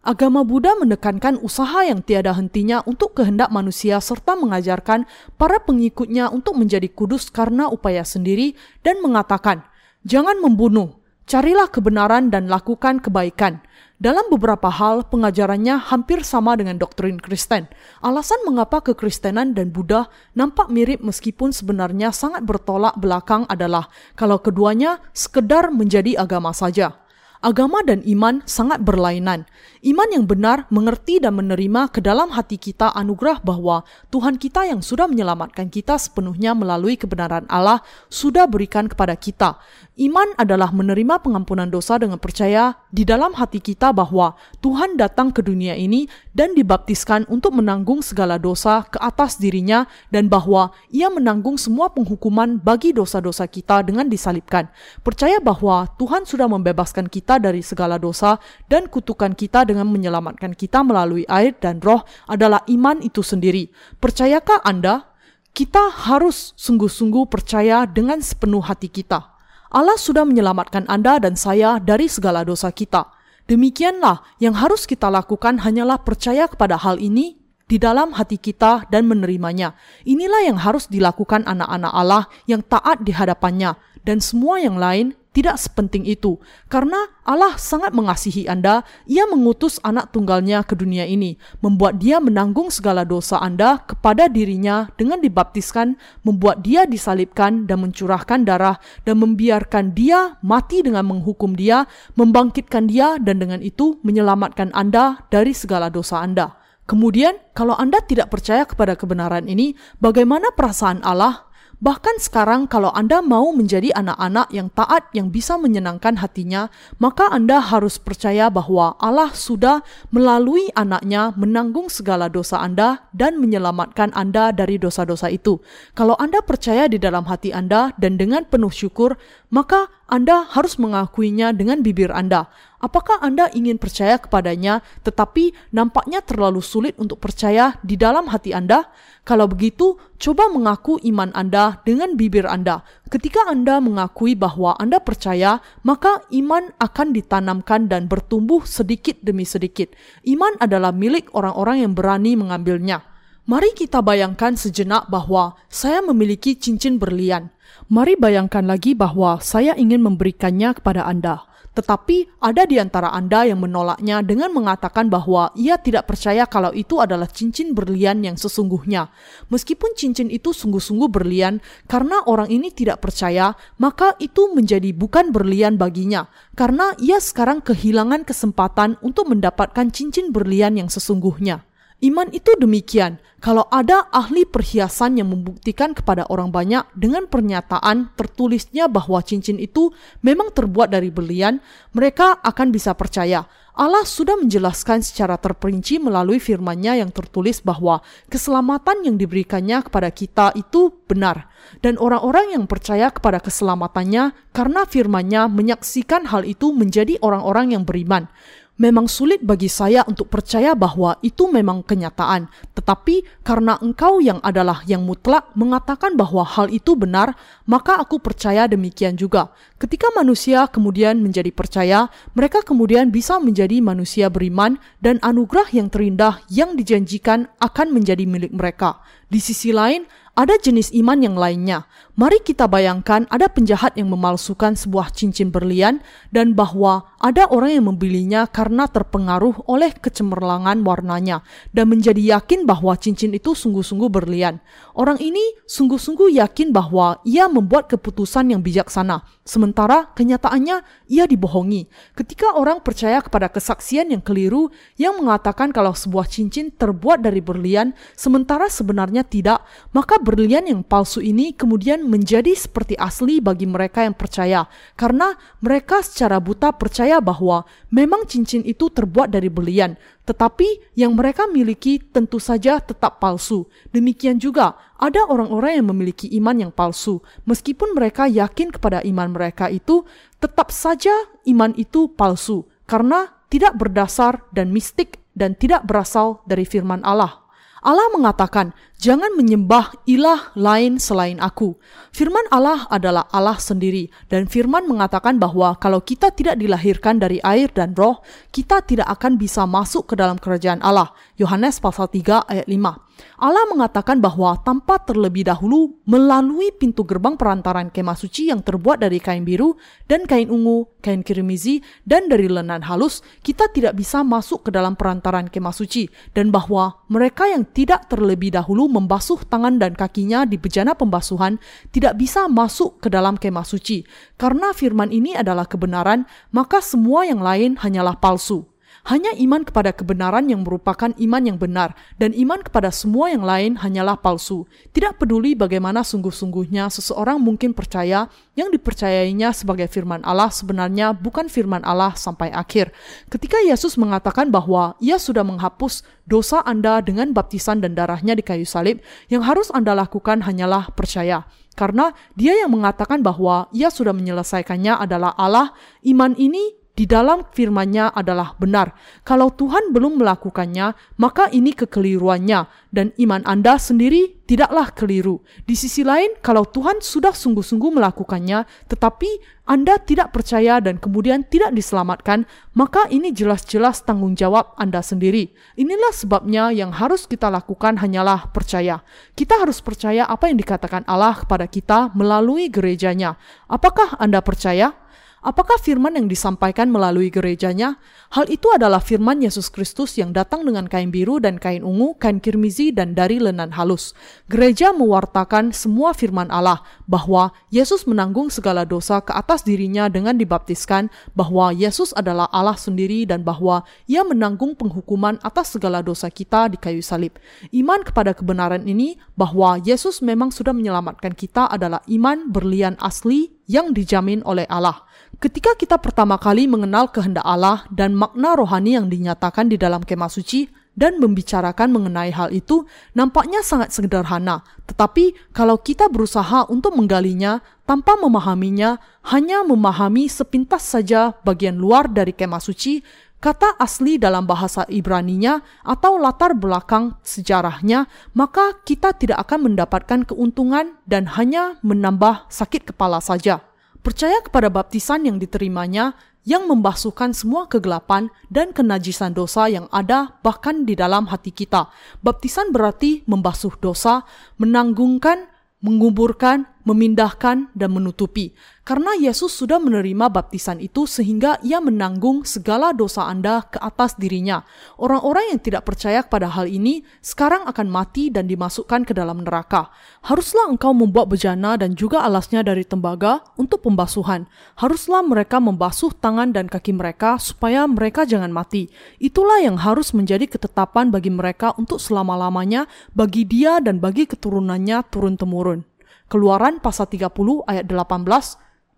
[0.04, 5.08] Agama Buddha menekankan usaha yang tiada hentinya untuk kehendak manusia serta mengajarkan
[5.40, 9.64] para pengikutnya untuk menjadi kudus karena upaya sendiri dan mengatakan,
[10.04, 13.64] jangan membunuh, carilah kebenaran dan lakukan kebaikan.
[13.96, 17.64] Dalam beberapa hal, pengajarannya hampir sama dengan doktrin Kristen.
[18.04, 25.00] Alasan mengapa kekristenan dan Buddha nampak mirip meskipun sebenarnya sangat bertolak belakang adalah kalau keduanya
[25.16, 27.06] sekedar menjadi agama saja.
[27.40, 29.44] Agama dan iman sangat berlainan.
[29.84, 34.80] Iman yang benar mengerti dan menerima ke dalam hati kita anugerah bahwa Tuhan kita yang
[34.80, 39.60] sudah menyelamatkan kita sepenuhnya melalui kebenaran Allah sudah berikan kepada kita.
[39.96, 45.40] Iman adalah menerima pengampunan dosa dengan percaya di dalam hati kita bahwa Tuhan datang ke
[45.40, 46.04] dunia ini
[46.36, 52.60] dan dibaptiskan untuk menanggung segala dosa ke atas dirinya dan bahwa ia menanggung semua penghukuman
[52.60, 54.68] bagi dosa-dosa kita dengan disalibkan.
[55.00, 58.36] Percaya bahwa Tuhan sudah membebaskan kita dari segala dosa
[58.68, 63.72] dan kutukan kita dengan menyelamatkan kita melalui air dan roh adalah iman itu sendiri.
[63.96, 65.08] Percayakah Anda?
[65.56, 69.35] Kita harus sungguh-sungguh percaya dengan sepenuh hati kita.
[69.70, 73.10] Allah sudah menyelamatkan Anda dan saya dari segala dosa kita.
[73.46, 79.10] Demikianlah yang harus kita lakukan hanyalah percaya kepada hal ini di dalam hati kita dan
[79.10, 79.74] menerimanya.
[80.06, 83.74] Inilah yang harus dilakukan anak-anak Allah yang taat di hadapannya
[84.06, 86.40] dan semua yang lain tidak sepenting itu.
[86.72, 92.72] Karena Allah sangat mengasihi Anda, ia mengutus anak tunggalnya ke dunia ini, membuat dia menanggung
[92.72, 99.92] segala dosa Anda kepada dirinya dengan dibaptiskan, membuat dia disalibkan dan mencurahkan darah, dan membiarkan
[99.92, 101.84] dia mati dengan menghukum dia,
[102.16, 106.56] membangkitkan dia, dan dengan itu menyelamatkan Anda dari segala dosa Anda.
[106.88, 111.44] Kemudian, kalau Anda tidak percaya kepada kebenaran ini, bagaimana perasaan Allah?
[111.76, 117.60] Bahkan sekarang kalau Anda mau menjadi anak-anak yang taat yang bisa menyenangkan hatinya, maka Anda
[117.60, 124.80] harus percaya bahwa Allah sudah melalui anaknya menanggung segala dosa Anda dan menyelamatkan Anda dari
[124.80, 125.60] dosa-dosa itu.
[125.92, 129.20] Kalau Anda percaya di dalam hati Anda dan dengan penuh syukur,
[129.50, 132.50] maka Anda harus mengakuinya dengan bibir Anda.
[132.76, 138.86] Apakah Anda ingin percaya kepadanya, tetapi nampaknya terlalu sulit untuk percaya di dalam hati Anda?
[139.26, 142.86] Kalau begitu, coba mengaku iman Anda dengan bibir Anda.
[143.10, 149.90] Ketika Anda mengakui bahwa Anda percaya, maka iman akan ditanamkan dan bertumbuh sedikit demi sedikit.
[150.22, 153.02] Iman adalah milik orang-orang yang berani mengambilnya.
[153.46, 157.54] Mari kita bayangkan sejenak bahwa saya memiliki cincin berlian.
[157.86, 161.46] Mari bayangkan lagi bahwa saya ingin memberikannya kepada Anda.
[161.70, 166.98] Tetapi ada di antara Anda yang menolaknya dengan mengatakan bahwa ia tidak percaya kalau itu
[166.98, 169.06] adalah cincin berlian yang sesungguhnya.
[169.54, 175.78] Meskipun cincin itu sungguh-sungguh berlian, karena orang ini tidak percaya, maka itu menjadi bukan berlian
[175.78, 176.26] baginya,
[176.58, 181.62] karena ia sekarang kehilangan kesempatan untuk mendapatkan cincin berlian yang sesungguhnya.
[182.04, 183.16] Iman itu demikian.
[183.40, 189.96] Kalau ada ahli perhiasan yang membuktikan kepada orang banyak dengan pernyataan tertulisnya bahwa cincin itu
[190.20, 191.56] memang terbuat dari berlian,
[191.96, 193.48] mereka akan bisa percaya.
[193.76, 200.52] Allah sudah menjelaskan secara terperinci melalui firman-Nya yang tertulis bahwa keselamatan yang diberikannya kepada kita
[200.56, 201.48] itu benar.
[201.84, 208.28] Dan orang-orang yang percaya kepada keselamatannya karena firman-Nya menyaksikan hal itu menjadi orang-orang yang beriman.
[208.76, 212.44] Memang sulit bagi saya untuk percaya bahwa itu memang kenyataan,
[212.76, 217.32] tetapi karena engkau yang adalah yang mutlak mengatakan bahwa hal itu benar,
[217.64, 219.48] maka aku percaya demikian juga.
[219.80, 226.44] Ketika manusia kemudian menjadi percaya, mereka kemudian bisa menjadi manusia beriman dan anugerah yang terindah
[226.52, 229.00] yang dijanjikan akan menjadi milik mereka.
[229.26, 231.88] Di sisi lain, ada jenis iman yang lainnya.
[232.14, 237.88] Mari kita bayangkan ada penjahat yang memalsukan sebuah cincin berlian dan bahwa ada orang yang
[237.88, 241.40] membelinya karena terpengaruh oleh kecemerlangan warnanya
[241.72, 244.60] dan menjadi yakin bahwa cincin itu sungguh-sungguh berlian.
[244.96, 250.80] Orang ini sungguh-sungguh yakin bahwa ia membuat keputusan yang bijaksana, sementara kenyataannya
[251.12, 251.84] ia dibohongi.
[252.16, 257.92] Ketika orang percaya kepada kesaksian yang keliru yang mengatakan kalau sebuah cincin terbuat dari berlian,
[258.16, 264.16] sementara sebenarnya tidak, maka berlian yang palsu ini kemudian menjadi seperti asli bagi mereka yang
[264.16, 264.64] percaya,
[264.96, 271.44] karena mereka secara buta percaya bahwa memang cincin itu terbuat dari berlian, tetapi yang mereka
[271.46, 273.68] miliki tentu saja tetap palsu.
[273.92, 279.68] Demikian juga ada orang-orang yang memiliki iman yang palsu, meskipun mereka yakin kepada iman mereka
[279.68, 280.08] itu,
[280.40, 281.12] tetap saja
[281.44, 287.44] iman itu palsu karena tidak berdasar dan mistik dan tidak berasal dari firman Allah.
[287.84, 291.76] Allah mengatakan, "Jangan menyembah ilah lain selain Aku."
[292.16, 297.68] Firman Allah adalah Allah sendiri, dan Firman mengatakan bahwa kalau kita tidak dilahirkan dari air
[297.72, 301.12] dan Roh, kita tidak akan bisa masuk ke dalam kerajaan Allah.
[301.36, 303.06] Yohanes pasal 3 ayat 5.
[303.36, 309.20] Allah mengatakan bahwa tanpa terlebih dahulu melalui pintu gerbang perantaran kemah suci yang terbuat dari
[309.20, 309.76] kain biru
[310.08, 314.96] dan kain ungu, kain kirimizi, dan dari lenan halus, kita tidak bisa masuk ke dalam
[314.96, 320.58] perantaran kemah suci, dan bahwa mereka yang tidak terlebih dahulu membasuh tangan dan kakinya di
[320.58, 321.58] bejana pembasuhan
[321.90, 324.06] tidak bisa masuk ke dalam kemah suci.
[324.38, 328.75] Karena firman ini adalah kebenaran, maka semua yang lain hanyalah palsu.
[329.06, 333.78] Hanya iman kepada kebenaran yang merupakan iman yang benar, dan iman kepada semua yang lain
[333.78, 334.66] hanyalah palsu.
[334.90, 338.26] Tidak peduli bagaimana sungguh-sungguhnya seseorang mungkin percaya,
[338.58, 342.90] yang dipercayainya sebagai firman Allah sebenarnya bukan firman Allah sampai akhir.
[343.30, 348.66] Ketika Yesus mengatakan bahwa ia sudah menghapus dosa Anda dengan baptisan dan darahnya di kayu
[348.66, 348.98] salib,
[349.30, 351.46] yang harus Anda lakukan hanyalah percaya.
[351.78, 358.16] Karena dia yang mengatakan bahwa ia sudah menyelesaikannya adalah Allah, iman ini di dalam firman-Nya
[358.16, 358.96] adalah benar.
[359.20, 365.44] Kalau Tuhan belum melakukannya, maka ini kekeliruannya dan iman Anda sendiri tidaklah keliru.
[365.68, 369.28] Di sisi lain, kalau Tuhan sudah sungguh-sungguh melakukannya, tetapi
[369.68, 375.52] Anda tidak percaya dan kemudian tidak diselamatkan, maka ini jelas-jelas tanggung jawab Anda sendiri.
[375.76, 379.04] Inilah sebabnya yang harus kita lakukan hanyalah percaya.
[379.36, 383.36] Kita harus percaya apa yang dikatakan Allah kepada kita melalui gerejanya.
[383.68, 384.96] Apakah Anda percaya?
[385.44, 388.00] Apakah firman yang disampaikan melalui gerejanya?
[388.32, 392.40] Hal itu adalah firman Yesus Kristus yang datang dengan kain biru dan kain ungu, kain
[392.40, 394.16] kirmizi, dan dari lenan halus.
[394.48, 401.12] Gereja mewartakan semua firman Allah bahwa Yesus menanggung segala dosa ke atas dirinya dengan dibaptiskan,
[401.38, 406.80] bahwa Yesus adalah Allah sendiri dan bahwa ia menanggung penghukuman atas segala dosa kita di
[406.80, 407.38] kayu salib.
[407.70, 413.94] Iman kepada kebenaran ini bahwa Yesus memang sudah menyelamatkan kita adalah iman berlian asli yang
[413.94, 415.05] dijamin oleh Allah.
[415.36, 420.32] Ketika kita pertama kali mengenal kehendak Allah dan makna rohani yang dinyatakan di dalam kemah
[420.32, 420.64] suci
[420.96, 424.64] dan membicarakan mengenai hal itu, nampaknya sangat sederhana.
[424.88, 428.96] Tetapi kalau kita berusaha untuk menggalinya tanpa memahaminya,
[429.28, 433.04] hanya memahami sepintas saja bagian luar dari kemah suci,
[433.36, 440.96] kata asli dalam bahasa Ibraninya atau latar belakang sejarahnya, maka kita tidak akan mendapatkan keuntungan
[441.04, 443.75] dan hanya menambah sakit kepala saja
[444.06, 446.14] percaya kepada baptisan yang diterimanya
[446.46, 451.90] yang membasuhkan semua kegelapan dan kenajisan dosa yang ada bahkan di dalam hati kita.
[452.22, 454.22] Baptisan berarti membasuh dosa,
[454.62, 455.50] menanggungkan,
[455.82, 458.54] menguburkan, memindahkan, dan menutupi.
[458.86, 464.62] Karena Yesus sudah menerima baptisan itu sehingga ia menanggung segala dosa Anda ke atas dirinya.
[464.94, 469.90] Orang-orang yang tidak percaya kepada hal ini sekarang akan mati dan dimasukkan ke dalam neraka.
[470.22, 474.46] Haruslah engkau membuat bejana dan juga alasnya dari tembaga untuk pembasuhan.
[474.78, 478.86] Haruslah mereka membasuh tangan dan kaki mereka supaya mereka jangan mati.
[479.18, 482.86] Itulah yang harus menjadi ketetapan bagi mereka untuk selama-lamanya
[483.18, 485.95] bagi dia dan bagi keturunannya turun-temurun.
[486.26, 487.30] Keluaran pasal 30
[487.70, 488.26] ayat 18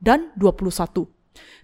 [0.00, 1.04] dan 21.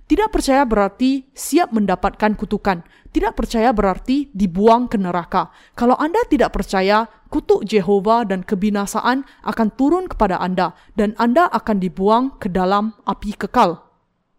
[0.05, 2.85] Tidak percaya berarti siap mendapatkan kutukan.
[3.09, 5.49] Tidak percaya berarti dibuang ke neraka.
[5.73, 11.81] Kalau Anda tidak percaya, kutuk Jehovah dan kebinasaan akan turun kepada Anda, dan Anda akan
[11.81, 13.81] dibuang ke dalam api kekal.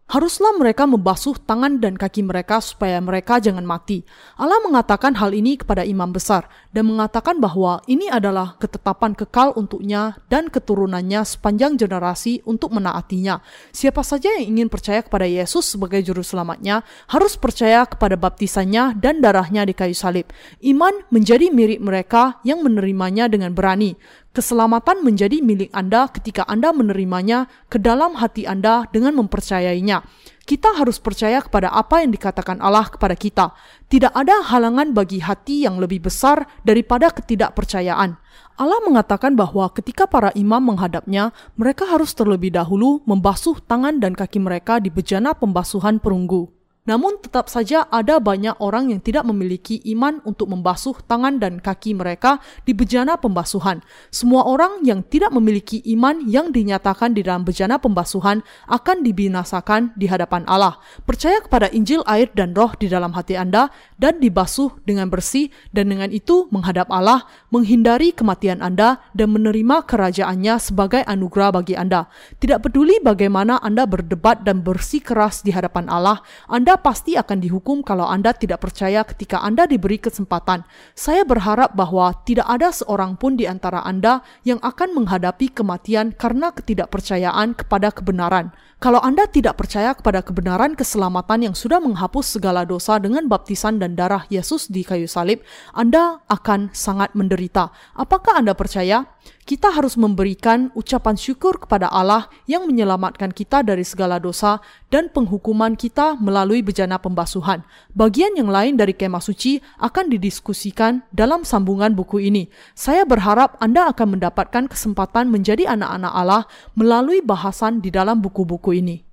[0.06, 4.06] Haruslah mereka membasuh tangan dan kaki mereka supaya mereka jangan mati.
[4.38, 10.14] Allah mengatakan hal ini kepada imam besar dan mengatakan bahwa ini adalah ketetapan kekal untuknya
[10.30, 13.42] dan keturunannya sepanjang generasi untuk menaatinya.
[13.74, 19.18] Siapa saja yang ingin percaya kepada Yesus sebagai juru selamatnya harus percaya kepada baptisannya dan
[19.18, 20.30] darahnya di kayu salib.
[20.62, 23.98] Iman menjadi mirip mereka yang menerimanya dengan berani.
[24.36, 30.04] Keselamatan menjadi milik Anda ketika Anda menerimanya ke dalam hati Anda dengan mempercayainya.
[30.44, 33.56] Kita harus percaya kepada apa yang dikatakan Allah kepada kita.
[33.88, 38.20] Tidak ada halangan bagi hati yang lebih besar daripada ketidakpercayaan.
[38.60, 44.36] Allah mengatakan bahwa ketika para imam menghadapnya, mereka harus terlebih dahulu membasuh tangan dan kaki
[44.36, 46.55] mereka di bejana pembasuhan perunggu.
[46.86, 51.98] Namun tetap saja ada banyak orang yang tidak memiliki iman untuk membasuh tangan dan kaki
[51.98, 53.82] mereka di bejana pembasuhan.
[54.14, 60.06] Semua orang yang tidak memiliki iman yang dinyatakan di dalam bejana pembasuhan akan dibinasakan di
[60.06, 60.78] hadapan Allah.
[61.02, 63.68] Percaya kepada Injil air dan roh di dalam hati Anda
[63.98, 70.54] dan dibasuh dengan bersih dan dengan itu menghadap Allah, menghindari kematian Anda dan menerima kerajaannya
[70.62, 72.06] sebagai anugerah bagi Anda.
[72.38, 77.84] Tidak peduli bagaimana Anda berdebat dan bersih keras di hadapan Allah, Anda pasti akan dihukum
[77.84, 80.64] kalau Anda tidak percaya ketika Anda diberi kesempatan.
[80.96, 86.54] Saya berharap bahwa tidak ada seorang pun di antara Anda yang akan menghadapi kematian karena
[86.54, 88.54] ketidakpercayaan kepada kebenaran.
[88.76, 93.96] Kalau Anda tidak percaya kepada kebenaran keselamatan yang sudah menghapus segala dosa dengan baptisan dan
[93.96, 95.40] darah Yesus di kayu salib,
[95.72, 97.72] Anda akan sangat menderita.
[97.96, 99.08] Apakah Anda percaya?
[99.46, 104.58] Kita harus memberikan ucapan syukur kepada Allah yang menyelamatkan kita dari segala dosa
[104.90, 107.62] dan penghukuman kita melalui bejana pembasuhan.
[107.94, 112.50] Bagian yang lain dari kemah suci akan didiskusikan dalam sambungan buku ini.
[112.74, 116.42] Saya berharap Anda akan mendapatkan kesempatan menjadi anak-anak Allah
[116.74, 119.05] melalui bahasan di dalam buku-buku ini.